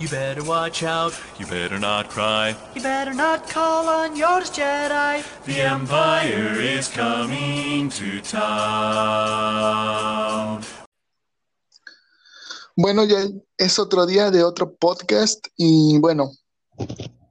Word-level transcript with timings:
You 0.00 0.08
better 0.08 0.42
watch 0.44 0.82
out. 0.82 1.12
You 1.38 1.44
better 1.44 1.78
not 1.78 2.08
cry. 2.08 2.56
You 2.74 2.80
better 2.80 3.12
not 3.12 3.46
call 3.46 3.86
on 3.86 4.16
yours 4.16 4.50
Jedi. 4.50 5.22
The 5.44 5.60
Empire 5.60 6.58
is 6.58 6.88
coming 6.88 7.90
to 7.90 8.22
town. 8.22 8.40
Bueno, 12.74 13.04
ya 13.04 13.28
es 13.58 13.78
otro 13.78 14.06
día 14.06 14.30
de 14.30 14.42
otro 14.42 14.74
podcast 14.74 15.46
y 15.58 15.98
bueno, 15.98 16.32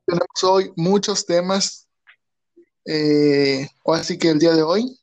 tenemos 0.05 0.43
hoy 0.43 0.71
muchos 0.75 1.25
temas, 1.25 1.87
eh, 2.85 3.67
así 3.87 4.19
que 4.19 4.29
el 4.29 4.37
día 4.37 4.53
de 4.53 4.61
hoy. 4.61 4.95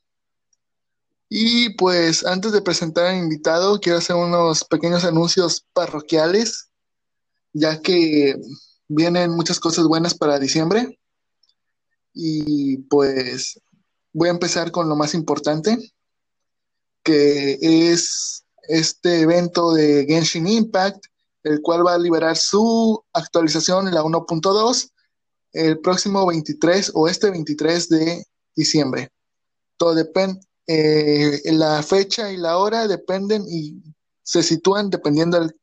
Y 1.27 1.71
pues 1.75 2.25
antes 2.25 2.53
de 2.53 2.61
presentar 2.61 3.07
al 3.07 3.17
invitado, 3.17 3.77
quiero 3.81 3.97
hacer 3.97 4.15
unos 4.15 4.63
pequeños 4.63 5.03
anuncios 5.03 5.65
parroquiales 5.73 6.66
ya 7.57 7.81
que 7.81 8.35
vienen 8.87 9.31
muchas 9.31 9.59
cosas 9.59 9.85
buenas 9.85 10.13
para 10.13 10.39
diciembre. 10.39 10.99
Y 12.13 12.77
pues 12.89 13.59
voy 14.13 14.29
a 14.29 14.31
empezar 14.31 14.71
con 14.71 14.89
lo 14.89 14.95
más 14.95 15.13
importante, 15.13 15.77
que 17.03 17.57
es 17.61 18.43
este 18.63 19.21
evento 19.21 19.73
de 19.73 20.05
Genshin 20.07 20.47
Impact, 20.47 21.05
el 21.43 21.61
cual 21.61 21.85
va 21.85 21.93
a 21.93 21.99
liberar 21.99 22.37
su 22.37 23.03
actualización 23.13 23.93
la 23.93 24.03
1.2 24.03 24.91
el 25.53 25.79
próximo 25.79 26.25
23 26.27 26.91
o 26.93 27.07
este 27.07 27.31
23 27.31 27.89
de 27.89 28.25
diciembre. 28.55 29.09
Todo 29.77 29.95
depende, 29.95 30.39
eh, 30.67 31.41
la 31.53 31.81
fecha 31.81 32.31
y 32.31 32.37
la 32.37 32.57
hora 32.57 32.87
dependen 32.87 33.45
y 33.49 33.81
se 34.23 34.43
sitúan 34.43 34.89
dependiendo 34.89 35.39
del 35.39 35.55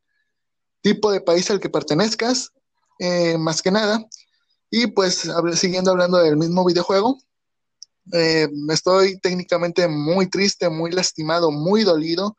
tipo 0.84 1.10
de 1.10 1.22
país 1.22 1.50
al 1.50 1.60
que 1.60 1.70
pertenezcas, 1.70 2.52
eh, 2.98 3.38
más 3.38 3.62
que 3.62 3.70
nada. 3.70 4.04
Y 4.70 4.88
pues 4.88 5.26
siguiendo 5.54 5.90
hablando 5.90 6.18
del 6.18 6.36
mismo 6.36 6.64
videojuego, 6.64 7.18
eh, 8.12 8.48
estoy 8.68 9.18
técnicamente 9.20 9.88
muy 9.88 10.28
triste, 10.28 10.68
muy 10.68 10.92
lastimado, 10.92 11.50
muy 11.50 11.84
dolido, 11.84 12.36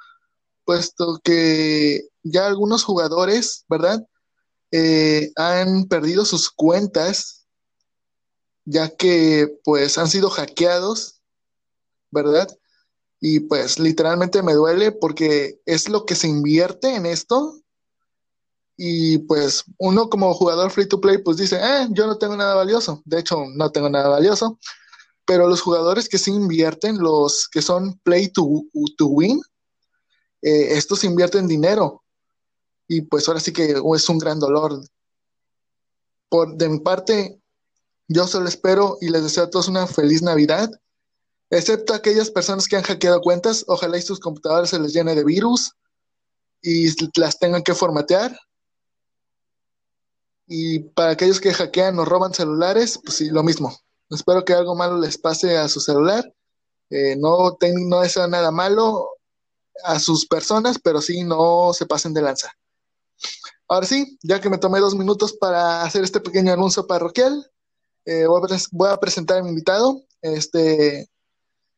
puesto 0.64 1.20
que 1.23 2.04
ya 2.22 2.46
algunos 2.46 2.84
jugadores, 2.84 3.66
¿verdad? 3.68 4.06
Eh, 4.72 5.32
han 5.36 5.86
perdido 5.86 6.23
sus 6.23 6.52
cuentas, 6.52 7.48
ya 8.64 8.90
que 8.90 9.48
pues 9.64 9.98
han 9.98 10.08
sido 10.08 10.30
hackeados, 10.30 11.20
¿verdad? 12.12 12.48
Y 13.20 13.40
pues 13.40 13.80
literalmente 13.80 14.44
me 14.44 14.54
duele 14.54 14.92
porque 14.92 15.60
es 15.66 15.90
lo 15.90 16.06
que 16.06 16.14
se 16.14 16.28
invierte 16.28 16.96
en 16.96 17.08
esto, 17.08 17.64
y 18.78 19.20
pues 19.20 19.64
uno 19.78 20.09
como 20.09 20.34
jugador 20.34 20.70
free 20.70 20.88
to 20.88 21.00
play 21.00 21.18
pues 21.20 21.38
dice, 21.38 21.58
eh, 21.58 21.88
yo 21.92 22.08
no 22.08 22.18
tengo 22.18 22.36
nada 22.36 22.56
valioso. 22.56 23.02
De 23.06 23.20
hecho, 23.20 23.45
no 23.54 23.72
tengo 23.72 23.90
nada 23.90 24.09
valioso. 24.09 24.59
Pero 25.26 25.48
los 25.48 25.62
jugadores 25.62 26.09
que 26.09 26.17
sí 26.17 26.32
invierten, 26.32 27.00
los 27.00 27.48
que 27.48 27.62
son 27.62 28.00
play 28.04 28.28
to, 28.28 28.64
to 28.98 29.08
win, 29.08 29.42
eh, 30.42 30.78
estos 30.78 31.04
invierten 31.04 31.48
dinero. 31.48 32.04
Y 32.88 33.02
pues 33.02 33.28
ahora 33.28 33.40
sí 33.40 33.52
que 33.52 33.82
es 33.95 34.09
un 34.09 34.20
gran 34.20 34.40
dolor. 34.40 34.84
Por, 36.30 36.56
de 36.56 36.70
mi 36.70 36.80
parte, 36.80 37.39
yo 38.08 38.28
solo 38.28 38.48
espero 38.48 38.98
y 39.02 39.10
les 39.10 39.23
deseo 39.23 39.45
a 39.45 39.50
todos 39.50 39.67
una 39.67 39.88
feliz 39.88 40.22
Navidad. 40.22 40.70
Excepto 41.50 41.94
aquellas 41.94 42.30
personas 42.30 42.67
que 42.67 42.76
han 42.76 42.84
hackeado 42.84 43.22
cuentas, 43.22 43.64
ojalá 43.67 43.98
y 43.98 44.02
sus 44.02 44.20
computadores 44.20 44.70
se 44.72 44.80
les 44.80 44.94
llene 44.94 45.16
de 45.16 45.23
virus 45.23 45.72
y 46.62 46.89
las 47.20 47.39
tengan 47.39 47.64
que 47.64 47.73
formatear 47.73 48.38
y 50.48 50.80
para 50.80 51.11
aquellos 51.11 51.39
que 51.39 51.54
hackean 51.54 51.98
o 52.00 52.06
roban 52.06 52.33
celulares, 52.33 53.00
pues 53.04 53.17
sí, 53.17 53.30
lo 53.30 53.44
mismo. 53.44 53.76
Espero 54.10 54.45
que 54.45 54.54
algo 54.54 54.76
malo 54.76 55.00
les 55.00 55.17
pase 55.17 55.58
a 55.58 55.67
su 55.67 55.80
celular. 55.80 56.32
Eh, 56.89 57.16
no, 57.17 57.58
no 57.88 58.02
deseo 58.02 58.28
nada 58.28 58.52
malo 58.52 59.10
a 59.84 60.00
sus 60.00 60.28
personas, 60.28 60.78
pero 60.82 61.02
sí 61.02 61.23
no 61.23 61.73
se 61.73 61.86
pasen 61.86 62.14
de 62.14 62.22
lanza. 62.22 62.52
Ahora 63.67 63.88
sí, 63.88 64.17
ya 64.22 64.39
que 64.39 64.50
me 64.50 64.60
tomé 64.60 64.80
dos 64.80 64.95
minutos 64.95 65.34
para 65.34 65.82
hacer 65.82 66.04
este 66.04 66.20
pequeño 66.20 66.54
anuncio 66.54 66.86
parroquial, 66.86 67.52
eh, 68.05 68.26
voy, 68.28 68.89
a 68.89 68.98
presentar 68.98 69.39
a 69.39 69.44
mi 69.44 69.50
invitado. 69.50 70.04
Este, 70.22 71.10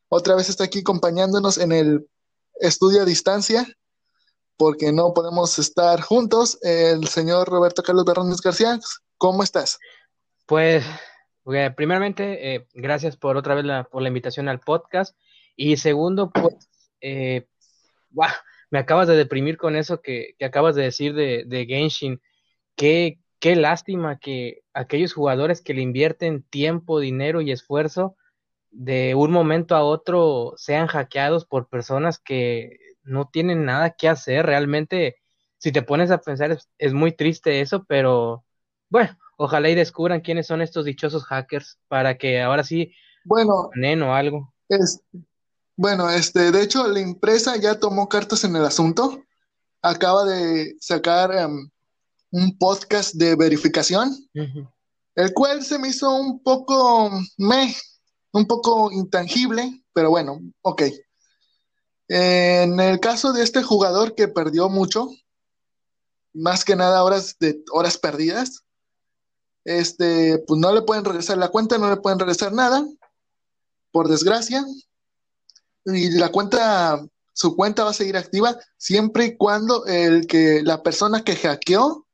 otra 0.10 0.36
vez 0.36 0.50
está 0.50 0.66
aquí 0.66 0.80
acompañándonos 0.80 1.58
en 1.58 1.72
el 1.72 2.10
estudio 2.60 3.02
a 3.02 3.06
distancia 3.06 3.66
porque 4.58 4.92
no 4.92 5.14
podemos 5.14 5.58
estar 5.60 6.02
juntos. 6.02 6.58
El 6.64 7.08
señor 7.08 7.48
Roberto 7.48 7.84
Carlos 7.84 8.06
Berrones 8.06 8.42
García, 8.42 8.80
¿cómo 9.18 9.44
estás? 9.44 9.80
Pues, 10.46 10.86
primeramente, 11.76 12.56
eh, 12.56 12.68
gracias 12.74 13.16
por 13.16 13.38
otra 13.38 13.56
vez 13.56 13.66
la, 13.66 13.84
por 13.86 14.02
la 14.02 14.08
invitación 14.08 14.50
al 14.50 14.60
podcast. 14.60 15.16
Y 15.56 15.78
segundo, 15.78 16.32
pues, 16.32 16.70
eh, 17.02 17.48
me 18.72 18.80
acabas 18.80 19.08
de 19.08 19.16
deprimir 19.16 19.58
con 19.58 19.76
eso 19.76 20.02
que, 20.02 20.36
acabas 20.42 20.76
de 20.76 20.84
decir 20.84 21.14
de, 21.14 21.44
de 21.46 21.66
Genshin. 21.66 22.22
Qué, 22.76 23.20
qué 23.40 23.56
lástima 23.56 24.20
que 24.20 24.64
aquellos 24.74 25.14
jugadores 25.14 25.62
que 25.62 25.74
le 25.74 25.82
invierten 25.82 26.44
tiempo, 26.44 27.00
dinero 27.00 27.42
y 27.42 27.52
esfuerzo 27.52 28.16
de 28.72 29.16
un 29.16 29.32
momento 29.32 29.76
a 29.76 29.84
otro 29.84 30.54
sean 30.58 30.88
hackeados 30.88 31.46
por 31.46 31.68
personas 31.68 32.20
que 32.20 32.87
no 33.08 33.30
tienen 33.32 33.66
nada 33.66 33.92
que 33.92 34.10
hacer. 34.10 34.46
Realmente, 34.46 35.18
si 35.58 35.72
te 35.72 35.82
pones 35.82 36.12
a 36.12 36.20
pensar, 36.20 36.58
es, 36.78 36.94
muy 36.94 37.12
triste 37.12 37.62
eso, 37.62 37.84
pero 37.86 38.46
bueno, 38.90 39.18
ojalá 39.38 39.70
y 39.70 39.76
descubran 39.76 40.22
quiénes 40.22 40.48
son 40.48 40.62
estos 40.62 40.86
dichosos 40.86 41.26
hackers 41.26 41.80
para 41.88 42.18
que 42.18 42.42
ahora 42.42 42.64
sí, 42.64 42.94
bueno, 43.26 43.70
o 43.72 44.14
algo. 44.14 44.54
Es, 44.70 45.02
bueno, 45.76 46.10
este, 46.10 46.52
de 46.52 46.64
hecho, 46.64 46.88
la 46.88 47.00
empresa 47.00 47.56
ya 47.58 47.80
tomó 47.80 48.10
cartas 48.10 48.44
en 48.44 48.56
el 48.56 48.66
asunto. 48.66 49.24
Acaba 49.82 50.26
de 50.26 50.76
sacar 50.80 51.32
em, 51.36 51.70
un 52.32 52.58
podcast 52.58 53.14
de 53.16 53.36
verificación, 53.36 54.10
el 55.16 55.34
cual 55.34 55.64
se 55.64 55.78
me 55.78 55.90
hizo 55.90 56.14
un 56.16 56.42
poco 56.42 57.12
me, 57.38 57.76
un 58.34 58.46
poco 58.46 58.92
intangible, 58.92 59.84
pero 59.94 60.10
bueno, 60.10 60.40
ok. 60.62 60.84
En 62.10 62.80
el 62.80 63.00
caso 63.00 63.34
de 63.34 63.44
este 63.44 63.64
jugador 63.64 64.16
que 64.16 64.28
perdió 64.28 64.70
mucho, 64.70 65.10
más 66.34 66.64
que 66.64 66.76
nada 66.76 67.04
horas 67.04 67.36
de 67.40 67.64
horas 67.72 67.98
perdidas, 67.98 68.64
este, 69.66 70.38
pues 70.48 70.60
no 70.60 70.72
le 70.72 70.84
pueden 70.84 71.04
regresar 71.04 71.38
la 71.38 71.50
cuenta, 71.50 71.78
no 71.78 71.90
le 71.90 71.98
pueden 71.98 72.20
regresar 72.20 72.54
nada, 72.54 72.86
por 73.92 74.08
desgracia. 74.08 74.66
Y 75.86 76.12
la 76.12 76.30
cuenta, 76.30 77.06
su 77.34 77.56
cuenta 77.56 77.84
va 77.84 77.90
a 77.90 77.94
seguir 77.94 78.16
activa 78.16 78.58
siempre 78.78 79.26
y 79.26 79.38
cuando 79.38 79.86
el 79.86 80.28
que 80.28 80.62
la 80.64 80.84
persona 80.84 81.24
que 81.24 81.36
hackeó 81.36 82.08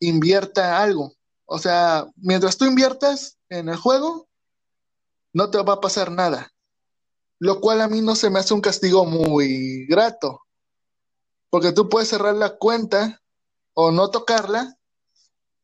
invierta 0.00 0.82
algo. 0.82 1.14
O 1.46 1.58
sea, 1.58 2.06
mientras 2.16 2.58
tú 2.58 2.66
inviertas 2.66 3.38
en 3.48 3.70
el 3.70 3.76
juego, 3.76 4.28
no 5.32 5.50
te 5.50 5.62
va 5.62 5.74
a 5.74 5.80
pasar 5.80 6.10
nada 6.10 6.52
lo 7.38 7.60
cual 7.60 7.80
a 7.80 7.88
mí 7.88 8.00
no 8.00 8.14
se 8.14 8.30
me 8.30 8.38
hace 8.38 8.54
un 8.54 8.60
castigo 8.60 9.04
muy 9.04 9.86
grato, 9.86 10.42
porque 11.50 11.72
tú 11.72 11.88
puedes 11.88 12.08
cerrar 12.08 12.34
la 12.34 12.56
cuenta 12.56 13.22
o 13.74 13.90
no 13.90 14.10
tocarla 14.10 14.76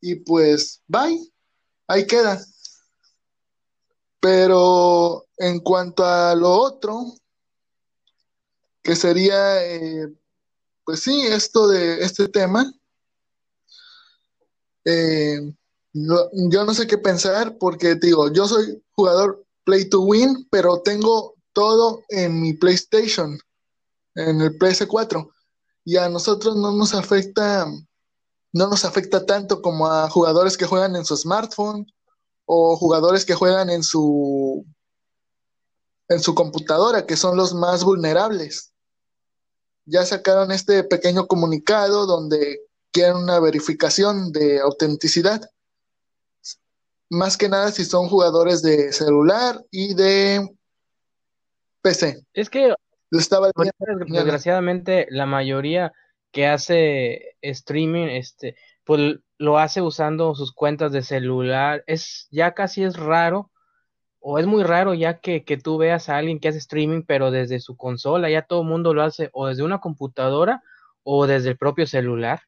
y 0.00 0.16
pues 0.16 0.82
bye, 0.86 1.32
ahí 1.86 2.06
queda. 2.06 2.44
Pero 4.20 5.26
en 5.38 5.60
cuanto 5.60 6.04
a 6.04 6.34
lo 6.34 6.52
otro, 6.52 7.14
que 8.82 8.94
sería, 8.94 9.64
eh, 9.64 10.12
pues 10.84 11.00
sí, 11.00 11.22
esto 11.22 11.68
de 11.68 12.02
este 12.02 12.28
tema, 12.28 12.72
eh, 14.84 15.54
yo 15.92 16.64
no 16.64 16.74
sé 16.74 16.86
qué 16.86 16.98
pensar 16.98 17.56
porque 17.58 17.94
digo, 17.96 18.32
yo 18.32 18.46
soy 18.46 18.82
jugador 18.92 19.44
play 19.64 19.88
to 19.88 20.00
win, 20.00 20.46
pero 20.50 20.80
tengo 20.82 21.36
todo 21.52 22.02
en 22.08 22.40
mi 22.40 22.54
PlayStation, 22.54 23.38
en 24.14 24.40
el 24.40 24.58
PS4. 24.58 25.30
Y 25.84 25.96
a 25.96 26.08
nosotros 26.08 26.56
no 26.56 26.72
nos 26.72 26.94
afecta, 26.94 27.66
no 28.52 28.68
nos 28.68 28.84
afecta 28.84 29.26
tanto 29.26 29.62
como 29.62 29.86
a 29.86 30.08
jugadores 30.08 30.56
que 30.56 30.66
juegan 30.66 30.96
en 30.96 31.04
su 31.04 31.16
smartphone 31.16 31.86
o 32.46 32.76
jugadores 32.76 33.24
que 33.24 33.34
juegan 33.34 33.70
en 33.70 33.82
su 33.82 34.64
en 36.08 36.20
su 36.20 36.34
computadora, 36.34 37.06
que 37.06 37.16
son 37.16 37.36
los 37.36 37.54
más 37.54 37.84
vulnerables. 37.84 38.72
Ya 39.86 40.04
sacaron 40.04 40.52
este 40.52 40.84
pequeño 40.84 41.26
comunicado 41.26 42.06
donde 42.06 42.60
quieren 42.92 43.16
una 43.16 43.40
verificación 43.40 44.30
de 44.30 44.60
autenticidad. 44.60 45.50
Más 47.08 47.36
que 47.36 47.48
nada 47.48 47.72
si 47.72 47.84
son 47.84 48.08
jugadores 48.08 48.62
de 48.62 48.92
celular 48.92 49.64
y 49.70 49.94
de 49.94 50.54
PC. 51.82 52.24
Es 52.32 52.48
que 52.48 52.74
desgraciadamente 53.10 55.06
la 55.10 55.26
mayoría 55.26 55.92
que 56.30 56.46
hace 56.46 57.36
streaming, 57.42 58.06
este, 58.06 58.56
pues 58.84 59.18
lo 59.38 59.58
hace 59.58 59.82
usando 59.82 60.34
sus 60.34 60.52
cuentas 60.52 60.92
de 60.92 61.02
celular. 61.02 61.84
Es 61.86 62.28
ya 62.30 62.54
casi 62.54 62.84
es 62.84 62.96
raro 62.96 63.50
o 64.20 64.38
es 64.38 64.46
muy 64.46 64.62
raro 64.62 64.94
ya 64.94 65.18
que, 65.18 65.44
que 65.44 65.58
tú 65.58 65.76
veas 65.78 66.08
a 66.08 66.16
alguien 66.16 66.38
que 66.38 66.48
hace 66.48 66.58
streaming 66.58 67.02
pero 67.02 67.30
desde 67.30 67.60
su 67.60 67.76
consola, 67.76 68.30
ya 68.30 68.42
todo 68.42 68.62
el 68.62 68.68
mundo 68.68 68.94
lo 68.94 69.02
hace 69.02 69.30
o 69.32 69.48
desde 69.48 69.64
una 69.64 69.80
computadora 69.80 70.62
o 71.02 71.26
desde 71.26 71.50
el 71.50 71.58
propio 71.58 71.86
celular. 71.86 72.42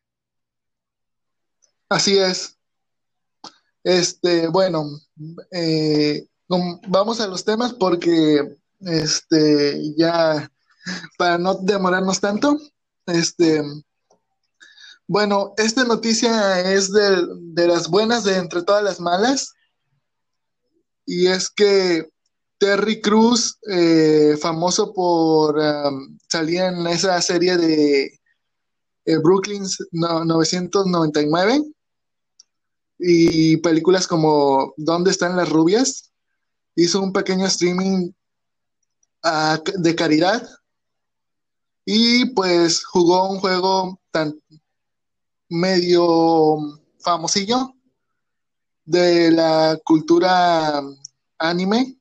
Así 1.88 2.16
es. 2.16 2.56
Este, 3.82 4.48
bueno, 4.48 4.84
eh, 5.50 6.26
vamos 6.48 7.20
a 7.20 7.26
los 7.26 7.44
temas 7.44 7.74
porque 7.74 8.56
este 8.86 9.94
ya 9.96 10.50
para 11.18 11.38
no 11.38 11.54
demorarnos 11.54 12.20
tanto, 12.20 12.58
este 13.06 13.62
bueno, 15.06 15.52
esta 15.58 15.84
noticia 15.84 16.60
es 16.72 16.90
de, 16.90 17.26
de 17.38 17.68
las 17.68 17.88
buenas 17.88 18.24
de 18.24 18.36
entre 18.36 18.62
todas 18.62 18.82
las 18.82 19.00
malas. 19.00 19.52
Y 21.04 21.26
es 21.26 21.50
que 21.50 22.08
Terry 22.58 23.02
Cruz, 23.02 23.58
eh, 23.70 24.38
famoso 24.40 24.94
por 24.94 25.58
um, 25.58 26.18
salir 26.28 26.62
en 26.62 26.86
esa 26.86 27.20
serie 27.20 27.58
de 27.58 28.04
eh, 29.04 29.16
Brooklyn 29.18 29.64
999 29.92 31.62
y 32.98 33.58
películas 33.58 34.06
como 34.06 34.72
¿Dónde 34.78 35.10
están 35.10 35.36
las 35.36 35.50
rubias? 35.50 36.10
Hizo 36.74 37.02
un 37.02 37.12
pequeño 37.12 37.44
streaming 37.46 38.12
de 39.76 39.94
caridad 39.94 40.46
y 41.84 42.26
pues 42.26 42.84
jugó 42.84 43.30
un 43.30 43.40
juego 43.40 44.00
tan 44.10 44.38
medio 45.48 46.80
famosillo 46.98 47.74
de 48.84 49.30
la 49.30 49.78
cultura 49.84 50.82
anime. 51.38 51.98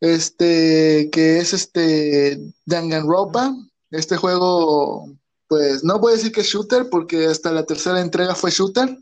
Este, 0.00 1.10
que 1.12 1.38
es 1.38 1.52
este 1.52 2.40
Danganronpa. 2.66 3.54
Este 3.90 4.16
juego, 4.16 5.12
pues 5.48 5.84
no 5.84 5.98
voy 5.98 6.12
a 6.12 6.16
decir 6.16 6.32
que 6.32 6.40
es 6.40 6.48
shooter, 6.48 6.88
porque 6.90 7.26
hasta 7.26 7.52
la 7.52 7.64
tercera 7.64 8.00
entrega 8.00 8.34
fue 8.34 8.50
shooter, 8.50 8.98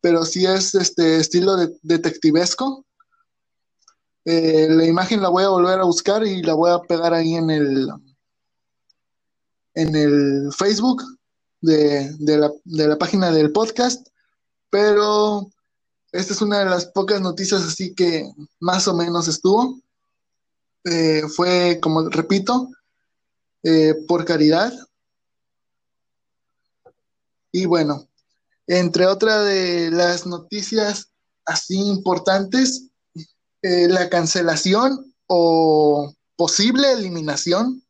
pero 0.00 0.24
sí 0.24 0.44
es 0.44 0.74
este 0.74 1.18
estilo 1.18 1.56
de, 1.56 1.74
detectivesco. 1.82 2.84
Eh, 4.24 4.66
la 4.68 4.84
imagen 4.84 5.22
la 5.22 5.28
voy 5.28 5.44
a 5.44 5.48
volver 5.48 5.80
a 5.80 5.84
buscar 5.84 6.26
y 6.26 6.42
la 6.42 6.54
voy 6.54 6.70
a 6.70 6.80
pegar 6.80 7.14
ahí 7.14 7.34
en 7.34 7.50
el 7.50 7.88
en 9.74 9.94
el 9.96 10.52
Facebook 10.52 11.02
de, 11.60 12.16
la, 12.18 12.50
de 12.64 12.88
la 12.88 12.98
página 12.98 13.30
del 13.30 13.52
podcast, 13.52 14.08
pero 14.68 15.50
esta 16.12 16.32
es 16.32 16.42
una 16.42 16.60
de 16.60 16.64
las 16.66 16.86
pocas 16.86 17.20
noticias 17.20 17.62
así 17.62 17.94
que 17.94 18.30
más 18.58 18.88
o 18.88 18.94
menos 18.94 19.28
estuvo. 19.28 19.80
Eh, 20.84 21.22
fue, 21.28 21.78
como 21.80 22.08
repito, 22.08 22.70
eh, 23.62 23.94
por 24.08 24.24
caridad. 24.24 24.72
Y 27.52 27.66
bueno, 27.66 28.08
entre 28.66 29.06
otras 29.06 29.44
de 29.44 29.90
las 29.90 30.26
noticias 30.26 31.10
así 31.44 31.76
importantes, 31.76 32.89
eh, 33.62 33.88
la 33.88 34.08
cancelación 34.08 35.14
o 35.26 36.14
posible 36.36 36.92
eliminación 36.92 37.84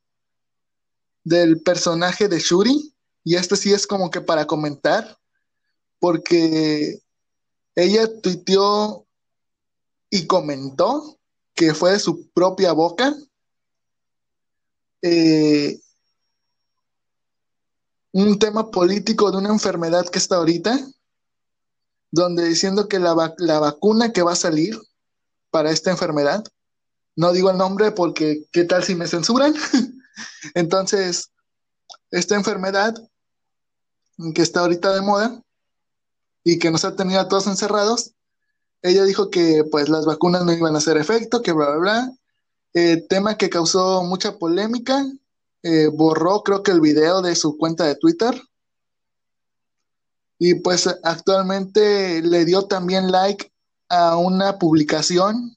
del 1.24 1.62
personaje 1.62 2.28
de 2.28 2.40
Shuri. 2.40 2.94
Y 3.22 3.36
esto 3.36 3.56
sí 3.56 3.72
es 3.72 3.86
como 3.86 4.10
que 4.10 4.20
para 4.20 4.46
comentar, 4.46 5.18
porque 5.98 7.00
ella 7.74 8.20
tuiteó 8.20 9.06
y 10.10 10.26
comentó 10.26 11.18
que 11.54 11.74
fue 11.74 11.92
de 11.92 12.00
su 12.00 12.28
propia 12.30 12.72
boca. 12.72 13.14
Eh, 15.02 15.80
un 18.12 18.38
tema 18.38 18.70
político 18.70 19.30
de 19.30 19.38
una 19.38 19.50
enfermedad 19.50 20.08
que 20.08 20.18
está 20.18 20.36
ahorita, 20.36 20.78
donde 22.10 22.48
diciendo 22.48 22.88
que 22.88 22.98
la, 22.98 23.34
la, 23.38 23.60
vacuna 23.60 24.12
que 24.12 24.22
va 24.22 24.32
a 24.32 24.36
salir 24.36 24.76
para 25.50 25.70
esta 25.70 25.90
enfermedad, 25.90 26.44
no 27.16 27.32
digo 27.32 27.50
el 27.50 27.58
nombre 27.58 27.92
porque 27.92 28.46
qué 28.52 28.64
tal 28.64 28.84
si 28.84 28.94
me 28.94 29.06
censuran, 29.06 29.54
entonces, 30.54 31.30
esta 32.10 32.34
enfermedad 32.34 32.94
que 34.34 34.42
está 34.42 34.60
ahorita 34.60 34.94
de 34.94 35.00
moda 35.00 35.42
y 36.44 36.58
que 36.58 36.70
nos 36.70 36.84
ha 36.84 36.96
tenido 36.96 37.20
a 37.20 37.28
todos 37.28 37.46
encerrados, 37.46 38.12
ella 38.82 39.04
dijo 39.04 39.30
que 39.30 39.64
pues 39.70 39.88
las 39.88 40.06
vacunas 40.06 40.44
no 40.44 40.52
iban 40.52 40.74
a 40.74 40.78
hacer 40.78 40.96
efecto, 40.96 41.42
que 41.42 41.52
bla, 41.52 41.70
bla, 41.70 41.78
bla. 41.78 42.12
Eh, 42.72 43.04
tema 43.08 43.36
que 43.36 43.50
causó 43.50 44.02
mucha 44.04 44.38
polémica. 44.38 45.04
Eh, 45.62 45.88
borró 45.88 46.42
creo 46.42 46.62
que 46.62 46.70
el 46.70 46.80
video 46.80 47.20
de 47.20 47.34
su 47.34 47.58
cuenta 47.58 47.84
de 47.84 47.96
Twitter. 47.96 48.40
Y 50.38 50.54
pues 50.54 50.88
actualmente 51.02 52.22
le 52.22 52.46
dio 52.46 52.62
también 52.62 53.10
like 53.10 53.49
a 53.90 54.16
una 54.16 54.58
publicación 54.58 55.56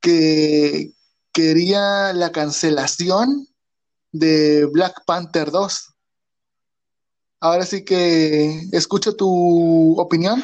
que 0.00 0.92
quería 1.32 2.12
la 2.12 2.30
cancelación 2.30 3.48
de 4.12 4.66
Black 4.66 5.04
Panther 5.06 5.50
2. 5.50 5.94
Ahora 7.40 7.64
sí 7.64 7.84
que 7.84 8.60
escucho 8.72 9.16
tu 9.16 9.98
opinión. 9.98 10.42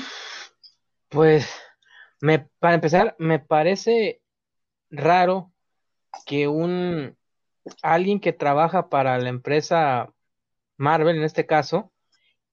Pues, 1.10 1.46
me, 2.20 2.48
para 2.58 2.74
empezar, 2.74 3.14
me 3.18 3.38
parece 3.38 4.22
raro 4.90 5.52
que 6.24 6.48
un 6.48 7.16
alguien 7.82 8.20
que 8.20 8.32
trabaja 8.32 8.88
para 8.88 9.18
la 9.18 9.28
empresa 9.28 10.12
Marvel, 10.78 11.16
en 11.16 11.24
este 11.24 11.46
caso, 11.46 11.92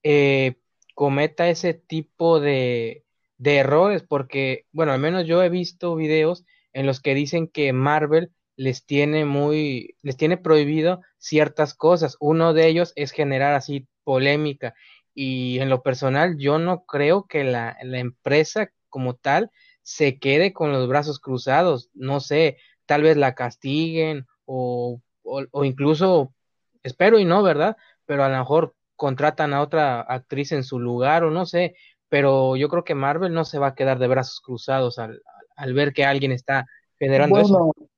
eh, 0.02 0.60
cometa 0.96 1.48
ese 1.50 1.74
tipo 1.74 2.40
de, 2.40 3.03
de 3.44 3.58
errores, 3.58 4.04
porque, 4.08 4.66
bueno, 4.72 4.94
al 4.94 5.00
menos 5.00 5.28
yo 5.28 5.44
he 5.44 5.50
visto 5.50 5.96
videos 5.96 6.46
en 6.72 6.86
los 6.86 7.02
que 7.02 7.14
dicen 7.14 7.50
que 7.50 7.74
Marvel 7.74 8.32
les 8.56 8.86
tiene 8.86 9.26
muy, 9.26 9.98
les 10.02 10.16
tiene 10.16 10.38
prohibido 10.38 11.02
ciertas 11.18 11.74
cosas. 11.74 12.16
Uno 12.22 12.54
de 12.54 12.68
ellos 12.68 12.94
es 12.96 13.12
generar 13.12 13.54
así 13.54 13.86
polémica. 14.06 14.74
Y 15.14 15.60
en 15.60 15.68
lo 15.70 15.84
personal, 15.84 16.38
yo 16.38 16.58
no 16.58 16.86
creo 16.86 17.26
que 17.28 17.44
la, 17.44 17.76
la 17.84 18.00
empresa 18.00 18.72
como 18.88 19.16
tal 19.16 19.52
se 19.82 20.20
quede 20.20 20.54
con 20.54 20.72
los 20.72 20.88
brazos 20.88 21.20
cruzados. 21.20 21.90
No 21.94 22.22
sé, 22.22 22.58
tal 22.86 23.02
vez 23.02 23.18
la 23.18 23.36
castiguen 23.36 24.26
o, 24.46 25.02
o, 25.24 25.44
o 25.52 25.66
incluso, 25.66 26.34
espero 26.82 27.20
y 27.20 27.26
no, 27.26 27.44
¿verdad? 27.44 27.76
Pero 28.06 28.24
a 28.24 28.30
lo 28.30 28.38
mejor 28.38 28.74
contratan 28.96 29.54
a 29.54 29.62
otra 29.62 30.00
actriz 30.00 30.54
en 30.54 30.64
su 30.64 30.80
lugar 30.80 31.26
o 31.26 31.30
no 31.30 31.46
sé, 31.46 31.76
pero 32.14 32.56
yo 32.56 32.70
creo 32.70 32.84
que 32.84 32.94
Marvel 32.94 33.34
no 33.34 33.44
se 33.44 33.58
va 33.58 33.70
a 33.70 33.74
quedar 33.74 33.98
de 33.98 34.06
brazos 34.06 34.40
cruzados 34.40 35.00
al, 35.00 35.24
al 35.56 35.74
ver 35.74 35.94
que 35.94 36.06
alguien 36.06 36.32
está 36.32 36.64
generando 37.00 37.40
bueno, 37.40 37.48
eso. 37.48 37.90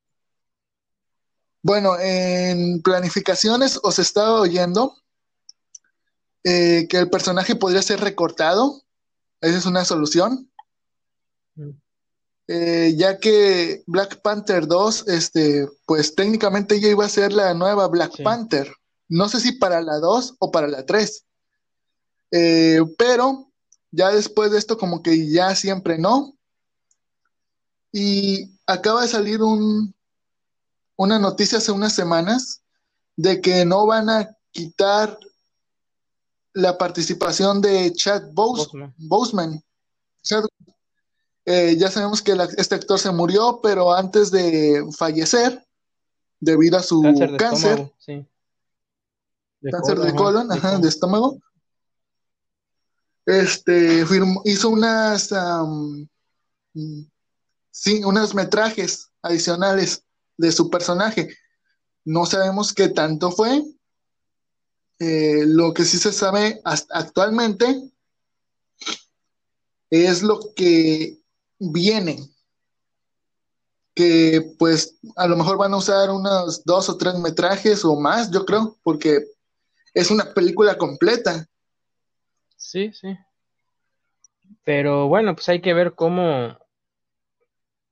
Bueno, 1.62 2.00
en 2.00 2.82
planificaciones 2.82 3.78
os 3.84 4.00
estaba 4.00 4.40
oyendo 4.40 4.96
eh, 6.46 6.88
que 6.90 7.00
el 7.00 7.10
personaje 7.10 7.58
podría 7.58 7.82
ser 7.82 8.00
recortado. 8.00 8.84
Esa 9.42 9.58
es 9.58 9.66
una 9.66 9.84
solución. 9.84 10.50
Mm. 11.56 11.72
Eh, 12.48 12.94
ya 12.96 13.20
que 13.20 13.84
Black 13.86 14.22
Panther 14.22 14.66
2, 14.66 15.10
este, 15.10 15.68
pues 15.86 16.16
técnicamente 16.16 16.80
ya 16.80 16.88
iba 16.88 17.04
a 17.04 17.10
ser 17.10 17.34
la 17.34 17.54
nueva 17.54 17.90
Black 17.90 18.14
Sí. 18.16 18.24
Panther. 18.24 18.74
No 19.10 19.28
sé 19.28 19.42
si 19.42 19.52
para 19.52 19.82
la 19.82 20.00
2 20.00 20.38
o 20.40 20.52
para 20.52 20.68
la 20.70 20.86
3. 20.86 21.26
Eh, 22.32 22.80
pero 22.98 23.45
ya 23.96 24.10
después 24.10 24.52
de 24.52 24.58
esto, 24.58 24.78
como 24.78 25.02
que 25.02 25.30
ya 25.32 25.56
siempre 25.56 25.98
no. 25.98 26.34
Y 27.92 28.52
acaba 28.68 29.02
de 29.04 29.08
salir 29.08 29.42
un, 29.42 29.94
una 30.98 31.18
noticia 31.20 31.60
hace 31.60 31.72
unas 31.72 31.94
semanas 31.94 32.62
de 33.16 33.40
que 33.40 33.64
no 33.66 33.86
van 33.86 34.10
a 34.10 34.30
quitar 34.52 35.18
la 36.54 36.78
participación 36.78 37.62
de 37.62 37.94
Chad 37.94 38.24
Bose- 38.34 38.94
Boseman. 38.98 39.64
Eh, 41.46 41.76
ya 41.78 41.92
sabemos 41.92 42.22
que 42.22 42.36
la- 42.36 42.50
este 42.58 42.76
actor 42.76 43.00
se 43.00 43.12
murió, 43.12 43.60
pero 43.62 43.94
antes 43.94 44.32
de 44.32 44.84
fallecer, 44.98 45.64
debido 46.40 46.78
a 46.78 46.84
su 46.84 47.02
Cáncer 47.02 47.32
de 47.32 47.38
cáncer, 47.38 47.72
estómago, 47.72 47.94
sí. 48.00 48.28
De 49.62 49.72
cáncer 49.72 50.00
de 50.00 50.08
ajá, 50.10 50.16
colon, 50.18 50.48
de 50.50 50.56
ajá, 50.56 50.68
colon. 50.70 50.82
de 50.82 50.88
estómago, 50.90 51.40
este, 53.26 54.06
firmó- 54.06 54.42
hizo 54.46 54.70
unas, 54.70 55.34
sí, 57.72 58.04
unos 58.04 58.36
metrajes 58.36 59.12
adicionales 59.22 60.04
de 60.38 60.52
su 60.52 60.70
personaje. 60.70 61.36
No 62.04 62.26
sabemos 62.26 62.74
qué 62.74 62.90
tanto 62.90 63.32
fue, 63.32 63.64
eh, 65.00 65.44
lo 65.46 65.74
que 65.74 65.84
sí 65.84 65.98
se 65.98 66.12
sabe 66.14 66.62
hasta 66.64 66.98
actualmente 66.98 67.92
es 69.90 70.24
lo 70.24 70.40
que 70.56 71.20
viene, 71.60 72.30
que 73.94 74.56
pues 74.60 74.98
a 75.16 75.28
lo 75.28 75.38
mejor 75.38 75.58
van 75.58 75.74
a 75.74 75.78
usar 75.78 76.10
unos 76.10 76.64
dos 76.66 76.90
o 76.90 76.98
tres 76.98 77.16
metrajes 77.16 77.86
o 77.86 77.96
más, 78.00 78.30
yo 78.30 78.46
creo, 78.46 78.78
porque 78.84 79.26
es 79.94 80.12
una 80.12 80.34
película 80.34 80.78
completa. 80.78 81.48
Sí, 82.66 82.92
sí. 82.94 83.16
Pero 84.64 85.08
bueno, 85.08 85.36
pues 85.36 85.48
hay 85.50 85.62
que 85.62 85.74
ver 85.74 85.96
cómo, 85.96 86.58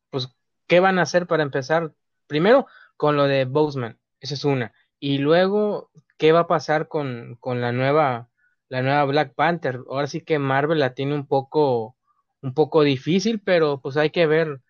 pues, 0.10 0.30
qué 0.68 0.80
van 0.80 1.00
a 1.00 1.03
hacer 1.03 1.27
para 1.27 1.44
empezar. 1.44 1.94
Primero, 2.27 2.68
con 2.98 3.15
lo 3.18 3.25
de 3.25 3.46
Boseman, 3.46 4.00
esa 4.20 4.34
es 4.36 4.46
una. 4.46 4.74
Y 5.00 5.20
luego, 5.20 5.92
¿qué 6.18 6.32
va 6.32 6.42
a 6.42 6.48
pasar 6.48 6.88
con, 6.88 7.38
con 7.39 7.62
la 7.62 7.72
nueva, 7.72 8.30
la 8.70 8.82
nueva 8.82 9.06
Black 9.06 9.36
Panther? 9.36 9.80
Ahora 9.89 10.08
sí 10.08 10.22
que 10.22 10.39
Marvel 10.39 10.80
la 10.80 10.94
tiene 10.94 11.15
un 11.15 11.27
poco, 11.27 11.98
un 12.42 12.53
poco 12.53 12.84
difícil, 12.84 13.42
pero 13.42 13.82
pues 13.82 13.98
hay 13.98 14.10
que 14.12 14.25
ver 14.27 14.62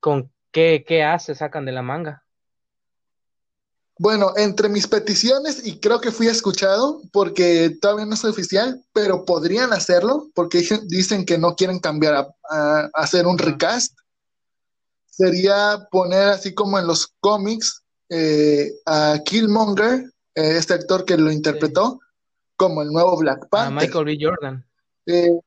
con 0.00 0.32
qué, 0.52 0.84
qué 0.86 1.04
hace, 1.04 1.34
sacan 1.34 1.64
de 1.66 1.72
la 1.72 1.82
manga. 1.82 2.24
Bueno, 4.02 4.32
entre 4.36 4.70
mis 4.70 4.86
peticiones, 4.86 5.60
y 5.66 5.78
creo 5.78 6.00
que 6.00 6.10
fui 6.10 6.26
escuchado, 6.26 7.02
porque 7.12 7.76
todavía 7.82 8.06
no 8.06 8.14
es 8.14 8.24
oficial, 8.24 8.82
pero 8.94 9.26
podrían 9.26 9.74
hacerlo, 9.74 10.30
porque 10.34 10.58
dicen 10.86 11.26
que 11.26 11.36
no 11.36 11.54
quieren 11.54 11.78
cambiar 11.80 12.14
a, 12.14 12.20
a- 12.48 12.80
a 12.94 13.02
hacer 13.02 13.26
un 13.26 13.36
recast, 13.36 13.92
sería 15.04 15.86
poner 15.90 16.28
así 16.28 16.54
como 16.54 16.78
en 16.78 16.86
los 16.86 17.12
cómics 17.20 17.82
eh, 18.08 18.72
a 18.86 19.18
Killmonger, 19.22 20.10
eh, 20.34 20.56
este 20.56 20.72
actor 20.72 21.04
que 21.04 21.18
lo 21.18 21.30
interpretó, 21.30 22.00
como 22.56 22.80
el 22.80 22.88
nuevo 22.88 23.18
Black 23.18 23.44
A 23.44 23.48
Panther. 23.48 23.88
Michael 23.88 24.04
B. 24.06 24.18
Jordan. 24.18 24.66
Eh. 25.04 25.38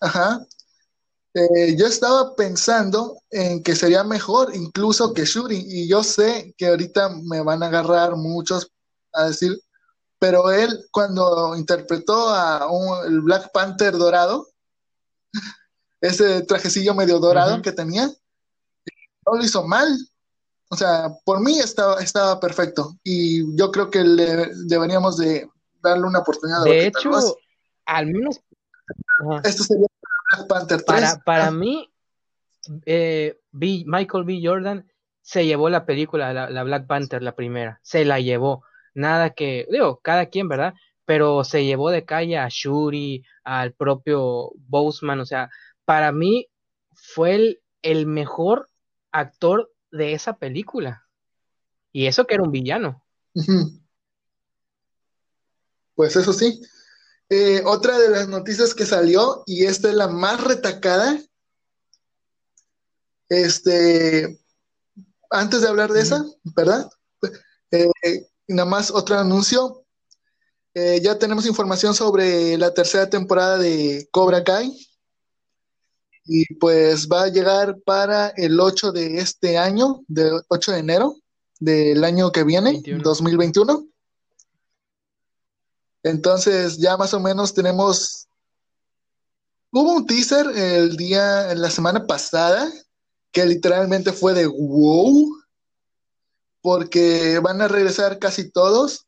Ajá. 0.00 0.46
Eh, 1.32 1.76
yo 1.76 1.86
estaba 1.86 2.34
pensando 2.34 3.22
en 3.30 3.62
que 3.62 3.76
sería 3.76 4.02
mejor 4.02 4.54
incluso 4.54 5.14
que 5.14 5.24
Shuri, 5.24 5.62
y 5.64 5.88
yo 5.88 6.02
sé 6.02 6.54
que 6.58 6.66
ahorita 6.68 7.08
me 7.24 7.40
van 7.40 7.62
a 7.62 7.66
agarrar 7.66 8.16
muchos 8.16 8.72
a 9.12 9.26
decir, 9.26 9.56
pero 10.18 10.50
él 10.50 10.86
cuando 10.90 11.56
interpretó 11.56 12.30
a 12.30 12.70
un- 12.70 13.06
el 13.06 13.20
Black 13.20 13.52
Panther 13.52 13.96
dorado, 13.96 14.48
ese 16.00 16.42
trajecillo 16.42 16.94
medio 16.94 17.18
dorado 17.20 17.62
que 17.62 17.72
tenía, 17.72 18.06
no 19.26 19.36
lo 19.36 19.44
hizo 19.44 19.62
mal. 19.64 19.88
O 20.72 20.76
sea, 20.76 21.12
por 21.24 21.40
mí 21.40 21.58
estaba, 21.58 22.00
estaba 22.00 22.38
perfecto, 22.40 22.96
y 23.04 23.56
yo 23.56 23.70
creo 23.70 23.90
que 23.90 24.02
le 24.04 24.50
deberíamos 24.66 25.16
de 25.16 25.48
darle 25.82 26.06
una 26.06 26.20
oportunidad 26.20 26.62
De 26.64 26.86
hecho, 26.86 27.10
al 27.86 28.06
menos 28.06 28.40
Esto 29.44 29.64
sería 29.64 29.86
Black 30.30 30.48
Panther 30.48 30.82
3. 30.82 30.84
para, 30.86 31.18
para 31.20 31.50
mí, 31.50 31.90
eh, 32.86 33.38
B- 33.50 33.84
Michael 33.86 34.24
B. 34.24 34.40
Jordan 34.42 34.90
se 35.22 35.46
llevó 35.46 35.68
la 35.68 35.86
película, 35.86 36.32
la, 36.32 36.50
la 36.50 36.62
Black 36.62 36.86
Panther, 36.86 37.22
la 37.22 37.34
primera, 37.34 37.80
se 37.82 38.04
la 38.04 38.20
llevó. 38.20 38.64
Nada 38.94 39.30
que, 39.30 39.66
digo, 39.70 40.00
cada 40.02 40.26
quien, 40.26 40.48
¿verdad? 40.48 40.74
Pero 41.04 41.44
se 41.44 41.64
llevó 41.64 41.90
de 41.90 42.04
calle 42.04 42.38
a 42.38 42.48
Shuri, 42.48 43.24
al 43.44 43.72
propio 43.72 44.52
Boseman, 44.56 45.20
o 45.20 45.26
sea, 45.26 45.50
para 45.84 46.12
mí 46.12 46.46
fue 46.94 47.34
el, 47.34 47.62
el 47.82 48.06
mejor 48.06 48.68
actor 49.12 49.72
de 49.90 50.12
esa 50.12 50.36
película. 50.36 51.06
Y 51.92 52.06
eso 52.06 52.26
que 52.26 52.34
era 52.34 52.44
un 52.44 52.52
villano. 52.52 53.02
Pues 55.94 56.16
eso 56.16 56.32
sí. 56.32 56.62
Eh, 57.30 57.62
otra 57.64 57.96
de 57.98 58.08
las 58.10 58.28
noticias 58.28 58.74
que 58.74 58.84
salió, 58.84 59.44
y 59.46 59.64
esta 59.64 59.88
es 59.88 59.94
la 59.94 60.08
más 60.08 60.42
retacada, 60.42 61.16
este, 63.28 64.40
antes 65.30 65.60
de 65.60 65.68
hablar 65.68 65.92
de 65.92 66.00
esa, 66.00 66.24
¿verdad? 66.42 66.90
Eh, 67.70 68.26
nada 68.48 68.68
más 68.68 68.90
otro 68.90 69.16
anuncio. 69.16 69.84
Eh, 70.74 71.00
ya 71.02 71.18
tenemos 71.18 71.46
información 71.46 71.94
sobre 71.94 72.58
la 72.58 72.74
tercera 72.74 73.08
temporada 73.08 73.58
de 73.58 74.08
Cobra 74.10 74.42
Kai. 74.42 74.76
Y 76.24 76.54
pues 76.56 77.08
va 77.08 77.24
a 77.24 77.28
llegar 77.28 77.80
para 77.84 78.28
el 78.30 78.58
8 78.58 78.90
de 78.92 79.18
este 79.18 79.56
año, 79.56 80.02
del 80.08 80.42
8 80.48 80.72
de 80.72 80.78
enero 80.78 81.16
del 81.60 82.02
año 82.04 82.32
que 82.32 82.42
viene, 82.42 82.72
21. 82.72 83.02
2021. 83.02 83.86
Entonces 86.02 86.78
ya 86.78 86.96
más 86.96 87.14
o 87.14 87.20
menos 87.20 87.54
tenemos... 87.54 88.26
Hubo 89.72 89.92
un 89.92 90.06
teaser 90.06 90.48
el 90.56 90.96
día, 90.96 91.54
la 91.54 91.70
semana 91.70 92.06
pasada, 92.06 92.68
que 93.30 93.46
literalmente 93.46 94.12
fue 94.12 94.34
de 94.34 94.46
wow, 94.46 95.36
porque 96.60 97.38
van 97.38 97.62
a 97.62 97.68
regresar 97.68 98.18
casi 98.18 98.50
todos, 98.50 99.06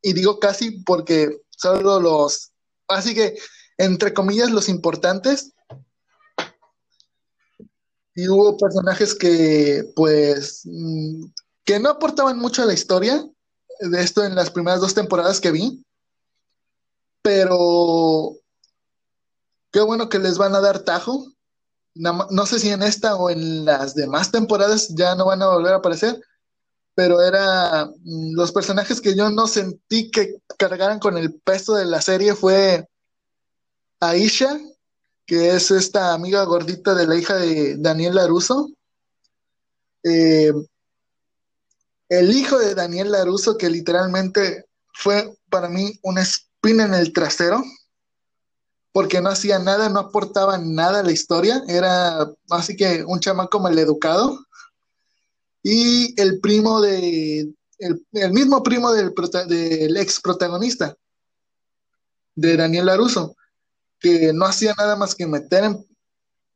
y 0.00 0.12
digo 0.12 0.38
casi 0.38 0.82
porque 0.82 1.40
solo 1.50 2.00
los, 2.00 2.52
así 2.88 3.14
que 3.14 3.36
entre 3.76 4.14
comillas 4.14 4.50
los 4.50 4.68
importantes, 4.68 5.52
y 8.14 8.28
hubo 8.28 8.56
personajes 8.56 9.14
que 9.14 9.90
pues 9.96 10.62
mm, 10.64 11.24
que 11.64 11.80
no 11.80 11.88
aportaban 11.90 12.38
mucho 12.38 12.62
a 12.62 12.66
la 12.66 12.74
historia, 12.74 13.26
de 13.80 14.00
esto 14.00 14.24
en 14.24 14.34
las 14.34 14.50
primeras 14.50 14.80
dos 14.80 14.94
temporadas 14.94 15.40
que 15.40 15.50
vi, 15.50 15.84
pero 17.22 18.36
qué 19.70 19.80
bueno 19.80 20.08
que 20.08 20.18
les 20.18 20.38
van 20.38 20.54
a 20.54 20.60
dar 20.60 20.80
tajo. 20.80 21.32
No 21.94 22.46
sé 22.46 22.58
si 22.58 22.70
en 22.70 22.82
esta 22.82 23.16
o 23.16 23.30
en 23.30 23.64
las 23.64 23.94
demás 23.94 24.30
temporadas 24.30 24.88
ya 24.94 25.14
no 25.14 25.26
van 25.26 25.42
a 25.42 25.48
volver 25.48 25.74
a 25.74 25.76
aparecer, 25.76 26.20
pero 26.94 27.22
era 27.22 27.86
mm, 27.86 28.34
los 28.34 28.52
personajes 28.52 29.00
que 29.00 29.14
yo 29.14 29.30
no 29.30 29.46
sentí 29.46 30.10
que 30.10 30.36
cargaran 30.58 30.98
con 30.98 31.16
el 31.16 31.34
peso 31.40 31.74
de 31.74 31.86
la 31.86 32.00
serie 32.00 32.34
fue 32.34 32.88
Aisha, 34.00 34.58
que 35.26 35.50
es 35.50 35.70
esta 35.70 36.12
amiga 36.12 36.44
gordita 36.44 36.94
de 36.94 37.06
la 37.06 37.16
hija 37.16 37.36
de 37.36 37.76
Daniel 37.78 38.16
Laruso. 38.16 38.70
Eh, 40.02 40.52
el 42.08 42.32
hijo 42.32 42.58
de 42.58 42.74
Daniel 42.74 43.12
Laruso, 43.12 43.56
que 43.56 43.70
literalmente 43.70 44.66
fue 44.92 45.34
para 45.48 45.68
mí 45.68 45.98
una 46.02 46.22
espina 46.62 46.84
en 46.84 46.94
el 46.94 47.12
trasero, 47.12 47.60
porque 48.92 49.20
no 49.20 49.30
hacía 49.30 49.58
nada, 49.58 49.88
no 49.88 49.98
aportaba 49.98 50.58
nada 50.58 51.00
a 51.00 51.02
la 51.02 51.10
historia, 51.10 51.60
era 51.66 52.32
así 52.50 52.76
que 52.76 53.02
un 53.04 53.18
chamaco 53.18 53.58
maleducado. 53.58 54.38
Y 55.64 56.20
el 56.20 56.40
primo 56.40 56.80
de, 56.80 57.52
el, 57.78 58.06
el 58.12 58.32
mismo 58.32 58.62
primo 58.62 58.92
del, 58.92 59.12
ex 59.96 60.20
protagonista, 60.20 60.96
de 62.36 62.56
Daniel 62.56 62.86
Laruso, 62.86 63.34
que 63.98 64.32
no 64.32 64.44
hacía 64.44 64.72
nada 64.78 64.94
más 64.94 65.16
que 65.16 65.26
meter 65.26 65.64
en, 65.64 65.84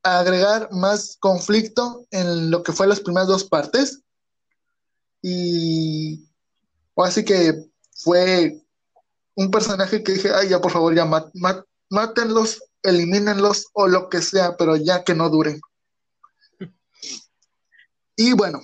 agregar 0.03 0.69
más 0.71 1.17
conflicto 1.19 2.05
en 2.11 2.49
lo 2.49 2.63
que 2.63 2.71
fue 2.71 2.87
las 2.87 3.01
primeras 3.01 3.27
dos 3.27 3.43
partes. 3.43 4.01
Y 5.21 6.29
así 6.95 7.25
que 7.25 7.65
fue 7.93 8.66
un 9.37 9.51
personaje 9.51 10.03
que 10.03 10.13
dije, 10.13 10.31
ay, 10.33 10.49
ya 10.49 10.59
por 10.59 10.71
favor, 10.71 10.95
ya 10.95 11.05
ma- 11.05 11.29
ma- 11.35 11.63
mátenlos, 11.89 12.59
elimínenlos 12.81 13.67
o 13.73 13.87
lo 13.87 14.09
que 14.09 14.21
sea, 14.21 14.57
pero 14.57 14.75
ya 14.75 15.03
que 15.03 15.13
no 15.13 15.29
duren. 15.29 15.61
Y 18.15 18.33
bueno, 18.33 18.59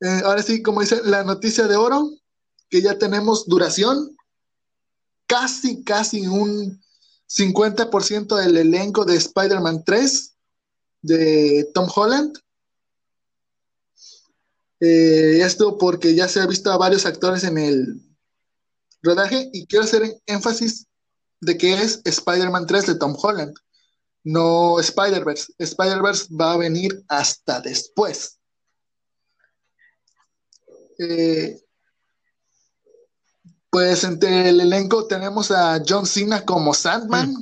eh, 0.00 0.20
ahora 0.24 0.42
sí, 0.42 0.62
como 0.62 0.82
dice 0.82 1.00
la 1.04 1.24
noticia 1.24 1.66
de 1.66 1.76
oro, 1.76 2.10
que 2.68 2.82
ya 2.82 2.98
tenemos 2.98 3.46
duración, 3.46 4.14
casi, 5.26 5.82
casi 5.84 6.26
un 6.26 6.82
50% 7.26 8.36
del 8.36 8.58
elenco 8.58 9.06
de 9.06 9.16
Spider-Man 9.16 9.84
3 9.86 10.34
de 11.00 11.70
Tom 11.72 11.88
Holland. 11.94 12.36
Eh, 14.80 15.40
esto 15.40 15.78
porque 15.78 16.14
ya 16.14 16.28
se 16.28 16.40
ha 16.40 16.46
visto 16.46 16.70
a 16.70 16.76
varios 16.76 17.06
actores 17.06 17.42
en 17.44 17.56
el 17.56 18.02
rodaje 19.04 19.50
y 19.52 19.66
quiero 19.66 19.84
hacer 19.84 20.02
énfasis 20.26 20.86
de 21.40 21.58
que 21.58 21.74
es 21.74 22.00
Spider-Man 22.04 22.66
3 22.66 22.86
de 22.86 22.94
Tom 22.96 23.14
Holland, 23.20 23.54
no 24.24 24.80
Spider-Verse. 24.80 25.52
Spider-Verse 25.58 26.28
va 26.34 26.54
a 26.54 26.56
venir 26.56 27.04
hasta 27.08 27.60
después. 27.60 28.38
Eh, 30.98 31.60
pues 33.70 34.04
entre 34.04 34.48
el 34.48 34.60
elenco 34.60 35.06
tenemos 35.06 35.50
a 35.50 35.82
John 35.86 36.06
Cena 36.06 36.44
como 36.44 36.72
Sandman. 36.72 37.34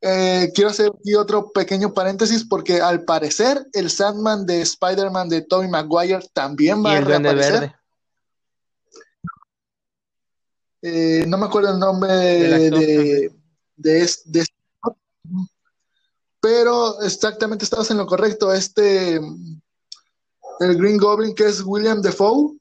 Eh, 0.00 0.50
quiero 0.52 0.70
hacer 0.70 0.90
aquí 0.98 1.14
otro 1.14 1.52
pequeño 1.52 1.94
paréntesis 1.94 2.44
porque 2.44 2.80
al 2.80 3.04
parecer 3.04 3.64
el 3.72 3.88
Sandman 3.88 4.46
de 4.46 4.62
Spider-Man 4.62 5.28
de 5.28 5.42
Tobey 5.42 5.68
Maguire 5.68 6.26
también 6.32 6.84
va 6.84 6.94
a 6.94 6.98
el 6.98 7.04
reaparecer. 7.04 7.60
Verde. 7.60 7.81
Eh, 10.82 11.24
no 11.28 11.38
me 11.38 11.46
acuerdo 11.46 11.72
el 11.72 11.78
nombre 11.78 12.12
de, 12.12 12.70
de, 12.70 13.32
de 13.76 14.00
este 14.00 14.44
pero 16.42 17.00
exactamente 17.02 17.64
estabas 17.64 17.88
en 17.92 17.98
lo 17.98 18.06
correcto. 18.06 18.52
Este, 18.52 19.14
el 19.14 20.76
Green 20.76 20.98
Goblin, 20.98 21.36
que 21.36 21.46
es 21.46 21.62
William 21.64 22.02
Defoe, 22.02 22.58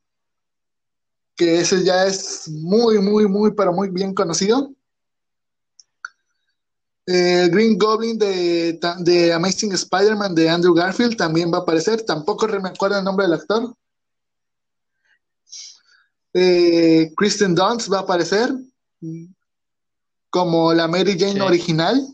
que 1.36 1.62
ese 1.62 1.84
ya 1.84 2.06
es 2.06 2.48
muy, 2.48 3.00
muy, 3.00 3.28
muy, 3.28 3.56
pero 3.56 3.74
muy 3.74 3.90
bien 3.90 4.14
conocido. 4.14 4.72
El 7.08 7.50
Green 7.50 7.76
Goblin 7.80 8.20
de, 8.20 8.80
de 9.00 9.34
Amazing 9.34 9.72
Spider-Man 9.72 10.36
de 10.36 10.48
Andrew 10.48 10.76
Garfield 10.76 11.18
también 11.18 11.52
va 11.52 11.58
a 11.58 11.62
aparecer. 11.62 12.04
Tampoco 12.04 12.48
me 12.48 12.70
acuerdo 12.70 13.00
el 13.00 13.04
nombre 13.04 13.26
del 13.26 13.34
actor. 13.34 13.76
Eh, 16.34 17.12
Kristen 17.18 17.54
Dunst 17.56 17.92
va 17.92 17.98
a 18.00 18.02
aparecer 18.02 18.50
como 20.30 20.74
la 20.74 20.88
Mary 20.88 21.18
Jane 21.20 21.34
Sí. 21.34 21.40
original. 21.42 22.08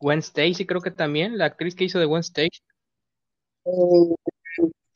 Gwen 0.00 0.18
Stacy 0.18 0.66
creo 0.66 0.80
que 0.80 0.90
también, 0.90 1.38
la 1.38 1.44
actriz 1.46 1.74
que 1.76 1.84
hizo 1.84 1.98
de 2.00 2.06
Gwen 2.06 2.20
Stacy. 2.22 2.48
Eh, 3.64 4.14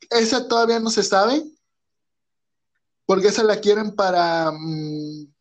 esa 0.09 0.47
todavía 0.47 0.79
no 0.79 0.89
se 0.89 1.03
sabe, 1.03 1.43
porque 3.05 3.27
esa 3.29 3.43
la 3.43 3.61
quieren 3.61 3.95
para, 3.95 4.51
mm, 4.51 5.33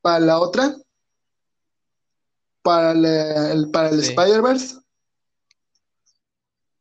para 0.00 0.18
la 0.20 0.40
otra, 0.40 0.76
para 2.62 2.92
el, 2.92 3.70
para 3.70 3.90
el 3.90 4.02
Sí. 4.02 4.08
Spider-Verse, 4.10 4.76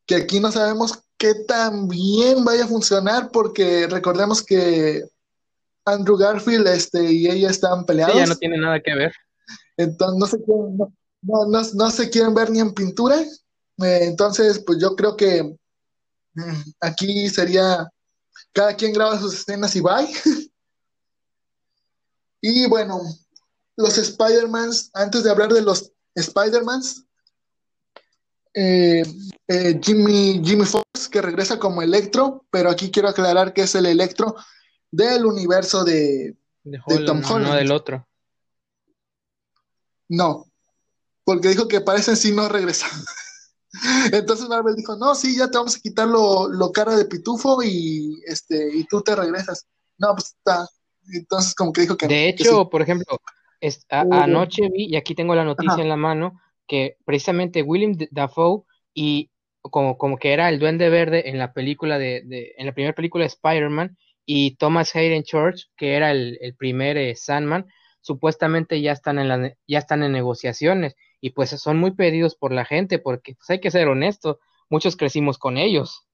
que 0.07 0.15
aquí 0.15 0.39
no 0.39 0.51
sabemos 0.51 1.03
qué 1.17 1.35
tan 1.47 1.87
bien 1.87 2.43
vaya 2.43 2.63
a 2.65 2.67
funcionar, 2.67 3.29
porque 3.31 3.87
recordemos 3.87 4.41
que 4.43 5.03
Andrew 5.85 6.17
Garfield 6.17 6.67
este, 6.67 7.11
y 7.11 7.27
ella 7.27 7.51
Sí, 7.51 7.59
peleados. 7.85 8.15
ya 8.15 8.25
no 8.25 8.35
tiene 8.35 8.57
nada 8.57 8.79
que 8.81 8.95
ver. 8.95 9.13
Entonces 9.77 10.17
no 10.19 10.25
se 10.27 10.37
quieren, 10.43 10.77
no, 10.77 10.93
no- 11.21 11.45
no- 11.47 11.69
no 11.73 11.91
se 11.91 12.09
quieren 12.09 12.33
ver 12.33 12.49
ni 12.51 12.59
en 12.59 12.73
pintura. 12.73 13.19
Eh, 13.21 13.99
entonces, 14.03 14.63
pues 14.65 14.77
yo 14.79 14.95
creo 14.95 15.15
que 15.17 15.43
mm, 16.35 16.61
aquí 16.81 17.27
sería 17.29 17.87
cada 18.53 18.75
quien 18.75 18.93
graba 18.93 19.19
sus 19.19 19.33
escenas 19.33 19.75
y 19.75 19.81
bye. 19.81 20.07
Y 22.45 22.67
bueno, 22.67 22.99
los 23.77 23.97
Spider-Mans, 23.97 24.91
antes 24.93 25.23
de 25.23 25.31
hablar 25.31 25.53
de 25.53 25.61
los 25.61 25.93
Spider-Mans, 26.15 27.05
eh, 28.53 29.03
eh, 29.47 29.79
Jimmy, 29.81 30.41
Jimmy 30.43 30.65
Fox, 30.65 31.07
que 31.09 31.21
regresa 31.21 31.57
como 31.57 31.81
Electro, 31.81 32.45
pero 32.51 32.69
aquí 32.69 32.91
quiero 32.91 33.07
aclarar 33.07 33.53
que 33.53 33.61
es 33.61 33.73
el 33.75 33.85
Electro 33.85 34.35
del 34.95 35.25
universo 35.25 35.83
de, 35.83 36.35
De 36.63 36.77
De 36.87 36.99
Tom 37.05 37.17
Holland, 37.17 37.21
no, 37.23 37.27
Holland. 37.35 37.49
no 37.49 37.55
del 37.55 37.71
otro. 37.71 38.07
No, 40.09 40.45
porque 41.23 41.47
dijo 41.49 41.67
que 41.67 41.81
parece 41.81 42.15
sí 42.15 42.31
no 42.31 42.47
regresa. 42.49 42.87
Entonces 44.13 44.47
Marvel 44.47 44.75
dijo, 44.75 44.95
no, 44.97 45.15
sí, 45.15 45.35
ya 45.37 45.49
te 45.49 45.57
vamos 45.57 45.75
a 45.75 45.79
quitar 45.79 46.07
lo, 46.07 46.47
lo 46.47 46.71
cara 46.71 46.95
de 46.95 47.05
pitufo 47.05 47.63
y 47.63 48.21
este, 48.27 48.69
y 48.75 48.85
tú 48.85 49.01
te 49.01 49.15
regresas. 49.15 49.67
No, 49.97 50.13
pues 50.13 50.35
está. 50.37 50.67
Entonces 51.13 51.55
como 51.55 51.73
que 51.73 51.81
dijo 51.81 51.97
que 51.97 52.07
De 52.07 52.13
que 52.13 52.29
hecho, 52.29 52.69
por 52.69 52.81
ejemplo, 52.81 53.19
es- 53.59 53.85
a- 53.89 54.03
Uh. 54.05 54.13
anoche 54.13 54.69
vi, 54.69 54.85
y 54.85 54.95
aquí 54.95 55.15
tengo 55.15 55.33
la 55.35 55.43
noticia 55.43 55.73
Ajá. 55.73 55.81
en 55.81 55.89
la 55.89 55.97
mano, 55.97 56.39
que 56.67 56.97
precisamente 57.05 57.63
William 57.63 57.97
Dafoe 58.11 58.63
y 58.93 59.31
como, 59.61 59.97
como 59.97 60.17
que 60.17 60.33
era 60.33 60.49
el 60.49 60.59
Duende 60.59 60.89
Verde 60.89 61.29
en 61.29 61.39
la 61.39 61.53
película 61.53 61.97
de, 61.97 62.21
de- 62.25 62.53
en 62.57 62.67
la 62.67 62.73
primera 62.73 62.93
película 62.93 63.23
de 63.23 63.29
Spider-Man, 63.29 63.97
y 64.25 64.55
Thomas 64.55 64.95
Hayden 64.95 65.23
Church, 65.23 65.69
que 65.75 65.95
era 65.95 66.11
el, 66.11 66.37
el 66.41 66.55
primer 66.55 66.97
eh, 66.97 67.15
Sandman, 67.15 67.67
supuestamente 68.01 68.81
ya 68.81 68.91
están 68.91 69.19
en 69.19 69.27
la, 69.27 69.55
ya 69.67 69.79
están 69.79 70.03
en 70.03 70.11
negociaciones, 70.11 70.95
y 71.21 71.31
pues 71.31 71.49
son 71.51 71.77
muy 71.77 71.91
pedidos 71.91 72.35
por 72.35 72.51
la 72.51 72.65
gente, 72.65 72.99
porque 72.99 73.35
pues 73.35 73.49
hay 73.49 73.59
que 73.59 73.71
ser 73.71 73.87
honesto, 73.87 74.39
muchos 74.69 74.97
crecimos 74.97 75.37
con 75.37 75.57
ellos. 75.57 76.05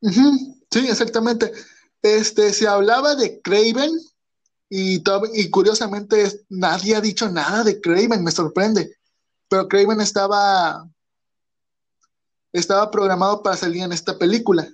Sí, 0.00 0.86
exactamente. 0.88 1.52
Este, 2.02 2.52
se 2.52 2.66
hablaba 2.66 3.14
de 3.14 3.40
Craven 3.42 3.90
y, 4.68 5.02
y 5.34 5.50
curiosamente 5.50 6.44
nadie 6.48 6.96
ha 6.96 7.00
dicho 7.00 7.28
nada 7.30 7.64
de 7.64 7.80
Craven, 7.80 8.24
me 8.24 8.30
sorprende. 8.30 8.96
Pero 9.48 9.68
Craven 9.68 10.00
estaba, 10.00 10.88
estaba 12.52 12.90
programado 12.90 13.42
para 13.42 13.56
salir 13.56 13.82
en 13.82 13.92
esta 13.92 14.16
película. 14.16 14.68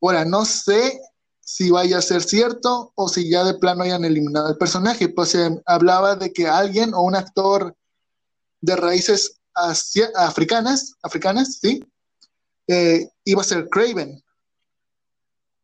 Ahora, 0.00 0.24
no 0.24 0.44
sé 0.44 1.00
si 1.40 1.70
vaya 1.70 1.98
a 1.98 2.02
ser 2.02 2.22
cierto 2.22 2.92
o 2.94 3.08
si 3.08 3.28
ya 3.28 3.44
de 3.44 3.54
plano 3.54 3.82
hayan 3.82 4.04
eliminado 4.04 4.48
el 4.48 4.56
personaje, 4.56 5.08
pues 5.08 5.30
se 5.30 5.62
hablaba 5.66 6.16
de 6.16 6.32
que 6.32 6.48
alguien 6.48 6.94
o 6.94 7.02
un 7.02 7.16
actor 7.16 7.76
de 8.60 8.76
raíces 8.76 9.40
asia- 9.54 10.10
africanas, 10.16 10.94
africanas, 11.02 11.58
sí, 11.60 11.84
eh, 12.68 13.10
iba 13.24 13.40
a 13.40 13.44
ser 13.44 13.68
Craven 13.68 14.22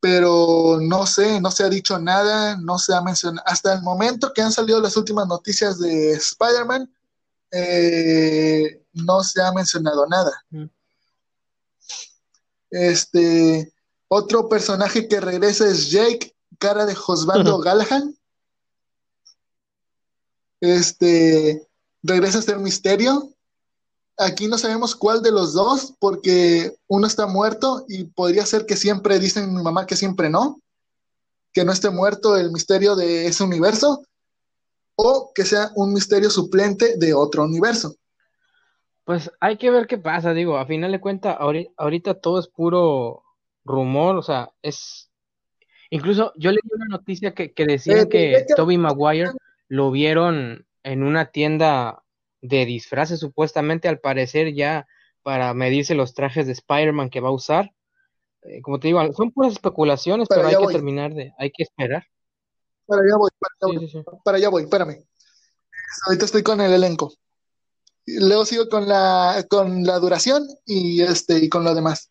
pero 0.07 0.79
no 0.81 1.05
sé, 1.05 1.41
no 1.41 1.51
se 1.51 1.65
ha 1.65 1.69
dicho 1.69 1.99
nada, 1.99 2.57
no 2.59 2.79
se 2.79 2.95
ha 2.95 3.01
mencionado. 3.01 3.45
Hasta 3.45 3.73
el 3.75 3.83
momento 3.83 4.33
que 4.33 4.41
han 4.41 4.53
salido 4.53 4.81
las 4.81 4.97
últimas 4.97 5.27
noticias 5.27 5.81
de 5.81 6.13
Spider-Man, 6.13 6.89
eh, 7.51 8.85
no 8.93 9.25
se 9.25 9.43
ha 9.43 9.51
mencionado 9.53 10.07
nada. 10.07 10.31
Mm. 10.51 10.67
Este, 12.71 13.73
otro 14.09 14.49
personaje 14.49 15.09
que 15.09 15.21
regresa 15.21 15.67
es 15.67 15.91
Jake, 15.91 16.35
cara 16.59 16.87
de 16.87 16.95
Josbando 16.95 17.59
Galahad. 17.59 18.05
Este, 20.61 21.67
regresa 22.03 22.39
a 22.39 22.43
ser 22.43 22.59
Misterio. 22.59 23.31
Aquí 24.19 24.49
no 24.49 24.57
sabemos 24.57 24.97
cuál 24.97 25.23
de 25.23 25.33
los 25.33 25.53
dos, 25.53 25.95
porque 25.99 26.75
uno 26.87 27.07
está 27.07 27.27
muerto 27.27 27.85
y 27.89 28.05
podría 28.05 28.47
ser 28.47 28.65
que 28.65 28.77
siempre 28.77 29.19
dicen 29.19 29.55
mi 29.55 29.63
mamá 29.63 29.87
que 29.87 29.97
siempre 29.97 30.31
no, 30.31 30.61
que 31.53 31.65
no 31.65 31.73
esté 31.73 31.91
muerto 31.91 32.37
el 32.37 32.51
misterio 32.51 32.97
de 32.97 33.27
ese 33.27 33.45
universo, 33.45 34.03
o 34.95 35.33
que 35.35 35.45
sea 35.45 35.71
un 35.75 35.93
misterio 35.93 36.31
suplente 36.31 36.97
de 36.97 37.13
otro 37.13 37.45
universo. 37.45 37.95
Pues 39.05 39.31
hay 39.39 39.59
que 39.59 39.71
ver 39.71 39.87
qué 39.87 39.99
pasa, 39.99 40.33
digo, 40.33 40.57
a 40.57 40.67
final 40.67 40.93
de 40.93 41.01
cuentas, 41.01 41.37
ahorita, 41.39 41.73
ahorita 41.77 42.15
todo 42.15 42.41
es 42.41 42.49
puro 42.49 43.23
rumor, 43.67 44.17
o 44.17 44.23
sea, 44.23 44.51
es... 44.63 45.11
Incluso 45.91 46.33
yo 46.37 46.51
leí 46.51 46.61
una 46.73 46.87
noticia 46.87 47.35
que, 47.35 47.53
que 47.53 47.65
decían 47.65 47.99
Eh, 48.01 48.09
que 48.09 48.47
Tobey 48.57 48.79
Maguire 48.79 49.31
lo 49.69 49.91
vieron 49.91 50.67
en 50.83 51.03
una 51.03 51.31
tienda 51.31 52.03
de 52.41 52.65
disfraces, 52.65 53.21
supuestamente, 53.21 53.89
al 53.89 53.99
parecer 54.01 54.55
ya 54.55 54.87
para 55.23 55.55
medirse 55.55 55.95
los 55.95 56.15
trajes 56.15 56.47
de 56.47 56.53
Spider-Man 56.53 57.11
que 57.11 57.21
va 57.21 57.29
a 57.29 57.33
usar. 57.33 57.73
Eh, 58.43 58.63
como 58.63 58.79
te 58.79 58.89
digo, 58.89 59.01
son 59.13 59.33
puras 59.33 59.53
especulaciones, 59.53 60.29
Pero 60.29 60.43
pero 60.43 60.59
hay 60.61 60.67
que 60.67 60.73
terminar 60.73 61.15
de, 61.15 61.33
hay 61.39 61.51
que 61.51 61.65
esperar. 61.65 62.05
Para 62.87 63.03
allá 63.03 63.17
voy, 63.17 63.31
para 63.39 63.55
allá 63.55 63.73
Sí, 63.73 63.77
voy, 63.79 63.89
sí, 63.89 63.99
sí. 63.99 64.19
para 64.25 64.37
allá 64.39 64.49
voy, 64.49 64.63
espérame. 64.63 65.05
Ahorita 66.07 66.25
estoy 66.25 66.43
con 66.43 66.61
el 66.61 66.73
elenco. 66.73 67.13
Luego 68.07 68.45
sigo 68.45 68.69
con 68.69 68.89
la, 68.89 69.45
con 69.49 69.83
la 69.85 69.99
duración 69.99 70.47
y, 70.65 71.03
este, 71.03 71.39
y 71.39 71.49
con 71.49 71.65
lo 71.65 71.75
demás. 71.75 72.09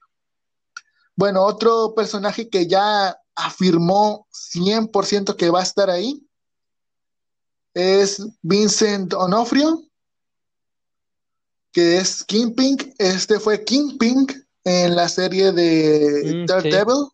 Bueno, 1.16 1.44
otro 1.44 1.94
personaje 1.96 2.50
que 2.50 2.68
ya 2.68 3.18
afirmó 3.36 4.28
100% 4.32 5.36
que 5.36 5.50
va 5.50 5.60
a 5.60 5.64
estar 5.64 5.90
ahí 5.90 6.26
es 7.74 8.22
Vincent 8.42 9.14
Onofrio, 9.14 9.82
que 11.72 11.98
es 11.98 12.24
Kingpin. 12.24 12.78
Este 12.98 13.40
fue 13.40 13.64
Kingpin 13.64 14.28
en 14.64 14.96
la 14.96 15.08
serie 15.10 15.52
de 15.52 16.22
Mm, 16.24 16.46
Daredevil 16.46 17.08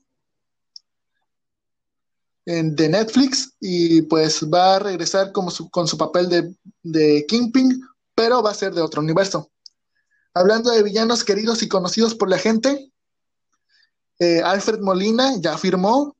en, 2.45 2.75
de 2.75 2.89
Netflix 2.89 3.53
y 3.59 4.01
pues 4.03 4.43
va 4.49 4.75
a 4.75 4.79
regresar 4.79 5.31
como 5.31 5.51
su- 5.51 5.69
con 5.69 5.87
su 5.87 5.97
papel 5.97 6.29
de, 6.29 6.55
de 6.83 7.25
Kingpin, 7.27 7.81
pero 8.15 8.41
va 8.41 8.51
a 8.51 8.55
ser 8.55 8.73
de 8.73 8.81
otro 8.81 9.01
universo. 9.01 9.49
Hablando 10.33 10.71
de 10.71 10.83
villanos 10.83 11.23
queridos 11.23 11.61
y 11.61 11.67
conocidos 11.67 12.15
por 12.15 12.29
la 12.29 12.37
gente, 12.37 12.90
eh, 14.21 14.41
Alfred 14.43 14.79
Molina 14.81 15.33
ya 15.39 15.57
firmó, 15.57 16.15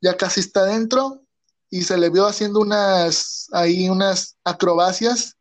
ya 0.00 0.16
casi 0.16 0.38
está 0.40 0.64
dentro 0.64 1.22
y 1.68 1.82
se 1.82 1.96
le 1.98 2.08
vio 2.08 2.24
haciendo 2.26 2.60
unas 2.60 3.48
ahí 3.52 3.88
unas 3.88 4.36
acrobacias 4.44 5.36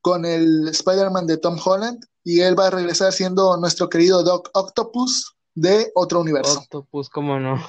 con 0.00 0.24
el 0.24 0.66
Spider-Man 0.68 1.26
de 1.28 1.36
Tom 1.36 1.56
Holland 1.64 2.04
y 2.24 2.40
él 2.40 2.58
va 2.58 2.66
a 2.66 2.70
regresar 2.70 3.12
siendo 3.12 3.56
nuestro 3.56 3.88
querido 3.88 4.24
Doc 4.24 4.50
Octopus 4.52 5.36
de 5.54 5.92
otro 5.94 6.20
universo. 6.20 6.58
Octopus, 6.58 7.08
cómo 7.08 7.38
no. 7.38 7.64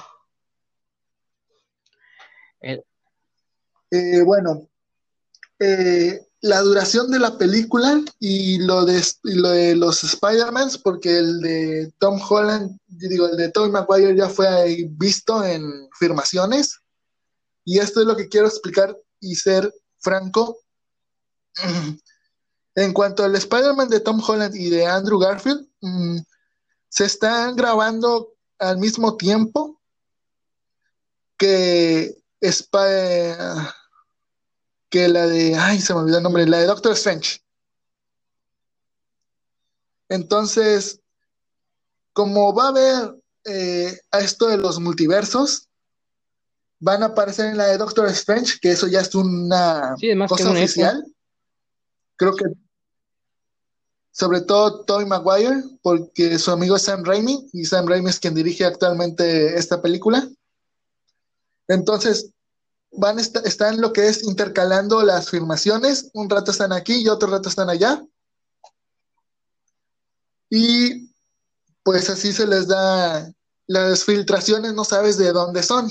El- 2.60 2.84
Eh, 3.90 4.22
bueno, 4.22 4.68
eh, 5.60 6.20
la 6.40 6.60
duración 6.60 7.10
de 7.10 7.18
la 7.18 7.36
película 7.36 8.00
y 8.20 8.58
lo 8.58 8.84
de, 8.84 9.02
lo 9.24 9.48
de 9.48 9.74
los 9.74 10.04
Spider-Mans, 10.04 10.78
porque 10.78 11.18
el 11.18 11.40
de 11.40 11.92
Tom 11.98 12.20
Holland, 12.28 12.78
digo, 12.86 13.26
el 13.26 13.36
de 13.36 13.50
Tobey 13.50 13.70
Maguire 13.70 14.16
ya 14.16 14.28
fue 14.28 14.88
visto 14.90 15.44
en 15.44 15.88
filmaciones 15.98 16.78
y 17.64 17.78
esto 17.78 18.00
es 18.00 18.06
lo 18.06 18.16
que 18.16 18.28
quiero 18.28 18.46
explicar 18.46 18.96
y 19.20 19.34
ser 19.34 19.72
franco. 19.98 20.58
En 22.74 22.92
cuanto 22.92 23.24
al 23.24 23.34
Spider-Man 23.34 23.88
de 23.88 23.98
Tom 23.98 24.22
Holland 24.24 24.54
y 24.54 24.70
de 24.70 24.86
Andrew 24.86 25.18
Garfield, 25.18 25.66
mm, 25.80 26.18
se 26.88 27.06
están 27.06 27.56
grabando 27.56 28.34
al 28.60 28.78
mismo 28.78 29.16
tiempo 29.16 29.80
que, 31.36 32.16
que 34.88 35.08
la 35.08 35.26
de, 35.26 35.54
ay, 35.54 35.80
se 35.80 35.94
me 35.94 36.00
olvidó 36.00 36.18
el 36.18 36.22
nombre, 36.22 36.46
la 36.46 36.58
de 36.58 36.66
Doctor 36.66 36.92
Strange. 36.92 37.42
Entonces, 40.08 41.00
como 42.12 42.54
va 42.54 42.64
a 42.64 42.68
haber 42.68 43.18
eh, 43.44 44.00
a 44.10 44.20
esto 44.20 44.46
de 44.46 44.56
los 44.56 44.80
multiversos, 44.80 45.68
van 46.80 47.02
a 47.02 47.06
aparecer 47.06 47.46
en 47.46 47.56
la 47.56 47.66
de 47.66 47.78
Doctor 47.78 48.06
Strange, 48.08 48.58
que 48.60 48.70
eso 48.72 48.86
ya 48.86 49.00
es 49.00 49.14
una 49.14 49.94
cosa 50.28 50.50
oficial. 50.50 51.04
Creo 52.16 52.34
que 52.34 52.44
sobre 54.18 54.40
todo 54.40 54.84
Tobey 54.84 55.06
Maguire, 55.06 55.62
porque 55.80 56.40
su 56.40 56.50
amigo 56.50 56.74
es 56.74 56.82
Sam 56.82 57.04
Raimi, 57.04 57.48
y 57.52 57.64
Sam 57.64 57.86
Raimi 57.86 58.10
es 58.10 58.18
quien 58.18 58.34
dirige 58.34 58.64
actualmente 58.64 59.56
esta 59.56 59.80
película. 59.80 60.28
Entonces, 61.68 62.32
van 62.92 63.18
están 63.18 63.80
lo 63.80 63.92
que 63.92 64.08
es 64.08 64.22
intercalando 64.24 65.02
las 65.02 65.30
filmaciones, 65.30 66.10
un 66.14 66.28
rato 66.28 66.50
están 66.50 66.72
aquí 66.72 67.02
y 67.02 67.08
otro 67.08 67.28
rato 67.28 67.48
están 67.48 67.70
allá. 67.70 68.02
Y 70.50 71.12
pues 71.82 72.08
así 72.10 72.32
se 72.32 72.46
les 72.46 72.68
da 72.68 73.30
las 73.66 74.04
filtraciones, 74.04 74.74
no 74.74 74.84
sabes 74.84 75.18
de 75.18 75.32
dónde 75.32 75.62
son. 75.62 75.90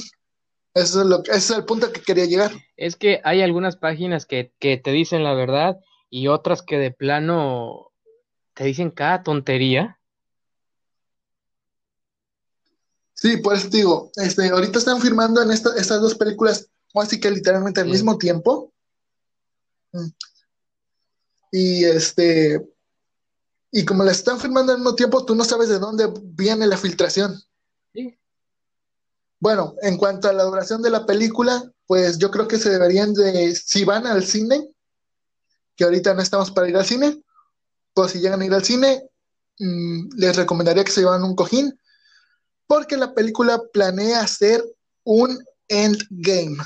Eso 0.74 1.02
es 1.02 1.08
lo, 1.08 1.24
ese 1.24 1.38
es 1.38 1.52
el 1.52 1.66
punto 1.66 1.92
que 1.92 2.02
quería 2.02 2.26
llegar. 2.26 2.52
Es 2.76 2.96
que 2.96 3.22
hay 3.24 3.42
algunas 3.42 3.78
páginas 3.78 4.26
que, 4.26 4.54
que 4.60 4.78
te 4.78 4.92
dicen 4.92 5.24
la 5.24 5.34
verdad 5.34 5.80
y 6.10 6.28
otras 6.28 6.62
que 6.62 6.78
de 6.78 6.92
plano 6.92 7.92
te 8.54 8.64
dicen 8.64 8.92
cada 8.92 9.24
tontería. 9.24 10.00
Sí, 13.14 13.38
por 13.38 13.56
eso 13.56 13.70
te 13.70 13.78
digo, 13.78 14.12
este, 14.16 14.50
ahorita 14.50 14.78
están 14.78 15.02
firmando 15.02 15.42
en 15.42 15.50
estas 15.50 16.02
dos 16.02 16.14
películas, 16.16 16.70
así 16.94 17.20
que 17.20 17.32
literalmente 17.32 17.82
al 17.82 17.90
mismo 17.90 18.18
tiempo. 18.18 18.74
Mm. 19.92 20.08
Y 21.52 21.86
este, 21.86 22.62
y 23.72 23.86
como 23.86 24.04
las 24.04 24.18
están 24.18 24.40
firmando 24.40 24.72
al 24.72 24.80
mismo 24.80 24.96
tiempo, 24.96 25.26
tú 25.26 25.36
no 25.36 25.44
sabes 25.44 25.70
de 25.70 25.80
dónde 25.80 26.12
viene 26.24 26.68
la 26.68 26.78
filtración. 26.78 27.40
Sí. 27.94 28.18
Bueno, 29.40 29.76
en 29.82 29.98
cuanto 29.98 30.28
a 30.28 30.34
la 30.34 30.44
duración 30.44 30.82
de 30.82 30.90
la 30.90 31.06
película, 31.06 31.72
pues 31.86 32.18
yo 32.18 32.32
creo 32.32 32.48
que 32.48 32.58
se 32.58 32.70
deberían 32.70 33.14
de, 33.14 33.56
si 33.56 33.86
van 33.86 34.08
al 34.08 34.24
cine, 34.24 34.70
que 35.76 35.84
ahorita 35.84 36.14
no 36.14 36.22
estamos 36.22 36.52
para 36.52 36.68
ir 36.68 36.76
al 36.76 36.86
cine, 36.86 37.22
pues 37.94 38.12
si 38.12 38.20
llegan 38.20 38.42
a 38.42 38.46
ir 38.46 38.54
al 38.54 38.64
cine, 38.64 39.10
mm, 39.60 40.10
les 40.18 40.36
recomendaría 40.36 40.84
que 40.84 40.92
se 40.92 41.02
llevan 41.02 41.24
un 41.24 41.36
cojín, 41.36 41.80
porque 42.66 42.98
la 42.98 43.14
película 43.14 43.62
planea 43.72 44.22
hacer 44.22 44.64
un 45.04 45.40
endgame, 45.68 46.58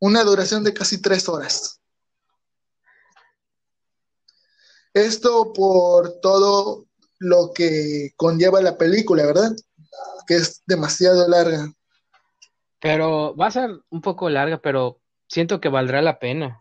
una 0.00 0.22
duración 0.24 0.64
de 0.64 0.74
casi 0.74 1.00
tres 1.00 1.28
horas. 1.28 1.80
Esto 4.92 5.52
por 5.52 6.20
todo 6.20 6.86
lo 7.18 7.52
que 7.54 8.12
conlleva 8.16 8.60
la 8.60 8.76
película, 8.76 9.26
¿verdad? 9.26 9.52
Que 10.26 10.36
es 10.36 10.62
demasiado 10.66 11.26
larga. 11.28 11.72
Pero 12.80 13.34
va 13.34 13.46
a 13.46 13.50
ser 13.50 13.70
un 13.90 14.02
poco 14.02 14.28
larga, 14.28 14.58
pero 14.58 15.00
siento 15.26 15.60
que 15.60 15.68
valdrá 15.68 16.02
la 16.02 16.18
pena. 16.18 16.60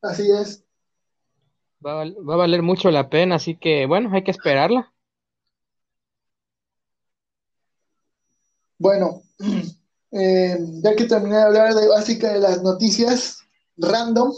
Así 0.00 0.30
es. 0.30 0.64
Va 1.84 2.02
a, 2.02 2.36
valer 2.36 2.62
mucho 2.62 2.90
la 2.90 3.10
pena, 3.10 3.34
así 3.36 3.56
que 3.58 3.86
bueno, 3.86 4.10
hay 4.12 4.24
que 4.24 4.30
esperarla. 4.30 4.93
Bueno, 8.78 9.22
eh, 10.12 10.58
ya 10.82 10.96
que 10.96 11.04
terminé 11.04 11.36
de 11.36 11.42
hablar 11.42 11.74
de 11.74 11.88
básica 11.88 12.32
de 12.32 12.40
las 12.40 12.62
noticias 12.62 13.38
random, 13.76 14.32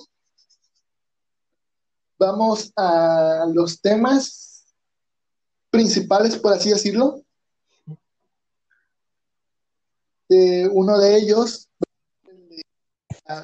vamos 2.18 2.72
a 2.77 3.46
los 3.53 3.81
temas 3.81 4.66
principales, 5.70 6.37
por 6.38 6.53
así 6.53 6.70
decirlo. 6.70 7.22
Eh, 10.29 10.66
uno 10.72 10.99
de 10.99 11.16
ellos, 11.16 11.68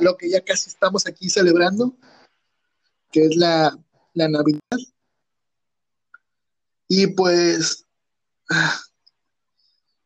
lo 0.01 0.17
que 0.17 0.31
ya 0.31 0.43
casi 0.43 0.69
estamos 0.69 1.07
aquí 1.07 1.29
celebrando, 1.29 1.95
que 3.11 3.27
es 3.27 3.37
la, 3.37 3.79
Navidad. 4.15 4.61
Y 6.89 7.07
pues, 7.09 7.87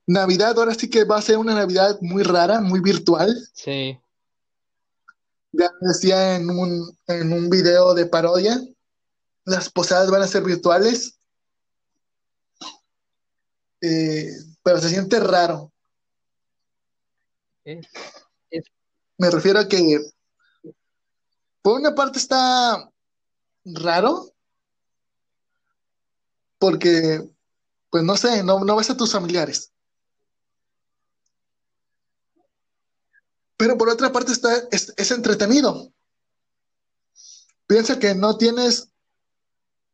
Navidad 0.07 0.57
ahora 0.57 0.75
sí 0.75 0.89
que 0.89 1.05
va 1.05 1.19
a 1.19 1.23
ser 1.23 1.37
una 1.37 1.55
Navidad 1.55 1.99
muy 2.01 2.23
rara, 2.23 2.61
muy 2.61 2.81
virtual. 2.81 3.37
Sí. 3.53 3.99
Ya 5.53 5.71
decía 5.81 6.37
en 6.37 6.49
un, 6.51 6.97
en 7.09 7.33
un 7.33 7.51
video 7.51 7.95
de 7.95 8.07
parodia, 8.07 8.61
las 9.45 9.69
posadas 9.69 10.11
van 10.11 10.23
a 10.23 10.29
ser 10.29 10.43
virtuales. 10.43 11.19
Eh, 13.81 14.31
pero 14.63 14.79
se 14.79 14.89
siente 14.89 15.19
raro. 15.21 15.73
Me 19.19 19.31
refiero 19.31 19.59
a 19.59 19.67
que 19.67 19.99
por 21.63 21.81
una 21.81 21.95
parte 21.95 22.19
está 22.19 22.91
raro, 23.65 24.33
porque, 26.59 27.29
pues 27.91 28.05
no 28.05 28.17
sé, 28.17 28.45
no, 28.45 28.61
no 28.61 28.77
ves 28.77 28.91
a 28.91 28.97
tus 28.97 29.13
familiares. 29.13 29.73
Pero 33.57 33.79
por 33.79 33.89
otra 33.89 34.13
parte 34.13 34.33
está, 34.33 34.51
es, 34.71 35.11
entretenido. 35.11 35.93
Piensa 37.67 37.99
que 37.99 38.15
no 38.15 38.37
tienes 38.37 38.91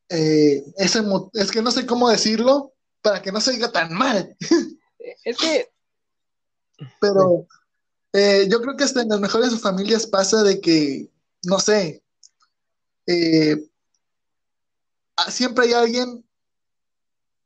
eh, 0.09 0.65
ese, 0.77 1.03
es 1.35 1.51
que 1.51 1.63
no 1.63 1.71
sé 1.71 1.87
cómo 1.87 2.11
decirlo 2.11 2.75
para 3.01 3.23
que 3.23 3.33
no 3.33 3.41
se 3.41 3.53
diga 3.53 3.71
tan 3.71 3.93
mal. 3.93 4.37
Es 5.25 5.37
que... 5.37 5.73
Pero 7.01 7.47
eh, 8.13 8.47
yo 8.51 8.61
creo 8.61 8.77
que 8.77 8.85
hasta 8.85 9.03
en 9.03 9.09
las 9.09 9.21
mejores 9.21 9.59
familias 9.61 10.07
pasa 10.07 10.43
de 10.43 10.61
que, 10.61 11.11
no 11.45 11.59
sé, 11.59 12.03
eh, 13.07 13.57
ah, 15.17 15.31
siempre 15.31 15.67
hay 15.67 15.73
alguien 15.73 16.25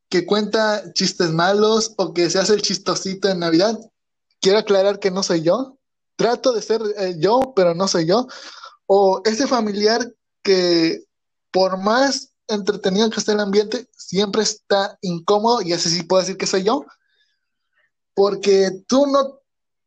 que 0.09 0.27
cuenta 0.27 0.93
chistes 0.93 1.31
malos 1.31 1.95
o 1.97 2.15
que 2.15 2.31
se 2.31 2.39
hace 2.39 2.55
el 2.55 2.63
chistosito 2.63 3.29
en 3.29 3.41
Navidad. 3.41 3.79
Quiero 4.41 4.59
aclarar 4.59 4.99
que 4.99 5.11
no 5.11 5.23
soy 5.23 5.43
yo. 5.43 5.76
Trato 6.17 6.53
de 6.53 6.63
ser 6.63 6.81
eh, 6.99 7.15
yo, 7.19 7.53
pero 7.55 7.75
no 7.75 7.87
soy 7.89 8.07
yo. 8.07 8.27
O 8.87 9.21
ese 9.25 9.47
familiar 9.47 10.13
que 10.43 11.05
por 11.51 11.79
más 11.79 12.33
entretenido 12.49 13.11
que 13.11 13.19
esté 13.19 13.33
el 13.33 13.41
ambiente, 13.41 13.89
siempre 13.97 14.43
está 14.43 14.99
incómodo 15.03 15.63
y 15.63 15.73
ese 15.73 15.89
sí 15.89 16.03
puedo 16.03 16.23
decir 16.23 16.37
que 16.37 16.47
soy 16.47 16.65
yo. 16.65 16.85
Porque 18.15 18.71
tú 18.87 19.07
no 19.07 19.41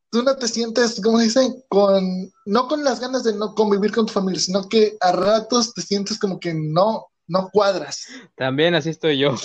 tú 0.09 0.23
no 0.23 0.35
te 0.35 0.47
sientes, 0.47 0.99
como 1.01 1.19
dicen, 1.19 1.63
con, 1.69 2.31
no 2.45 2.67
con 2.67 2.83
las 2.83 2.99
ganas 2.99 3.23
de 3.23 3.33
no 3.33 3.53
convivir 3.53 3.91
con 3.91 4.05
tu 4.05 4.13
familia, 4.13 4.41
sino 4.41 4.67
que 4.67 4.97
a 4.99 5.11
ratos 5.11 5.73
te 5.73 5.81
sientes 5.81 6.17
como 6.17 6.39
que 6.39 6.53
no, 6.53 7.07
no 7.27 7.49
cuadras. 7.51 8.05
También 8.35 8.73
así 8.75 8.89
estoy 8.89 9.19
yo. 9.19 9.35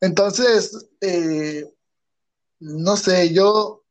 Entonces, 0.00 0.86
eh, 1.00 1.73
no 2.64 2.96
sé, 2.96 3.34
yo, 3.34 3.84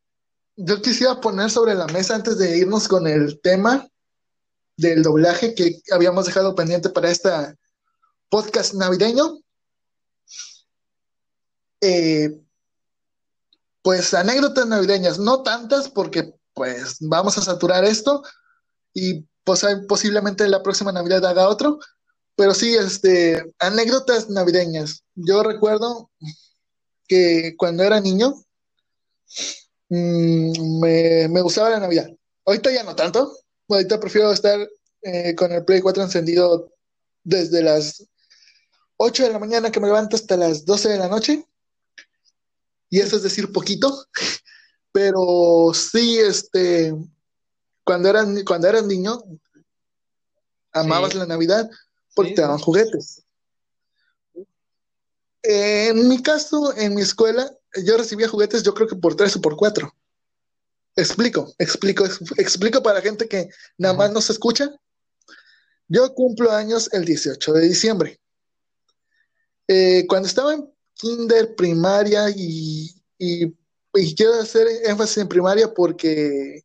yo 0.55 0.81
quisiera 0.81 1.21
poner 1.21 1.51
sobre 1.51 1.75
la 1.75 1.85
mesa 1.87 2.15
antes 2.15 2.39
de 2.39 2.57
irnos 2.57 2.87
con 2.87 3.05
el 3.05 3.39
tema 3.41 3.87
del 4.77 5.03
doblaje 5.03 5.53
que 5.53 5.79
habíamos 5.91 6.25
dejado 6.25 6.55
pendiente 6.55 6.89
para 6.89 7.11
este 7.11 7.29
podcast 8.29 8.73
navideño. 8.73 9.39
Eh, 11.81 12.41
pues 13.83 14.11
anécdotas 14.15 14.65
navideñas, 14.65 15.19
no 15.19 15.43
tantas 15.43 15.89
porque 15.89 16.33
pues 16.55 16.97
vamos 17.01 17.37
a 17.37 17.41
saturar 17.41 17.83
esto 17.83 18.23
y 18.91 19.27
pues 19.43 19.63
posiblemente 19.87 20.47
la 20.47 20.63
próxima 20.63 20.91
Navidad 20.91 21.25
haga 21.25 21.49
otro, 21.49 21.77
pero 22.35 22.55
sí, 22.55 22.73
este, 22.73 23.53
anécdotas 23.59 24.29
navideñas. 24.29 25.03
Yo 25.13 25.43
recuerdo 25.43 26.09
que 27.07 27.53
cuando 27.57 27.83
era 27.83 27.99
niño 27.99 28.33
mm, 29.89 30.79
me, 30.79 31.41
gustaba 31.41 31.69
la 31.69 31.79
Navidad. 31.79 32.09
Ahorita 32.45 32.71
ya 32.71 32.83
no 32.83 32.95
tanto, 32.95 33.37
ahorita 33.69 33.99
prefiero 33.99 34.31
estar 34.31 34.59
eh, 35.01 35.35
con 35.35 35.51
el 35.51 35.63
Play 35.65 35.81
4 35.81 36.03
encendido 36.03 36.73
desde 37.23 37.61
las 37.61 38.05
8 38.97 39.23
de 39.23 39.31
la 39.31 39.39
mañana 39.39 39.71
que 39.71 39.79
me 39.79 39.87
levanto 39.87 40.15
hasta 40.15 40.37
las 40.37 40.65
12 40.65 40.89
de 40.89 40.97
la 40.97 41.07
noche 41.07 41.45
y 42.89 42.99
eso 42.99 43.15
es 43.15 43.23
decir 43.23 43.51
poquito, 43.51 44.05
pero 44.91 45.71
sí, 45.73 46.19
este, 46.19 46.93
cuando 47.83 48.09
eras, 48.09 48.27
cuando 48.45 48.67
eras 48.67 48.85
niño, 48.85 49.19
amabas 50.71 51.13
Sí. 51.13 51.17
la 51.17 51.25
Navidad 51.25 51.69
porque 52.13 52.29
Sí, 52.29 52.35
te 52.35 52.41
daban 52.41 52.59
juguetes. 52.59 53.23
En 55.41 56.07
mi 56.07 56.21
caso, 56.21 56.77
en 56.77 56.95
mi 56.95 57.01
escuela, 57.01 57.51
yo 57.85 57.97
recibía 57.97 58.27
juguetes 58.27 58.63
yo 58.63 58.73
creo 58.73 58.87
que 58.87 58.95
por 58.95 59.15
tres 59.15 59.35
o 59.35 59.41
por 59.41 59.55
cuatro. 59.55 59.93
Explico, 60.95 61.53
explico, 61.57 62.05
ex- 62.05 62.19
explico 62.37 62.83
para 62.83 63.01
gente 63.01 63.27
que 63.27 63.49
nada 63.77 63.95
más 63.95 64.11
no 64.11 64.21
se 64.21 64.33
escucha. 64.33 64.69
Yo 65.87 66.13
cumplo 66.13 66.51
años 66.51 66.89
el 66.93 67.05
18 67.05 67.53
de 67.53 67.67
diciembre. 67.67 68.19
Eh, 69.67 70.05
cuando 70.07 70.27
estaba 70.27 70.53
en 70.53 70.69
kinder, 70.95 71.55
primaria 71.55 72.29
y, 72.35 72.89
y, 73.17 73.45
y 73.93 74.15
quiero 74.15 74.33
hacer 74.35 74.67
énfasis 74.85 75.17
en 75.17 75.27
primaria 75.27 75.73
porque 75.73 76.61